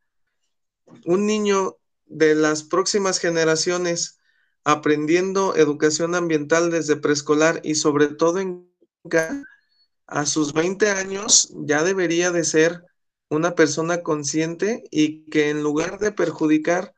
Un 1.06 1.24
niño 1.24 1.78
de 2.04 2.34
las 2.34 2.62
próximas 2.62 3.18
generaciones 3.18 4.18
aprendiendo 4.64 5.56
educación 5.56 6.14
ambiental 6.14 6.70
desde 6.70 6.96
preescolar 6.96 7.62
y 7.64 7.76
sobre 7.76 8.08
todo 8.08 8.38
en 8.38 8.70
a 10.06 10.26
sus 10.26 10.52
20 10.52 10.90
años 10.90 11.50
ya 11.54 11.84
debería 11.84 12.32
de 12.32 12.44
ser 12.44 12.84
una 13.30 13.54
persona 13.54 14.02
consciente 14.02 14.84
y 14.90 15.24
que 15.30 15.48
en 15.48 15.62
lugar 15.62 15.98
de 15.98 16.12
perjudicar 16.12 16.94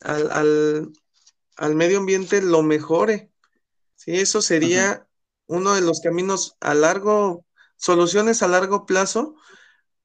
al, 0.00 0.92
medio 1.74 1.96
ambiente 1.96 2.42
lo 2.42 2.62
mejore. 2.62 3.30
Sí, 3.94 4.16
eso 4.16 4.42
sería 4.42 5.08
uno 5.46 5.74
de 5.74 5.80
los 5.80 6.00
caminos 6.00 6.58
a 6.60 6.74
largo, 6.74 7.46
soluciones 7.76 8.42
a 8.42 8.48
largo 8.48 8.84
plazo, 8.84 9.36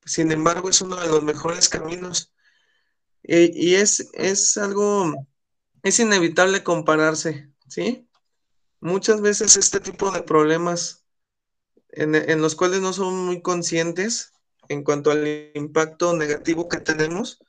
sin 0.05 0.31
embargo 0.31 0.69
es 0.69 0.81
uno 0.81 0.95
de 0.97 1.07
los 1.07 1.23
mejores 1.23 1.69
caminos. 1.69 2.33
y 3.23 3.75
es, 3.75 4.09
es 4.13 4.57
algo, 4.57 5.27
es 5.83 5.99
inevitable 5.99 6.63
compararse, 6.63 7.49
¿sí? 7.67 8.07
Muchas 8.79 9.21
veces 9.21 9.57
este 9.57 9.79
tipo 9.79 10.11
de 10.11 10.23
problemas 10.23 11.05
en, 11.89 12.15
en 12.15 12.41
los 12.41 12.55
cuales 12.55 12.81
no 12.81 12.93
somos 12.93 13.13
muy 13.13 13.41
conscientes, 13.41 14.33
en 14.69 14.83
cuanto 14.83 15.11
al 15.11 15.51
impacto 15.53 16.15
negativo 16.15 16.69
que 16.69 16.79
tenemos, 16.79 17.39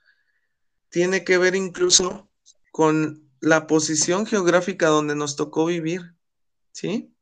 tiene 0.88 1.24
que 1.24 1.38
ver 1.38 1.54
incluso 1.54 2.28
con 2.70 3.30
la 3.40 3.66
posición 3.66 4.26
geográfica 4.26 4.88
donde 4.88 5.16
nos 5.16 5.36
tocó 5.36 5.66
vivir, 5.66 6.14
¿sí? 6.72 7.14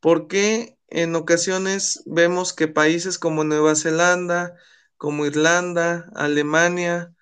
Porque 0.00 0.75
en 0.88 1.14
ocasiones 1.16 2.02
vemos 2.06 2.52
que 2.52 2.68
países 2.68 3.18
como 3.18 3.44
Nueva 3.44 3.74
Zelanda, 3.74 4.56
como 4.96 5.26
Irlanda, 5.26 6.10
Alemania, 6.14 7.14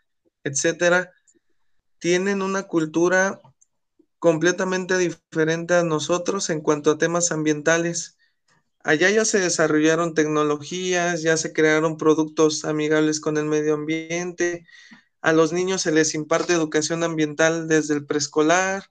etcétera, 0.45 1.12
tienen 1.99 2.43
una 2.43 2.65
cultura 2.65 3.41
completamente 4.19 4.97
diferente 4.99 5.75
a 5.75 5.85
nosotros 5.85 6.51
en 6.51 6.61
cuanto 6.61 6.93
a 6.93 6.99
temas 6.99 7.33
ambientales 7.33 8.15
Allá 8.85 9.09
ya 9.09 9.25
se 9.25 9.41
desarrollaron 9.41 10.12
tecnologías, 10.12 11.23
ya 11.23 11.39
se 11.39 11.55
crearon 11.55 11.97
productos 11.97 12.67
amigables 12.67 13.19
con 13.19 13.39
el 13.39 13.47
medio 13.47 13.73
ambiente, 13.75 14.67
a 15.23 15.33
los 15.33 15.55
niños 15.55 15.81
se 15.81 15.91
les 15.91 16.15
imparte 16.15 16.53
educación 16.53 17.03
ambiental 17.03 17.67
desde 17.67 17.95
el 17.95 18.05
preescolar, 18.05 18.85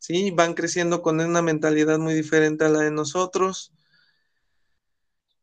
¿sí? 0.00 0.32
Van 0.32 0.54
creciendo 0.54 1.00
con 1.00 1.20
una 1.20 1.42
mentalidad 1.42 2.00
muy 2.00 2.12
diferente 2.14 2.64
a 2.64 2.70
la 2.70 2.80
de 2.80 2.90
nosotros. 2.90 3.72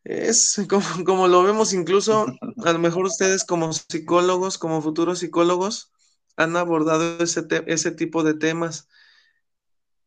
Es 0.04 0.62
como, 1.06 1.28
lo 1.28 1.44
vemos 1.44 1.74
incluso, 1.74 2.26
a 2.66 2.74
lo 2.74 2.80
mejor 2.80 3.06
ustedes 3.06 3.44
como 3.44 3.72
psicólogos, 3.74 4.58
como 4.58 4.82
futuros 4.82 5.20
psicólogos, 5.20 5.92
han 6.36 6.56
abordado 6.58 7.24
ese, 7.24 7.46
ese 7.68 7.92
tipo 7.92 8.24
de 8.24 8.34
temas 8.34 8.88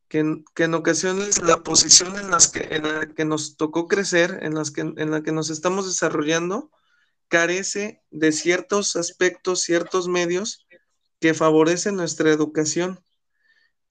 que 0.07 0.19
en, 0.19 0.73
ocasiones 0.73 1.41
la 1.41 1.63
posición 1.63 2.17
en, 2.17 2.31
las 2.31 2.47
que, 2.47 2.67
en 2.71 2.83
la 2.83 3.07
que 3.07 3.25
nos 3.25 3.57
tocó 3.57 3.87
crecer, 3.87 4.39
en, 4.41 4.55
las 4.55 4.71
que, 4.71 4.81
en 4.81 5.11
la 5.11 5.21
que 5.21 5.33
nos 5.33 5.49
estamos 5.49 5.85
desarrollando, 5.85 6.71
carece 7.27 8.01
de 8.09 8.31
ciertos 8.31 8.95
aspectos, 8.95 9.61
ciertos 9.61 10.07
medios 10.07 10.65
que 11.19 11.33
favorecen 11.33 11.95
nuestra 11.95 12.31
educación. 12.31 13.03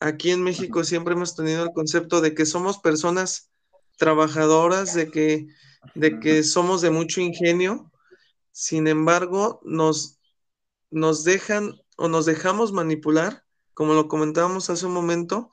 Aquí 0.00 0.30
en 0.30 0.42
México 0.42 0.84
siempre 0.84 1.14
hemos 1.14 1.36
tenido 1.36 1.64
el 1.64 1.72
concepto 1.72 2.20
de 2.20 2.34
que 2.34 2.46
somos 2.46 2.78
personas 2.78 3.50
trabajadoras, 3.98 4.94
de 4.94 5.10
que, 5.10 5.48
de 5.94 6.20
que 6.20 6.42
somos 6.42 6.80
de 6.80 6.90
mucho 6.90 7.20
ingenio, 7.20 7.90
sin 8.52 8.88
embargo, 8.88 9.60
nos, 9.64 10.18
nos 10.90 11.24
dejan 11.24 11.74
o 11.96 12.08
nos 12.08 12.26
dejamos 12.26 12.72
manipular, 12.72 13.44
como 13.74 13.94
lo 13.94 14.08
comentábamos 14.08 14.70
hace 14.70 14.86
un 14.86 14.92
momento, 14.92 15.50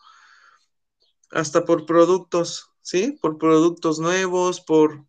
hasta 1.31 1.65
por 1.65 1.85
productos, 1.85 2.71
¿sí? 2.81 3.17
Por 3.21 3.37
productos 3.37 3.99
nuevos, 3.99 4.61
por 4.61 5.05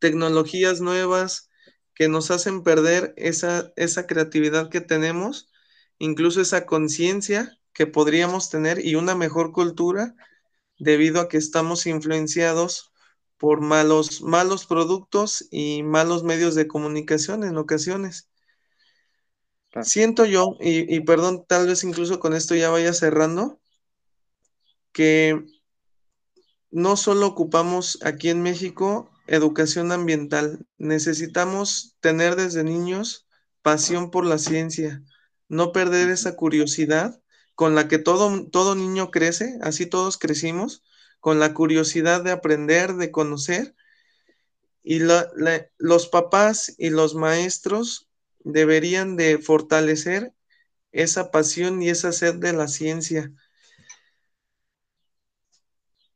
tecnologías 0.00 0.80
nuevas 0.80 1.50
que 1.94 2.08
nos 2.08 2.30
hacen 2.30 2.62
perder 2.62 3.14
esa, 3.16 3.72
esa 3.76 4.06
creatividad 4.06 4.70
que 4.70 4.80
tenemos, 4.80 5.50
incluso 5.98 6.40
esa 6.40 6.66
conciencia 6.66 7.58
que 7.72 7.86
podríamos 7.86 8.50
tener 8.50 8.84
y 8.84 8.94
una 8.94 9.14
mejor 9.14 9.52
cultura 9.52 10.14
debido 10.78 11.20
a 11.20 11.28
que 11.28 11.36
estamos 11.36 11.86
influenciados 11.86 12.91
por 13.42 13.60
malos, 13.60 14.22
malos 14.22 14.66
productos 14.66 15.48
y 15.50 15.82
malos 15.82 16.22
medios 16.22 16.54
de 16.54 16.68
comunicación 16.68 17.42
en 17.42 17.56
ocasiones. 17.56 18.30
Siento 19.82 20.24
yo, 20.26 20.56
y, 20.60 20.94
y 20.94 21.00
perdón, 21.00 21.44
tal 21.48 21.66
vez 21.66 21.82
incluso 21.82 22.20
con 22.20 22.34
esto 22.34 22.54
ya 22.54 22.70
vaya 22.70 22.92
cerrando, 22.92 23.58
que 24.92 25.44
no 26.70 26.96
solo 26.96 27.26
ocupamos 27.26 27.98
aquí 28.04 28.28
en 28.28 28.42
México 28.42 29.10
educación 29.26 29.90
ambiental, 29.90 30.64
necesitamos 30.78 31.96
tener 31.98 32.36
desde 32.36 32.62
niños 32.62 33.26
pasión 33.60 34.12
por 34.12 34.24
la 34.24 34.38
ciencia, 34.38 35.02
no 35.48 35.72
perder 35.72 36.10
esa 36.10 36.36
curiosidad 36.36 37.20
con 37.56 37.74
la 37.74 37.88
que 37.88 37.98
todo, 37.98 38.48
todo 38.52 38.76
niño 38.76 39.10
crece, 39.10 39.58
así 39.62 39.86
todos 39.86 40.16
crecimos, 40.16 40.84
con 41.22 41.38
la 41.38 41.54
curiosidad 41.54 42.22
de 42.22 42.32
aprender, 42.32 42.96
de 42.96 43.10
conocer. 43.10 43.74
Y 44.82 45.00
los 45.78 46.08
papás 46.08 46.74
y 46.76 46.90
los 46.90 47.14
maestros 47.14 48.10
deberían 48.40 49.16
de 49.16 49.38
fortalecer 49.38 50.34
esa 50.90 51.30
pasión 51.30 51.80
y 51.80 51.88
esa 51.88 52.12
sed 52.12 52.34
de 52.34 52.52
la 52.52 52.68
ciencia 52.68 53.32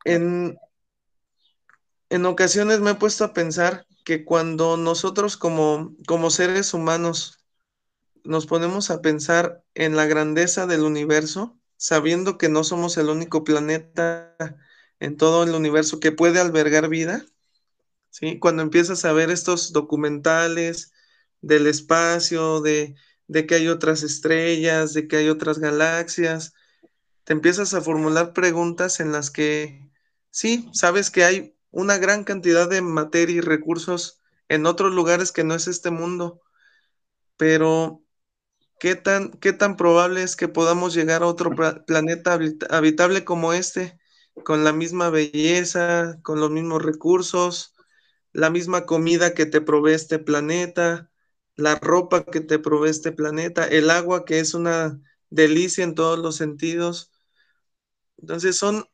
en, 0.06 0.58
ocasiones 2.26 2.80
me 2.80 2.92
he 2.92 2.94
puesto 2.94 3.24
a 3.24 3.32
pensar 3.32 3.86
que 4.04 4.24
cuando 4.24 4.76
nosotros 4.76 5.36
como, 5.36 5.94
como 6.06 6.30
seres 6.30 6.72
humanos 6.74 7.44
nos 8.24 8.46
ponemos 8.46 8.90
a 8.90 9.02
pensar 9.02 9.64
en 9.74 9.96
la 9.96 10.06
grandeza 10.06 10.66
del 10.66 10.82
universo, 10.82 11.58
sabiendo 11.76 12.38
que 12.38 12.48
no 12.48 12.64
somos 12.64 12.96
el 12.96 13.08
único 13.08 13.44
planeta 13.44 14.36
en 15.00 15.16
todo 15.16 15.44
el 15.44 15.54
universo 15.54 16.00
que 16.00 16.12
puede 16.12 16.40
albergar 16.40 16.88
vida, 16.88 17.24
¿sí? 18.10 18.38
Cuando 18.38 18.62
empiezas 18.62 19.04
a 19.04 19.12
ver 19.12 19.30
estos 19.30 19.72
documentales 19.72 20.92
del 21.40 21.66
espacio, 21.66 22.60
de, 22.60 22.96
de 23.28 23.46
que 23.46 23.56
hay 23.56 23.68
otras 23.68 24.02
estrellas, 24.02 24.94
de 24.94 25.08
que 25.08 25.16
hay 25.16 25.28
otras 25.28 25.58
galaxias, 25.58 26.54
te 27.24 27.32
empiezas 27.32 27.74
a 27.74 27.80
formular 27.82 28.32
preguntas 28.32 29.00
en 29.00 29.12
las 29.12 29.30
que 29.30 29.90
sí, 30.30 30.68
sabes 30.72 31.10
que 31.10 31.24
hay 31.24 31.56
una 31.70 31.98
gran 31.98 32.24
cantidad 32.24 32.70
de 32.70 32.82
materia 32.82 33.36
y 33.36 33.40
recursos 33.40 34.20
en 34.48 34.66
otros 34.66 34.94
lugares 34.94 35.32
que 35.32 35.44
no 35.44 35.54
es 35.54 35.66
este 35.66 35.90
mundo, 35.90 36.40
pero 37.36 38.02
¿qué 38.78 38.94
tan, 38.94 39.32
qué 39.32 39.52
tan 39.52 39.76
probable 39.76 40.22
es 40.22 40.36
que 40.36 40.48
podamos 40.48 40.94
llegar 40.94 41.22
a 41.22 41.26
otro 41.26 41.50
planeta 41.86 42.38
habitable 42.70 43.24
como 43.24 43.52
este, 43.52 43.98
con 44.44 44.64
la 44.64 44.72
misma 44.72 45.10
belleza, 45.10 46.18
con 46.22 46.40
los 46.40 46.50
mismos 46.50 46.82
recursos, 46.82 47.74
la 48.32 48.50
misma 48.50 48.86
comida 48.86 49.34
que 49.34 49.46
te 49.46 49.60
provee 49.60 49.94
este 49.94 50.18
planeta, 50.18 51.10
la 51.56 51.76
ropa 51.76 52.24
que 52.24 52.40
te 52.40 52.58
provee 52.58 52.90
este 52.90 53.12
planeta, 53.12 53.66
el 53.66 53.90
agua 53.90 54.24
que 54.24 54.38
es 54.40 54.54
una 54.54 55.00
delicia 55.30 55.84
en 55.84 55.94
todos 55.94 56.18
los 56.18 56.36
sentidos? 56.36 57.12
Entonces 58.18 58.56
son 58.56 58.86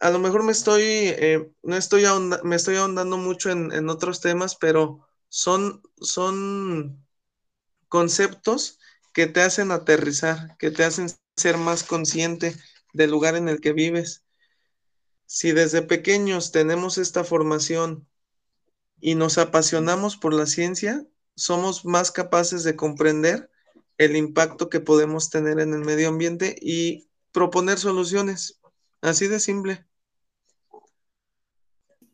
a 0.00 0.10
lo 0.10 0.18
mejor 0.18 0.44
me 0.44 0.52
estoy, 0.52 0.82
eh, 0.84 1.50
no 1.62 1.76
estoy 1.76 2.04
me 2.44 2.56
estoy 2.56 2.76
ahondando 2.76 3.16
mucho 3.16 3.50
en, 3.50 3.88
otros 3.88 4.20
temas, 4.20 4.56
pero 4.56 5.08
son, 5.28 5.82
son 6.00 7.04
conceptos 7.88 8.78
que 9.12 9.26
te 9.26 9.42
hacen 9.42 9.72
aterrizar, 9.72 10.56
que 10.58 10.70
te 10.70 10.84
hacen 10.84 11.08
ser 11.36 11.56
más 11.56 11.82
consciente 11.82 12.54
del 12.92 13.10
lugar 13.10 13.36
en 13.36 13.48
el 13.48 13.60
que 13.60 13.72
vives. 13.72 14.24
Si 15.26 15.52
desde 15.52 15.82
pequeños 15.82 16.52
tenemos 16.52 16.98
esta 16.98 17.24
formación 17.24 18.06
y 19.00 19.14
nos 19.14 19.38
apasionamos 19.38 20.16
por 20.16 20.34
la 20.34 20.46
ciencia, 20.46 21.06
somos 21.36 21.84
más 21.84 22.10
capaces 22.10 22.64
de 22.64 22.76
comprender 22.76 23.50
el 23.98 24.16
impacto 24.16 24.68
que 24.70 24.80
podemos 24.80 25.28
tener 25.30 25.60
en 25.60 25.74
el 25.74 25.80
medio 25.80 26.08
ambiente 26.08 26.56
y 26.60 27.08
proponer 27.32 27.78
soluciones. 27.78 28.60
Así 29.00 29.28
de 29.28 29.38
simple. 29.38 29.84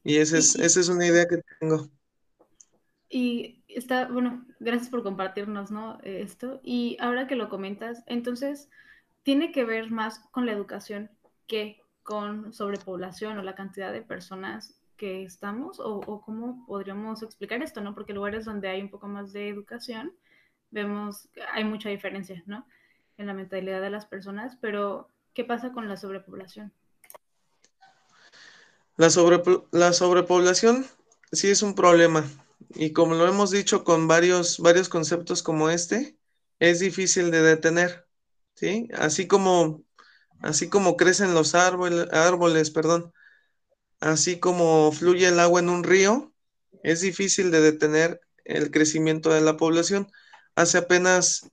Y 0.03 0.18
esa 0.18 0.39
es, 0.39 0.55
esa 0.57 0.81
es 0.81 0.89
una 0.89 1.07
idea 1.07 1.27
que 1.27 1.41
tengo. 1.59 1.89
Y 3.09 3.64
está, 3.68 4.07
bueno, 4.09 4.45
gracias 4.61 4.91
por 4.91 5.03
compartirnos, 5.03 5.70
¿no? 5.70 5.99
Esto. 6.03 6.61
Y 6.62 6.97
ahora 7.01 7.27
que 7.27 7.37
lo 7.37 7.49
comentas, 7.49 8.03
entonces, 8.07 8.68
¿tiene 9.25 9.51
que 9.51 9.64
ver 9.64 9.91
más 9.91 10.20
con 10.31 10.47
la 10.47 10.53
educación 10.53 11.11
que 11.49 11.81
con 12.05 12.53
sobrepoblación 12.53 13.39
o 13.39 13.43
la 13.43 13.55
cantidad 13.57 13.93
de 13.93 14.03
personas 14.03 14.79
que 14.97 15.25
estamos? 15.25 15.81
¿O, 15.81 16.22
cómo 16.25 16.64
podríamos 16.66 17.22
explicar 17.22 17.62
esto, 17.62 17.81
no? 17.81 17.95
Porque 17.95 18.12
lugares 18.12 18.45
donde 18.45 18.68
hay 18.68 18.81
un 18.81 18.91
poco 18.91 19.09
más 19.09 19.33
de 19.33 19.49
educación, 19.49 20.12
vemos 20.70 21.29
hay 21.53 21.64
mucha 21.64 21.89
diferencia, 21.89 22.43
¿no? 22.47 22.66
En 23.16 23.27
la 23.27 23.35
mentalidad 23.35 23.81
de 23.81 23.91
las 23.91 24.07
personas, 24.07 24.57
pero 24.61 25.09
¿qué 25.33 25.45
pasa 25.45 25.72
con 25.72 25.89
la 25.89 25.97
sobrepoblación? 25.97 26.72
La, 28.97 29.09
la 29.72 29.93
sobrepoblación 29.93 30.87
sí 31.33 31.51
es 31.51 31.62
un 31.62 31.75
problema 31.75 32.25
y 32.75 32.93
como 32.93 33.14
lo 33.14 33.27
hemos 33.27 33.51
dicho 33.51 33.85
con 33.85 34.07
varios, 34.07 34.59
varios 34.59 34.89
conceptos 34.89 35.43
como 35.43 35.70
este, 35.70 36.16
es 36.59 36.81
difícil 36.81 37.31
de 37.31 37.43
detener, 37.43 38.07
¿sí? 38.55 38.88
Así 38.94 39.26
como, 39.26 39.84
así 40.40 40.68
como 40.68 40.96
crecen 40.96 41.34
los 41.34 41.55
árboles, 41.55 42.70
perdón, 42.70 43.12
así 44.00 44.38
como 44.40 44.92
fluye 44.92 45.28
el 45.28 45.40
agua 45.40 45.61
en 45.61 45.68
un 45.68 45.84
río, 45.84 46.32
es 46.82 47.00
difícil 47.00 47.50
de 47.50 47.61
detener 47.61 48.20
el 48.44 48.70
crecimiento 48.70 49.30
de 49.30 49.40
la 49.40 49.57
población. 49.57 50.09
Hace 50.55 50.78
apenas 50.78 51.50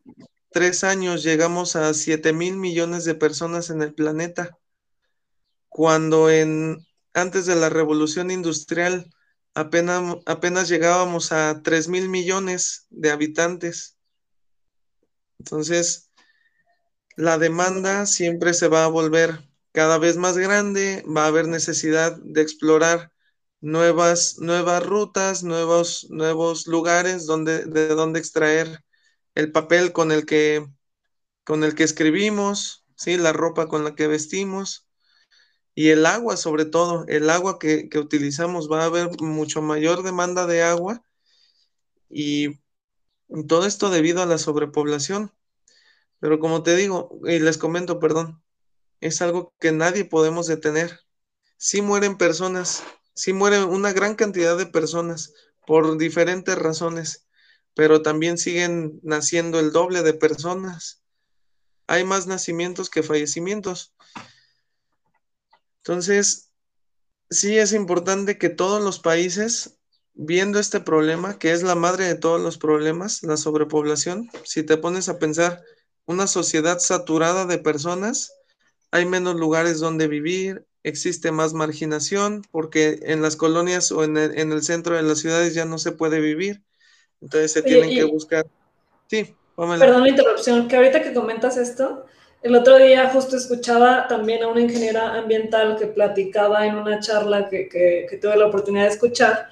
tres 0.52 0.84
años 0.84 1.24
llegamos 1.24 1.76
a 1.76 1.94
7 1.94 2.34
mil 2.34 2.58
millones 2.58 3.06
de 3.06 3.16
personas 3.16 3.70
en 3.70 3.82
el 3.82 3.94
planeta, 3.94 4.58
cuando 5.70 6.30
en 6.30 6.86
antes 7.14 7.46
de 7.46 7.56
la 7.56 7.70
revolución 7.70 8.32
industrial 8.32 9.10
apenas, 9.54 10.18
apenas 10.26 10.70
llegábamos 10.70 11.32
a 11.32 11.62
3 11.64 11.88
mil 11.88 12.10
millones 12.10 12.88
de 12.90 13.12
habitantes. 13.12 13.98
Entonces, 15.40 16.11
la 17.16 17.38
demanda 17.38 18.06
siempre 18.06 18.54
se 18.54 18.68
va 18.68 18.86
a 18.86 18.88
volver 18.88 19.40
cada 19.72 19.98
vez 19.98 20.18
más 20.18 20.38
grande, 20.38 21.04
va 21.06 21.26
a 21.26 21.28
haber 21.28 21.48
necesidad 21.48 22.18
de 22.18 22.42
explorar 22.42 23.12
nuevas, 23.62 24.40
nuevas 24.40 24.86
rutas, 24.86 25.44
nuevos, 25.44 26.08
nuevos 26.10 26.68
lugares 26.68 27.26
donde, 27.26 27.66
de 27.66 27.90
donde 27.90 28.20
extraer 28.20 28.84
el 29.36 29.52
papel 29.52 29.94
con 29.94 30.12
el 30.12 30.26
que, 30.26 30.66
con 31.44 31.64
el 31.64 31.76
que 31.76 31.84
escribimos, 31.84 32.86
¿sí? 32.96 33.18
la 33.18 33.34
ropa 33.34 33.68
con 33.68 33.84
la 33.84 33.96
que 33.96 34.08
vestimos. 34.08 34.88
Y 35.74 35.90
el 35.90 36.06
agua, 36.06 36.38
sobre 36.38 36.66
todo, 36.66 37.06
el 37.08 37.30
agua 37.30 37.58
que, 37.60 37.90
utilizamos, 37.96 38.70
va 38.70 38.84
a 38.84 38.86
haber 38.86 39.10
mucho 39.22 39.62
mayor 39.62 40.04
demanda 40.04 40.46
de 40.46 40.64
agua 40.64 41.04
y 42.10 42.60
todo 43.48 43.66
esto 43.66 43.90
debido 43.90 44.22
a 44.22 44.26
la 44.26 44.38
sobrepoblación. 44.38 45.32
Pero 46.22 46.40
como 46.40 46.62
te 46.62 46.76
digo, 46.76 47.20
y 47.26 47.40
les 47.40 47.58
comento, 47.58 48.00
perdón, 48.00 48.42
es 49.02 49.24
algo 49.24 49.54
que 49.60 49.72
nadie 49.72 50.06
podemos 50.06 50.46
detener. 50.46 51.02
Sí 51.58 51.82
mueren 51.82 52.16
personas, 52.18 52.84
sí 53.16 53.34
mueren 53.34 53.64
una 53.64 53.92
gran 53.92 54.16
cantidad 54.16 54.56
de 54.56 54.68
personas 54.68 55.34
por 55.66 55.98
diferentes 55.98 56.56
razones, 56.56 57.28
pero 57.74 58.04
también 58.04 58.38
siguen 58.38 59.00
naciendo 59.02 59.60
el 59.60 59.72
doble 59.72 60.04
de 60.04 60.14
personas. 60.14 61.02
Hay 61.88 62.04
más 62.04 62.28
nacimientos 62.28 62.92
que 62.92 63.02
fallecimientos. 63.02 63.96
Entonces, 65.78 66.52
sí 67.32 67.58
es 67.58 67.74
importante 67.74 68.38
que 68.38 68.50
todos 68.50 68.84
los 68.84 69.00
países, 69.00 69.80
viendo 70.14 70.60
este 70.60 70.82
problema, 70.82 71.40
que 71.40 71.52
es 71.52 71.64
la 71.64 71.74
madre 71.74 72.06
de 72.06 72.16
todos 72.16 72.40
los 72.40 72.60
problemas, 72.60 73.24
la 73.24 73.38
sobrepoblación, 73.38 74.30
si 74.44 74.62
te 74.62 74.78
pones 74.78 75.10
a 75.10 75.18
pensar 75.18 75.64
una 76.12 76.28
sociedad 76.28 76.80
saturada 76.80 77.46
de 77.46 77.58
personas, 77.58 78.34
hay 78.92 79.06
menos 79.06 79.36
lugares 79.36 79.80
donde 79.80 80.08
vivir, 80.08 80.66
existe 80.84 81.32
más 81.32 81.54
marginación, 81.54 82.44
porque 82.52 83.00
en 83.04 83.22
las 83.22 83.36
colonias 83.36 83.92
o 83.92 84.04
en 84.04 84.18
el, 84.18 84.64
centro 84.64 84.96
de 84.96 85.04
las 85.04 85.20
ciudades 85.20 85.54
ya 85.54 85.66
no 85.66 85.78
se 85.78 85.92
puede 85.92 86.20
vivir. 86.20 86.62
Entonces 87.22 87.52
se 87.52 87.62
tienen 87.62 87.92
que 87.92 88.04
buscar. 88.04 88.46
Sí, 89.08 89.36
Perdón 89.56 90.04
la 90.04 90.10
interrupción, 90.10 90.68
que 90.68 90.76
ahorita 90.76 91.04
que 91.04 91.14
comentas 91.14 91.56
esto, 91.58 92.06
el 92.42 92.56
otro 92.56 92.78
día 92.78 93.10
justo 93.10 93.38
escuchaba 93.38 94.08
también 94.08 94.42
a 94.42 94.48
una 94.48 94.62
ingeniera 94.62 95.14
ambiental 95.16 95.78
que 95.78 95.86
platicaba 95.86 96.66
en 96.66 96.76
una 96.76 97.00
charla 97.00 97.48
que, 97.48 97.70
que, 97.70 98.18
tuve 98.20 98.36
la 98.38 98.48
oportunidad 98.48 98.86
de 98.86 98.92
escuchar, 98.92 99.50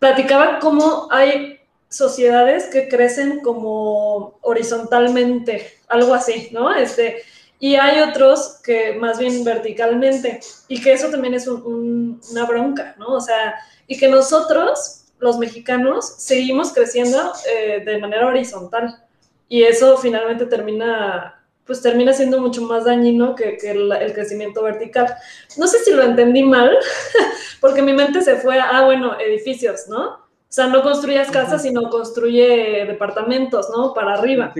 platicaba 0.00 0.58
cómo 0.58 1.06
hay 1.12 1.59
sociedades 1.90 2.66
que 2.66 2.88
crecen 2.88 3.40
como 3.40 4.38
horizontalmente, 4.42 5.80
algo 5.88 6.14
así, 6.14 6.48
¿no? 6.52 6.72
Este, 6.72 7.22
y 7.58 7.74
hay 7.74 8.00
otros 8.00 8.60
que 8.64 8.94
más 8.94 9.18
bien 9.18 9.44
verticalmente, 9.44 10.40
y 10.68 10.80
que 10.80 10.92
eso 10.92 11.10
también 11.10 11.34
es 11.34 11.46
una 11.46 12.46
bronca, 12.46 12.94
¿no? 12.98 13.08
O 13.08 13.20
sea, 13.20 13.56
y 13.86 13.98
que 13.98 14.08
nosotros, 14.08 15.04
los 15.18 15.36
mexicanos, 15.38 16.14
seguimos 16.18 16.72
creciendo 16.72 17.32
eh, 17.52 17.82
de 17.84 17.98
manera 17.98 18.26
horizontal, 18.26 19.04
y 19.48 19.64
eso 19.64 19.98
finalmente 19.98 20.46
termina 20.46 21.36
pues 21.66 21.82
termina 21.82 22.12
siendo 22.12 22.40
mucho 22.40 22.62
más 22.62 22.84
dañino 22.84 23.36
que, 23.36 23.56
el, 23.62 24.12
crecimiento 24.12 24.60
vertical. 24.60 25.14
No 25.56 25.68
sé 25.68 25.78
si 25.84 25.92
lo 25.92 26.02
entendí 26.02 26.42
mal, 26.42 26.76
porque 27.60 27.80
mi 27.80 27.92
mente 27.92 28.22
se 28.22 28.34
fue 28.36 28.58
a, 28.58 28.70
ah, 28.70 28.84
bueno, 28.86 29.16
edificios, 29.20 29.86
¿no? 29.86 30.29
O 30.50 30.52
sea, 30.52 30.66
no 30.66 30.82
construyas 30.82 31.30
casas, 31.30 31.62
sino 31.62 31.88
construye 31.90 32.84
departamentos, 32.84 33.68
¿no? 33.70 33.94
Para 33.94 34.14
arriba. 34.14 34.52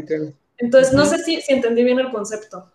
Entonces, 0.56 0.94
no 0.94 1.04
sé 1.04 1.18
si, 1.24 1.40
si 1.42 1.52
entendí 1.52 1.82
bien 1.82 1.98
el 1.98 2.12
concepto. 2.12 2.70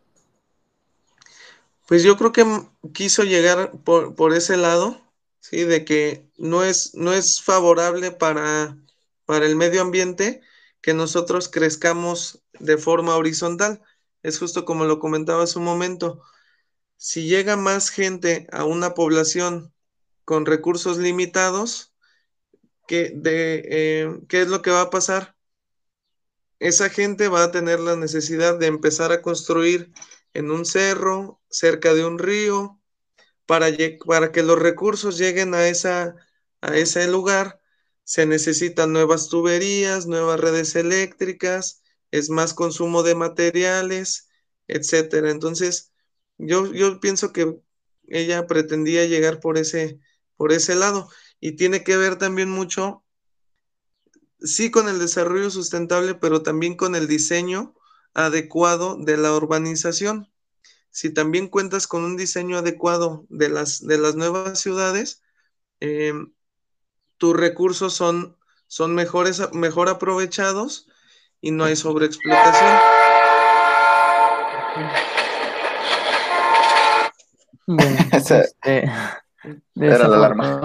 Pues 1.87 2.03
yo 2.03 2.17
creo 2.17 2.33
que 2.33 2.45
quiso 2.93 3.23
llegar 3.23 3.71
por, 3.85 4.15
por, 4.15 4.33
ese 4.33 4.57
lado, 4.57 4.99
¿sí? 5.39 5.63
De 5.63 5.85
que 5.85 6.27
no 6.37 6.63
es, 6.63 6.93
no 6.93 7.13
es 7.13 7.41
favorable 7.41 8.11
para, 8.11 8.75
para 9.25 9.45
el 9.45 9.55
medio 9.55 9.81
ambiente 9.81 10.41
que 10.81 10.93
nosotros 10.93 11.47
crezcamos 11.47 12.43
de 12.59 12.77
forma 12.77 13.15
horizontal 13.15 13.81
es 14.25 14.39
justo 14.39 14.65
como 14.65 14.85
lo 14.85 14.99
comentaba 14.99 15.43
hace 15.43 15.59
un 15.59 15.65
momento. 15.65 16.21
Si 16.97 17.27
llega 17.27 17.55
más 17.55 17.89
gente 17.89 18.47
a 18.51 18.65
una 18.65 18.95
población 18.95 19.71
con 20.25 20.45
recursos 20.45 20.97
limitados, 20.97 21.94
¿qué, 22.87 23.11
de, 23.15 23.63
eh, 23.65 24.19
¿qué 24.29 24.41
es 24.41 24.47
lo 24.47 24.61
que 24.61 24.71
va 24.71 24.81
a 24.81 24.89
pasar? 24.89 25.35
Esa 26.59 26.89
gente 26.89 27.27
va 27.27 27.43
a 27.43 27.51
tener 27.51 27.79
la 27.79 27.95
necesidad 27.95 28.57
de 28.57 28.67
empezar 28.67 29.11
a 29.11 29.21
construir 29.21 29.91
en 30.33 30.51
un 30.51 30.65
cerro, 30.65 31.41
cerca 31.49 31.93
de 31.93 32.05
un 32.05 32.19
río, 32.19 32.79
para, 33.45 33.67
para 34.05 34.31
que 34.31 34.43
los 34.43 34.59
recursos 34.59 35.17
lleguen 35.17 35.53
a, 35.55 35.67
esa, 35.67 36.15
a 36.61 36.77
ese 36.77 37.07
lugar, 37.07 37.61
se 38.03 38.25
necesitan 38.25 38.93
nuevas 38.93 39.29
tuberías, 39.29 40.07
nuevas 40.07 40.39
redes 40.39 40.75
eléctricas, 40.75 41.81
es 42.11 42.29
más 42.29 42.53
consumo 42.53 43.03
de 43.03 43.15
materiales, 43.15 44.29
etcétera. 44.67 45.31
Entonces, 45.31 45.93
yo, 46.37 46.71
yo 46.73 46.99
pienso 46.99 47.33
que 47.33 47.57
ella 48.07 48.47
pretendía 48.47 49.05
llegar 49.05 49.39
por 49.39 49.57
ese, 49.57 49.99
por 50.37 50.51
ese 50.51 50.75
lado 50.75 51.09
y 51.45 51.51
tiene 51.51 51.83
que 51.83 51.95
ver 51.95 52.15
también 52.15 52.49
mucho, 52.49 53.03
sí, 54.39 54.71
con 54.71 54.89
el 54.89 54.97
desarrollo 54.97 55.51
sustentable, 55.51 56.15
pero 56.15 56.41
también 56.41 56.75
con 56.75 56.95
el 56.95 57.07
diseño 57.07 57.75
adecuado 58.15 58.97
de 58.97 59.15
la 59.15 59.31
urbanización. 59.31 60.27
Si 60.89 61.13
también 61.13 61.47
cuentas 61.47 61.85
con 61.85 62.03
un 62.03 62.17
diseño 62.17 62.57
adecuado 62.57 63.27
de 63.29 63.49
las, 63.49 63.85
de 63.85 63.99
las 63.99 64.15
nuevas 64.15 64.59
ciudades, 64.59 65.21
em, 65.81 66.33
tus 67.17 67.37
recursos 67.37 67.93
son, 67.93 68.35
son 68.65 68.95
mejores, 68.95 69.39
mejor 69.53 69.87
aprovechados 69.87 70.87
y 71.41 71.51
no 71.51 71.65
hay 71.65 71.75
sobreexplotación. 71.75 72.79
Bueno, 77.67 77.97
este, 78.11 78.89
Era 79.75 80.07
la 80.07 80.17
alarma. 80.17 80.61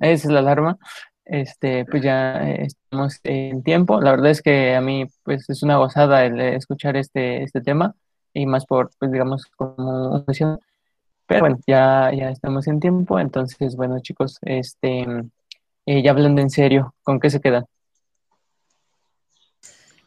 esa 0.00 0.10
es 0.10 0.24
la 0.26 0.38
alarma. 0.40 0.78
Este, 1.24 1.84
pues 1.84 2.04
ya 2.04 2.48
eh, 2.48 2.66
estamos 2.66 3.18
en 3.24 3.62
tiempo. 3.62 4.00
La 4.00 4.12
verdad 4.12 4.30
es 4.30 4.42
que 4.42 4.74
a 4.74 4.80
mí, 4.80 5.06
pues, 5.24 5.48
es 5.50 5.62
una 5.62 5.76
gozada 5.76 6.24
el 6.24 6.40
escuchar 6.40 6.96
este, 6.96 7.42
este 7.42 7.60
tema 7.60 7.94
y 8.32 8.46
más 8.46 8.64
por, 8.64 8.90
pues, 8.98 9.10
digamos, 9.10 9.46
como 9.56 10.24
Pero 11.26 11.40
bueno, 11.40 11.58
ya, 11.66 12.12
ya 12.14 12.30
estamos 12.30 12.68
en 12.68 12.78
tiempo. 12.78 13.18
Entonces, 13.18 13.74
bueno, 13.74 13.98
chicos, 14.00 14.38
este, 14.42 15.04
eh, 15.86 16.02
ya 16.02 16.10
hablando 16.12 16.40
en 16.40 16.50
serio, 16.50 16.94
¿con 17.02 17.18
qué 17.18 17.30
se 17.30 17.40
quedan? 17.40 17.66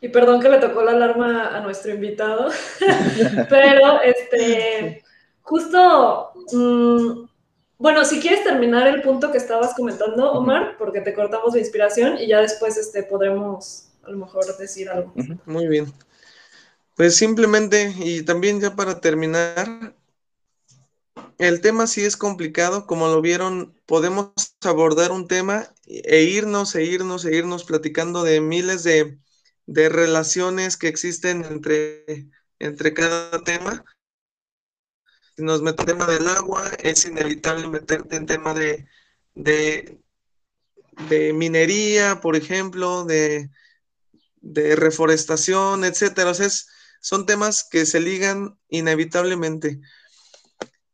Y 0.02 0.08
perdón 0.10 0.40
que 0.40 0.50
le 0.50 0.60
tocó 0.60 0.82
la 0.82 0.92
alarma 0.92 1.58
a 1.58 1.60
nuestro 1.60 1.94
invitado, 1.94 2.50
pero 3.50 4.02
este, 4.02 5.04
justo 5.42 6.32
mm, 6.54 7.26
bueno, 7.80 8.04
si 8.04 8.20
quieres 8.20 8.44
terminar 8.44 8.88
el 8.88 9.02
punto 9.02 9.32
que 9.32 9.38
estabas 9.38 9.74
comentando, 9.74 10.34
Omar, 10.34 10.76
porque 10.78 11.00
te 11.00 11.14
cortamos 11.14 11.54
la 11.54 11.60
inspiración 11.60 12.18
y 12.18 12.28
ya 12.28 12.42
después 12.42 12.76
este, 12.78 13.04
podremos 13.04 13.88
a 14.04 14.12
lo 14.12 14.18
mejor 14.18 14.46
decir 14.58 14.90
algo. 14.90 15.14
Muy 15.46 15.68
bien. 15.68 15.92
Pues 16.96 17.16
simplemente, 17.16 17.96
y 17.98 18.24
también 18.24 18.60
ya 18.60 18.76
para 18.76 19.00
terminar, 19.00 19.96
el 21.38 21.62
tema 21.62 21.88
sí 21.88 22.04
es 22.04 22.18
complicado, 22.18 22.86
como 22.86 23.08
lo 23.08 23.22
vieron, 23.22 23.74
podemos 23.86 24.34
abordar 24.62 25.14
un 25.14 25.30
tema 25.30 25.74
e 25.86 26.24
irnos, 26.24 26.76
e 26.76 26.84
irnos, 26.84 27.24
e 27.24 27.34
irnos 27.34 27.64
platicando 27.64 28.24
de 28.24 28.42
miles 28.42 28.84
de, 28.84 29.18
relaciones 29.68 30.76
que 30.76 30.90
existen 30.90 31.46
entre, 31.46 32.28
entre 32.60 32.94
cada 32.94 33.42
tema. 33.46 33.86
Si 35.40 35.46
nos 35.46 35.62
metemos 35.62 36.06
del 36.06 36.28
agua, 36.28 36.70
es 36.84 37.06
inevitable 37.06 37.66
meterte 37.70 38.18
en 38.18 38.26
tema 38.26 38.54
de, 38.54 38.90
de, 39.36 40.02
minería, 41.34 42.20
por 42.20 42.36
ejemplo, 42.36 43.06
de, 43.06 43.50
de 44.42 44.76
reforestación, 44.76 45.86
etcétera. 45.86 46.32
O 46.32 46.34
sea, 46.34 46.50
son 47.00 47.26
temas 47.26 47.64
que 47.64 47.86
se 47.86 48.02
ligan 48.02 48.60
inevitablemente 48.68 49.80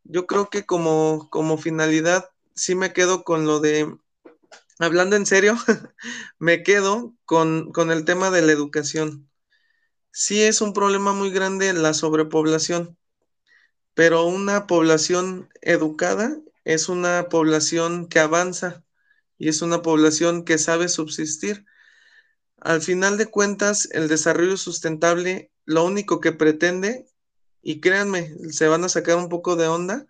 yo 0.03 0.27
creo 0.27 0.51
que 0.51 0.67
como, 0.67 1.27
como 1.31 1.57
finalidad 1.57 2.29
sí 2.53 2.75
me 2.75 2.93
quedo 2.93 3.23
con 3.23 3.47
lo 3.47 3.59
de, 3.59 3.97
hablando 4.77 5.15
en 5.15 5.25
serio, 5.25 5.55
me 6.37 6.61
quedo 6.61 7.15
con, 7.25 7.71
con 7.71 7.89
el 7.89 8.05
tema 8.05 8.29
de 8.29 8.43
la 8.43 8.51
educación. 8.51 9.27
Sí 10.11 10.43
es 10.43 10.61
un 10.61 10.73
problema 10.73 11.13
muy 11.13 11.31
grande 11.31 11.73
la 11.73 11.95
sobrepoblación, 11.95 12.95
pero 13.95 14.25
una 14.25 14.67
población 14.67 15.49
educada 15.61 16.37
es 16.65 16.89
una 16.89 17.29
población 17.29 18.07
que 18.07 18.19
avanza 18.19 18.83
y 19.37 19.49
es 19.49 19.61
una 19.61 19.81
población 19.81 20.43
que 20.45 20.57
sabe 20.57 20.89
subsistir. 20.89 21.65
Al 22.59 22.81
final 22.81 23.17
de 23.17 23.27
cuentas, 23.27 23.89
el 23.91 24.07
desarrollo 24.07 24.57
sustentable 24.57 25.51
lo 25.65 25.85
único 25.85 26.19
que 26.19 26.33
pretende 26.33 27.07
y 27.61 27.79
créanme, 27.79 28.35
se 28.51 28.67
van 28.67 28.83
a 28.83 28.89
sacar 28.89 29.17
un 29.17 29.29
poco 29.29 29.55
de 29.55 29.67
onda, 29.67 30.05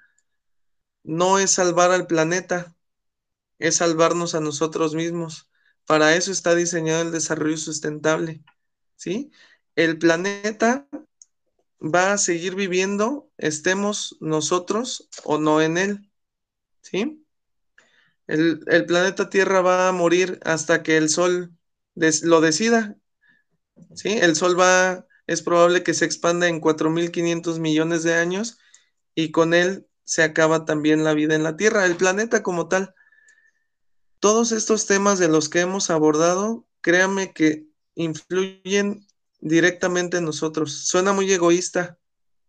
no 1.03 1.39
es 1.39 1.51
salvar 1.51 1.91
al 1.91 2.07
planeta, 2.07 2.75
es 3.59 3.77
salvarnos 3.77 4.35
a 4.35 4.41
nosotros 4.41 4.95
mismos. 4.95 5.49
Para 5.85 6.15
eso 6.15 6.31
está 6.31 6.55
diseñado 6.55 7.03
el 7.03 7.11
desarrollo 7.11 7.57
sustentable, 7.57 8.43
¿sí? 8.95 9.31
El 9.75 9.99
planeta 9.99 10.87
va 11.85 12.13
a 12.13 12.17
seguir 12.17 12.55
viviendo, 12.55 13.29
estemos 13.37 14.17
nosotros 14.19 15.09
o 15.23 15.37
no 15.37 15.61
en 15.61 15.77
él, 15.77 16.11
¿sí? 16.81 17.25
El, 18.27 18.59
planeta 18.87 19.29
Tierra 19.29 19.61
va 19.61 19.87
a 19.87 19.91
morir 19.91 20.39
hasta 20.43 20.81
que 20.81 20.97
el 20.97 21.09
Sol 21.09 21.53
lo 21.95 22.41
decida, 22.41 22.97
¿sí? 23.93 24.13
El 24.13 24.35
Sol 24.35 24.59
va 24.59 25.05
es 25.27 25.41
probable 25.41 25.83
que 25.83 25.93
se 25.93 26.05
expanda 26.05 26.47
en 26.47 26.61
4.500 26.61 27.59
millones 27.59 28.03
de 28.03 28.13
años 28.13 28.59
y 29.15 29.31
con 29.31 29.53
él 29.53 29.87
se 30.03 30.21
acaba 30.23 30.65
también 30.65 31.03
la 31.03 31.13
vida 31.13 31.35
en 31.35 31.43
la 31.43 31.57
Tierra, 31.57 31.85
el 31.85 31.95
planeta 31.95 32.43
como 32.43 32.67
tal. 32.67 32.93
Todos 34.19 34.51
estos 34.51 34.85
temas 34.85 35.19
de 35.19 35.27
los 35.27 35.49
que 35.49 35.61
hemos 35.61 35.89
abordado, 35.89 36.67
créanme 36.81 37.33
que 37.33 37.67
influyen 37.95 39.07
directamente 39.39 40.17
en 40.17 40.25
nosotros. 40.25 40.87
Suena 40.87 41.13
muy 41.13 41.31
egoísta, 41.31 41.97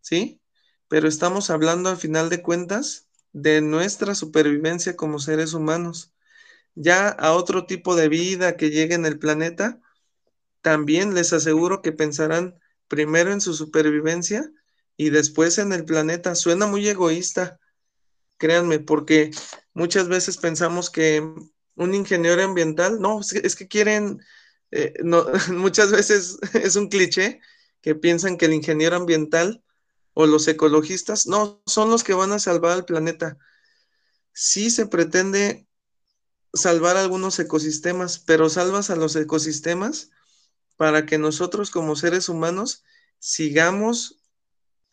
¿sí? 0.00 0.40
Pero 0.88 1.08
estamos 1.08 1.50
hablando 1.50 1.90
al 1.90 1.96
final 1.96 2.28
de 2.28 2.42
cuentas 2.42 3.08
de 3.32 3.60
nuestra 3.60 4.14
supervivencia 4.14 4.96
como 4.96 5.18
seres 5.18 5.52
humanos. 5.52 6.12
Ya 6.74 7.08
a 7.08 7.32
otro 7.32 7.66
tipo 7.66 7.96
de 7.96 8.08
vida 8.08 8.56
que 8.56 8.70
llegue 8.70 8.94
en 8.94 9.06
el 9.06 9.18
planeta, 9.18 9.80
también 10.60 11.14
les 11.14 11.32
aseguro 11.32 11.82
que 11.82 11.92
pensarán 11.92 12.58
primero 12.88 13.32
en 13.32 13.40
su 13.40 13.54
supervivencia 13.54 14.50
y 14.96 15.10
después 15.10 15.58
en 15.58 15.72
el 15.72 15.84
planeta. 15.84 16.34
Suena 16.34 16.66
muy 16.66 16.88
egoísta, 16.88 17.60
créanme, 18.36 18.78
porque 18.78 19.30
muchas 19.74 20.08
veces 20.08 20.38
pensamos 20.38 20.90
que 20.90 21.20
un 21.76 21.94
ingeniero 21.94 22.42
ambiental, 22.42 23.00
no, 23.00 23.20
es 23.20 23.56
que, 23.56 23.68
quieren, 23.68 24.20
eh, 24.76 24.94
muchas 25.52 25.90
veces 25.90 26.38
es 26.54 26.76
un 26.76 26.88
cliché 26.88 27.40
que 27.80 27.94
piensan 27.94 28.36
que 28.36 28.46
el 28.46 28.54
ingeniero 28.54 28.96
ambiental 28.96 29.62
o 30.12 30.26
los 30.26 30.48
ecologistas, 30.48 31.26
no, 31.26 31.62
son 31.66 31.90
los 31.90 32.02
que 32.02 32.14
van 32.14 32.32
a 32.32 32.38
salvar 32.38 32.72
al 32.72 32.84
planeta. 32.84 33.38
Sí 34.32 34.70
se 34.70 34.86
pretende 34.86 35.68
salvar 36.54 36.96
algunos 36.96 37.38
ecosistemas, 37.38 38.18
pero 38.18 38.48
salvas 38.48 38.90
a 38.90 38.96
los 38.96 39.14
ecosistemas 39.14 40.10
para 40.76 41.06
que 41.06 41.18
nosotros 41.18 41.70
como 41.70 41.96
seres 41.96 42.28
humanos 42.28 42.84
sigamos 43.18 44.22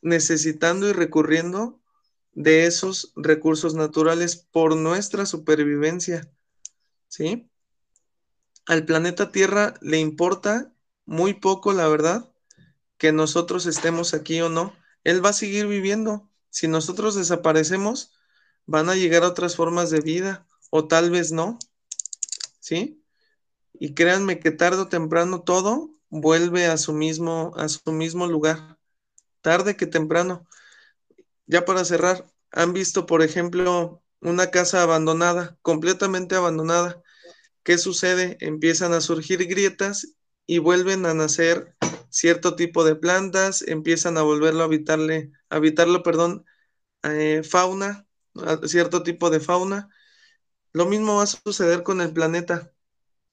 necesitando 0.01 0.89
y 0.89 0.93
recurriendo 0.93 1.81
de 2.33 2.65
esos 2.65 3.13
recursos 3.15 3.75
naturales 3.75 4.35
por 4.35 4.75
nuestra 4.75 5.25
supervivencia. 5.25 6.29
¿Sí? 7.07 7.49
Al 8.65 8.85
planeta 8.85 9.31
Tierra 9.31 9.75
le 9.81 9.99
importa 9.99 10.73
muy 11.05 11.33
poco, 11.33 11.73
la 11.73 11.87
verdad, 11.87 12.31
que 12.97 13.11
nosotros 13.11 13.65
estemos 13.65 14.13
aquí 14.13 14.41
o 14.41 14.49
no. 14.49 14.73
Él 15.03 15.23
va 15.23 15.29
a 15.29 15.33
seguir 15.33 15.67
viviendo. 15.67 16.29
Si 16.49 16.67
nosotros 16.67 17.15
desaparecemos, 17.15 18.13
van 18.65 18.89
a 18.89 18.95
llegar 18.95 19.23
otras 19.23 19.55
formas 19.55 19.89
de 19.89 19.99
vida 19.99 20.47
o 20.69 20.87
tal 20.87 21.11
vez 21.11 21.31
no. 21.31 21.59
¿Sí? 22.59 23.03
Y 23.73 23.93
créanme 23.93 24.39
que 24.39 24.51
tarde 24.51 24.83
o 24.83 24.87
temprano 24.87 25.41
todo 25.41 25.93
vuelve 26.09 26.67
a 26.67 26.77
su 26.77 26.93
mismo, 26.93 27.51
a 27.57 27.67
su 27.67 27.91
mismo 27.91 28.27
lugar, 28.27 28.79
tarde 29.41 29.75
que 29.75 29.87
temprano. 29.87 30.47
Ya 31.47 31.65
para 31.65 31.83
cerrar, 31.83 32.25
han 32.51 32.71
visto, 32.71 33.05
por 33.05 33.21
ejemplo, 33.21 34.01
una 34.21 34.51
casa 34.51 34.83
abandonada, 34.83 35.57
completamente 35.61 36.35
abandonada. 36.35 37.02
¿Qué 37.63 37.77
sucede? 37.77 38.37
Empiezan 38.41 38.93
a 38.93 39.01
surgir 39.01 39.47
grietas 39.47 40.15
y 40.45 40.57
vuelven 40.59 41.05
a 41.05 41.13
nacer 41.13 41.75
cierto 42.09 42.55
tipo 42.55 42.83
de 42.83 42.95
plantas, 42.95 43.61
empiezan 43.63 44.17
a 44.17 44.21
volverlo 44.21 44.61
a 44.61 44.65
habitarle, 44.65 45.31
habitarlo, 45.49 46.03
perdón, 46.03 46.45
eh, 47.03 47.43
fauna, 47.43 48.07
cierto 48.65 49.03
tipo 49.03 49.29
de 49.29 49.39
fauna. 49.39 49.89
Lo 50.73 50.85
mismo 50.85 51.17
va 51.17 51.23
a 51.23 51.27
suceder 51.27 51.83
con 51.83 52.01
el 52.01 52.13
planeta, 52.13 52.73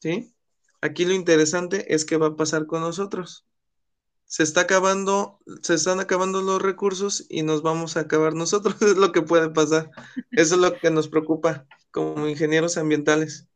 ¿sí? 0.00 0.34
Aquí 0.80 1.04
lo 1.04 1.14
interesante 1.14 1.94
es 1.94 2.04
qué 2.04 2.16
va 2.16 2.28
a 2.28 2.36
pasar 2.36 2.66
con 2.66 2.82
nosotros. 2.82 3.46
Se 4.26 4.42
está 4.44 4.62
acabando, 4.62 5.40
se 5.62 5.74
están 5.74 6.00
acabando 6.00 6.40
los 6.42 6.62
recursos 6.62 7.26
y 7.28 7.42
nos 7.42 7.62
vamos 7.62 7.96
a 7.96 8.00
acabar 8.00 8.34
nosotros, 8.34 8.76
es 8.82 8.96
lo 8.96 9.12
que 9.12 9.22
puede 9.22 9.50
pasar. 9.50 9.90
Eso 10.32 10.54
es 10.54 10.60
lo 10.60 10.78
que 10.78 10.90
nos 10.90 11.08
preocupa 11.08 11.66
como 11.90 12.28
ingenieros 12.28 12.76
ambientales. 12.76 13.48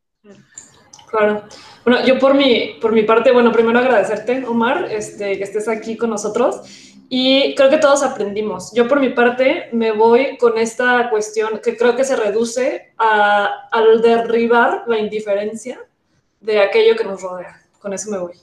Claro. 1.09 1.43
Bueno, 1.83 2.05
yo 2.05 2.17
por 2.19 2.33
mi, 2.33 2.77
por 2.81 2.91
mi 2.91 3.03
parte, 3.03 3.31
bueno, 3.31 3.51
primero 3.51 3.79
agradecerte, 3.79 4.43
Omar, 4.45 4.87
este, 4.91 5.37
que 5.37 5.43
estés 5.43 5.67
aquí 5.67 5.95
con 5.95 6.09
nosotros. 6.09 6.61
Y 7.07 7.53
creo 7.55 7.69
que 7.69 7.77
todos 7.77 8.01
aprendimos. 8.01 8.73
Yo 8.73 8.87
por 8.87 8.99
mi 8.99 9.09
parte 9.09 9.69
me 9.71 9.91
voy 9.91 10.37
con 10.37 10.57
esta 10.57 11.09
cuestión 11.09 11.59
que 11.63 11.77
creo 11.77 11.95
que 11.95 12.03
se 12.03 12.15
reduce 12.15 12.93
a, 12.97 13.67
al 13.71 14.01
derribar 14.01 14.83
la 14.87 14.97
indiferencia 14.97 15.79
de 16.41 16.59
aquello 16.59 16.95
que 16.95 17.03
nos 17.03 17.21
rodea. 17.21 17.61
Con 17.79 17.93
eso 17.93 18.09
me 18.09 18.17
voy. 18.17 18.33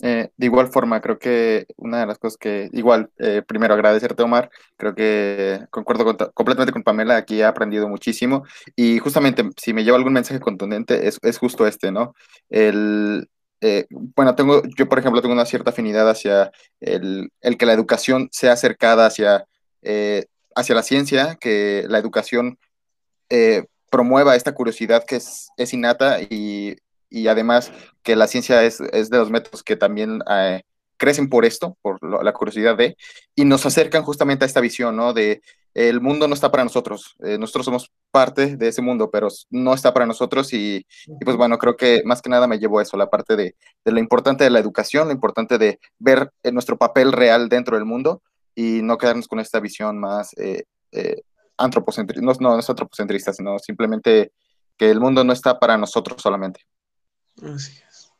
Eh, 0.00 0.30
de 0.36 0.46
igual 0.46 0.68
forma, 0.68 1.00
creo 1.00 1.18
que 1.18 1.66
una 1.76 2.00
de 2.00 2.06
las 2.06 2.18
cosas 2.18 2.36
que, 2.38 2.68
igual, 2.72 3.10
eh, 3.18 3.42
primero 3.46 3.74
agradecerte, 3.74 4.22
Omar, 4.22 4.48
creo 4.76 4.94
que 4.94 5.66
concuerdo 5.70 6.16
completamente 6.34 6.72
con 6.72 6.84
Pamela, 6.84 7.16
aquí 7.16 7.40
he 7.40 7.44
aprendido 7.44 7.88
muchísimo 7.88 8.44
y 8.76 8.98
justamente 9.00 9.50
si 9.56 9.72
me 9.72 9.82
lleva 9.82 9.96
algún 9.96 10.12
mensaje 10.12 10.38
contundente 10.38 11.08
es, 11.08 11.18
es 11.22 11.38
justo 11.38 11.66
este, 11.66 11.90
¿no? 11.90 12.14
El, 12.48 13.28
eh, 13.60 13.86
bueno, 13.90 14.36
tengo, 14.36 14.62
yo 14.76 14.88
por 14.88 15.00
ejemplo 15.00 15.20
tengo 15.20 15.34
una 15.34 15.46
cierta 15.46 15.70
afinidad 15.70 16.08
hacia 16.08 16.52
el, 16.80 17.32
el 17.40 17.56
que 17.58 17.66
la 17.66 17.72
educación 17.72 18.28
sea 18.30 18.52
acercada 18.52 19.06
hacia, 19.06 19.46
hacia 20.54 20.74
la 20.74 20.82
ciencia, 20.82 21.36
que 21.40 21.84
la 21.88 21.98
educación 21.98 22.58
promueva 23.90 24.36
esta 24.36 24.54
curiosidad 24.54 25.04
que 25.04 25.16
es, 25.16 25.48
es 25.56 25.72
innata 25.72 26.20
y, 26.20 26.76
y, 27.10 27.28
además 27.28 27.72
que 28.02 28.16
la 28.16 28.26
ciencia 28.26 28.64
es, 28.64 28.80
es, 28.80 29.10
de 29.10 29.18
los 29.18 29.30
métodos 29.30 29.62
que 29.62 29.76
también 29.76 30.20
eh, 30.30 30.62
crecen 30.96 31.28
por 31.28 31.44
esto, 31.44 31.76
por 31.82 32.02
la 32.02 32.32
curiosidad 32.32 32.76
de, 32.76 32.96
y 33.34 33.44
nos 33.44 33.64
acercan 33.66 34.02
justamente 34.02 34.44
a 34.44 34.46
esta 34.46 34.60
visión, 34.60 34.96
¿no? 34.96 35.12
De 35.12 35.42
el 35.74 36.00
mundo 36.00 36.26
no 36.26 36.34
está 36.34 36.50
para 36.50 36.64
nosotros, 36.64 37.14
eh, 37.24 37.38
nosotros 37.38 37.66
somos 37.66 37.92
parte 38.10 38.56
de 38.56 38.68
ese 38.68 38.82
mundo, 38.82 39.10
pero 39.10 39.28
no 39.50 39.74
está 39.74 39.94
para 39.94 40.06
nosotros 40.06 40.52
y, 40.52 40.84
pues 41.24 41.36
bueno, 41.36 41.56
creo 41.58 41.76
que 41.76 42.02
más 42.04 42.20
que 42.20 42.30
nada 42.30 42.48
me 42.48 42.58
llevo 42.58 42.78
a 42.78 42.82
eso, 42.82 42.96
la 42.96 43.10
parte 43.10 43.36
de, 43.36 43.54
de 43.84 43.92
lo 43.92 44.00
importante 44.00 44.44
de 44.44 44.50
la 44.50 44.58
educación, 44.58 45.06
lo 45.08 45.14
importante 45.14 45.58
de 45.58 45.78
ver 45.98 46.32
nuestro 46.52 46.76
papel 46.78 47.12
real 47.12 47.48
dentro 47.48 47.76
del 47.76 47.84
mundo 47.84 48.22
y 48.54 48.80
no 48.82 48.98
quedarnos 48.98 49.28
con 49.28 49.40
esta 49.40 49.60
visión 49.60 49.98
más... 49.98 50.34
Eh, 50.36 50.64
antropocentrista, 51.58 52.24
no, 52.24 52.32
no, 52.40 52.58
es 52.58 52.70
antropocentrista, 52.70 53.32
sino 53.32 53.58
simplemente 53.58 54.32
que 54.76 54.90
el 54.90 55.00
mundo 55.00 55.24
no 55.24 55.32
está 55.32 55.58
para 55.58 55.76
nosotros 55.76 56.22
solamente. 56.22 56.62
Así 57.42 57.80
es. 57.88 58.12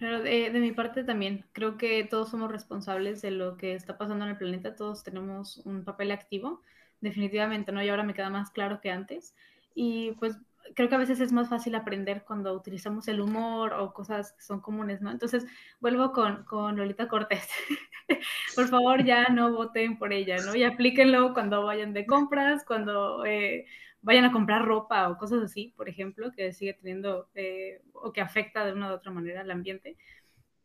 De, 0.00 0.50
de, 0.50 0.60
mi 0.60 0.70
parte 0.70 1.02
también, 1.02 1.44
creo 1.52 1.76
que 1.76 2.04
todos 2.04 2.30
somos 2.30 2.52
responsables 2.52 3.20
de 3.20 3.32
lo 3.32 3.56
que 3.56 3.74
está 3.74 3.98
pasando 3.98 4.24
en 4.24 4.30
el 4.30 4.36
planeta, 4.38 4.76
todos 4.76 5.02
tenemos 5.02 5.56
un 5.64 5.84
papel 5.84 6.12
activo, 6.12 6.62
definitivamente, 7.00 7.72
¿no? 7.72 7.82
Y 7.82 7.88
ahora 7.88 8.04
me 8.04 8.14
queda 8.14 8.30
más 8.30 8.50
claro 8.50 8.80
que 8.80 8.92
antes. 8.92 9.34
Y 9.74 10.12
pues 10.12 10.36
creo 10.74 10.88
que 10.88 10.94
a 10.94 10.98
veces 10.98 11.20
es 11.20 11.32
más 11.32 11.48
fácil 11.48 11.74
aprender 11.74 12.24
cuando 12.24 12.54
utilizamos 12.54 13.08
el 13.08 13.20
humor 13.20 13.72
o 13.74 13.92
cosas 13.92 14.32
que 14.32 14.42
son 14.42 14.60
comunes, 14.60 15.00
¿no? 15.00 15.10
Entonces, 15.10 15.46
vuelvo 15.80 16.12
con, 16.12 16.44
con 16.44 16.76
Lolita 16.76 17.08
Cortés. 17.08 17.48
por 18.54 18.68
favor, 18.68 19.04
ya 19.04 19.28
no 19.28 19.52
voten 19.52 19.98
por 19.98 20.12
ella, 20.12 20.36
¿no? 20.44 20.54
Y 20.54 20.64
aplíquenlo 20.64 21.34
cuando 21.34 21.64
vayan 21.64 21.92
de 21.92 22.06
compras, 22.06 22.64
cuando 22.64 23.24
eh, 23.24 23.66
vayan 24.02 24.24
a 24.24 24.32
comprar 24.32 24.64
ropa 24.64 25.08
o 25.08 25.18
cosas 25.18 25.42
así, 25.42 25.74
por 25.76 25.88
ejemplo, 25.88 26.32
que 26.32 26.52
sigue 26.52 26.74
teniendo 26.74 27.28
eh, 27.34 27.82
o 27.92 28.12
que 28.12 28.20
afecta 28.20 28.64
de 28.64 28.72
una 28.72 28.90
u 28.90 28.94
otra 28.94 29.10
manera 29.12 29.40
al 29.42 29.50
ambiente. 29.50 29.96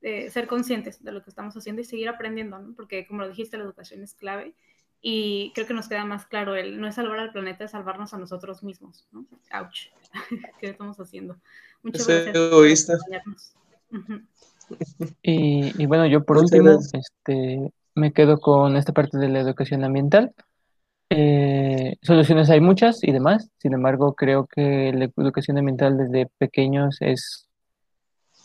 Eh, 0.02 0.30
ser 0.30 0.48
conscientes 0.48 1.02
de 1.02 1.14
lo 1.14 1.24
que 1.24 1.30
estamos 1.30 1.56
haciendo 1.56 1.82
y 1.82 1.86
seguir 1.86 2.10
aprendiendo, 2.10 2.60
¿no? 2.60 2.76
Porque 2.76 3.08
como 3.08 3.22
lo 3.22 3.30
dijiste, 3.30 3.58
la 3.58 3.64
educación 3.64 4.04
es 4.04 4.14
clave 4.14 4.54
y 5.06 5.52
creo 5.54 5.68
que 5.68 5.74
nos 5.74 5.90
queda 5.90 6.06
más 6.06 6.26
claro 6.26 6.56
el 6.56 6.80
no 6.80 6.88
es 6.88 6.96
salvar 6.96 7.20
al 7.20 7.34
planeta, 7.34 7.66
es 7.66 7.72
salvarnos 7.72 8.14
a 8.14 8.18
nosotros 8.18 8.64
mismos, 8.64 9.06
¿no? 9.12 9.26
Ouch. 9.52 9.90
¿Qué 10.60 10.70
estamos 10.70 10.98
haciendo? 10.98 11.36
Muchas 11.84 12.08
gracias 12.08 12.34
egoísta. 12.34 12.94
y, 15.22 15.82
y, 15.82 15.86
bueno, 15.88 16.08
yo 16.08 16.24
por 16.24 16.38
último, 16.38 16.80
este, 16.94 17.70
me 17.96 18.14
quedo 18.14 18.40
con 18.40 18.78
esta 18.78 18.94
parte 18.94 19.18
de 19.18 19.28
la 19.28 19.42
educación 19.42 19.84
ambiental. 19.84 20.34
Eh, 21.10 21.98
soluciones 22.02 22.50
hay 22.50 22.62
muchas 22.62 23.04
y 23.04 23.12
demás, 23.12 23.50
sin 23.58 23.74
embargo, 23.74 24.16
creo 24.16 24.48
que 24.48 24.94
la 24.94 25.10
educación 25.22 25.58
ambiental 25.58 25.98
desde 25.98 26.32
pequeños 26.38 26.96
es, 27.02 27.50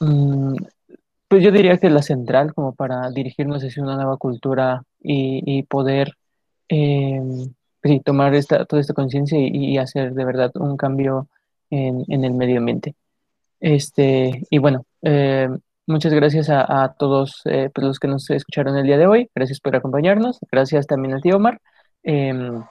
mm, 0.01 0.57
pues 1.29 1.45
yo 1.45 1.53
diría 1.53 1.79
que 1.79 1.89
la 1.89 2.03
central 2.03 2.53
como 2.53 2.75
para 2.75 3.09
dirigirnos 3.11 3.63
hacia 3.63 3.81
una 3.81 3.95
nueva 3.95 4.17
cultura 4.17 4.83
y, 5.01 5.41
y 5.47 5.63
poder 5.63 6.15
eh, 6.69 7.21
sí, 7.83 8.01
tomar 8.01 8.35
esta, 8.35 8.65
toda 8.65 8.81
esta 8.81 8.95
conciencia 8.95 9.39
y, 9.39 9.79
hacer 9.79 10.15
de 10.15 10.25
verdad 10.25 10.53
un 10.57 10.77
cambio 10.77 11.29
en, 11.71 12.05
en 12.09 12.25
el 12.25 12.35
medio 12.35 12.59
ambiente. 12.59 12.95
Este, 13.61 14.43
y 14.51 14.59
bueno, 14.59 14.85
eh, 15.03 15.49
muchas 15.87 16.13
gracias 16.13 16.49
a, 16.51 16.95
todos 16.99 17.43
eh, 17.45 17.71
pues, 17.75 17.87
los 17.87 17.99
que 17.99 18.09
nos 18.09 18.29
escucharon 18.31 18.77
el 18.77 18.87
día 18.87 18.99
de 18.99 19.07
hoy. 19.07 19.31
Gracias 19.35 19.61
por 19.61 19.75
acompañarnos. 19.77 20.39
Gracias 20.51 20.87
también 20.87 21.15
a 21.15 21.21
ti, 21.21 21.33
Omar, 21.33 21.61
em, 22.03 22.65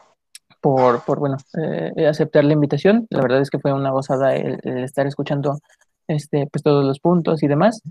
por, 0.62 1.04
por, 1.04 1.20
bueno, 1.20 1.38
eh, 1.62 2.08
aceptar 2.08 2.44
la 2.46 2.54
invitación. 2.54 3.08
La 3.10 3.22
verdad 3.22 3.42
es 3.42 3.50
que 3.50 3.60
fue 3.60 3.74
una 3.74 3.92
gozada 3.92 4.36
el 4.36 4.60
estar 4.84 5.08
escuchando 5.08 5.60
este, 6.08 6.48
pues 6.48 6.64
todos 6.64 6.86
los 6.86 7.00
puntos 7.00 7.44
y 7.44 7.48
demás. 7.48 7.82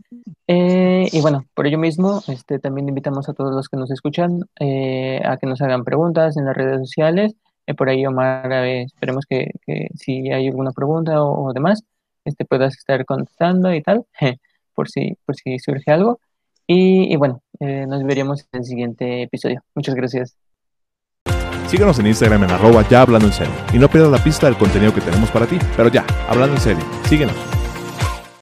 Eh, 0.47 1.09
y 1.13 1.21
bueno, 1.21 1.45
por 1.55 1.67
ello 1.67 1.79
mismo, 1.79 2.23
este, 2.29 2.59
también 2.59 2.89
invitamos 2.89 3.29
a 3.29 3.35
todos 3.35 3.55
los 3.55 3.69
que 3.69 3.77
nos 3.77 3.91
escuchan 3.91 4.41
eh, 4.61 5.21
a 5.25 5.37
que 5.37 5.47
nos 5.47 5.61
hagan 5.61 5.85
preguntas 5.85 6.37
en 6.37 6.47
las 6.47 6.57
redes 6.57 6.79
sociales. 6.81 7.35
Eh, 7.67 7.75
por 7.75 7.89
ahí, 7.89 8.07
Omar, 8.07 8.53
esperemos 8.53 9.27
que, 9.29 9.51
que, 9.67 9.89
si 9.95 10.31
hay 10.31 10.49
alguna 10.49 10.73
pregunta 10.73 11.23
o, 11.23 11.53
demás, 11.53 11.83
este, 12.25 12.45
puedas 12.45 12.77
estar 12.77 13.05
contestando 13.05 13.75
y 13.75 13.83
tal, 13.83 14.07
por 14.75 14.89
si, 14.89 15.17
por 15.25 15.37
si 15.37 15.59
surge 15.59 15.91
algo. 15.91 16.21
Y, 16.67 17.13
y 17.13 17.17
bueno, 17.17 17.43
nos 17.61 18.03
veríamos 18.03 18.47
en 18.53 18.61
el 18.61 18.65
siguiente 18.65 19.23
episodio. 19.23 19.63
Muchas 19.75 19.95
gracias. 19.95 20.37
Síguenos 21.69 21.99
en 21.99 22.07
Instagram 22.07 22.45
en 22.45 22.51
arroba 22.51 22.89
ya 22.89 23.03
hablando 23.03 23.27
en 23.27 23.33
serio. 23.33 23.55
Y 23.73 23.79
no 23.79 23.89
pierdas 23.89 24.11
la 24.11 24.23
pista 24.23 24.47
del 24.47 24.57
contenido 24.57 24.95
que 24.95 25.01
tenemos 25.01 25.31
para 25.31 25.47
ti. 25.47 25.59
Pero 25.77 25.91
ya, 25.91 26.05
hablando 26.29 26.57
en 26.57 26.61
serio, 26.61 26.85
síguenos. 27.09 27.56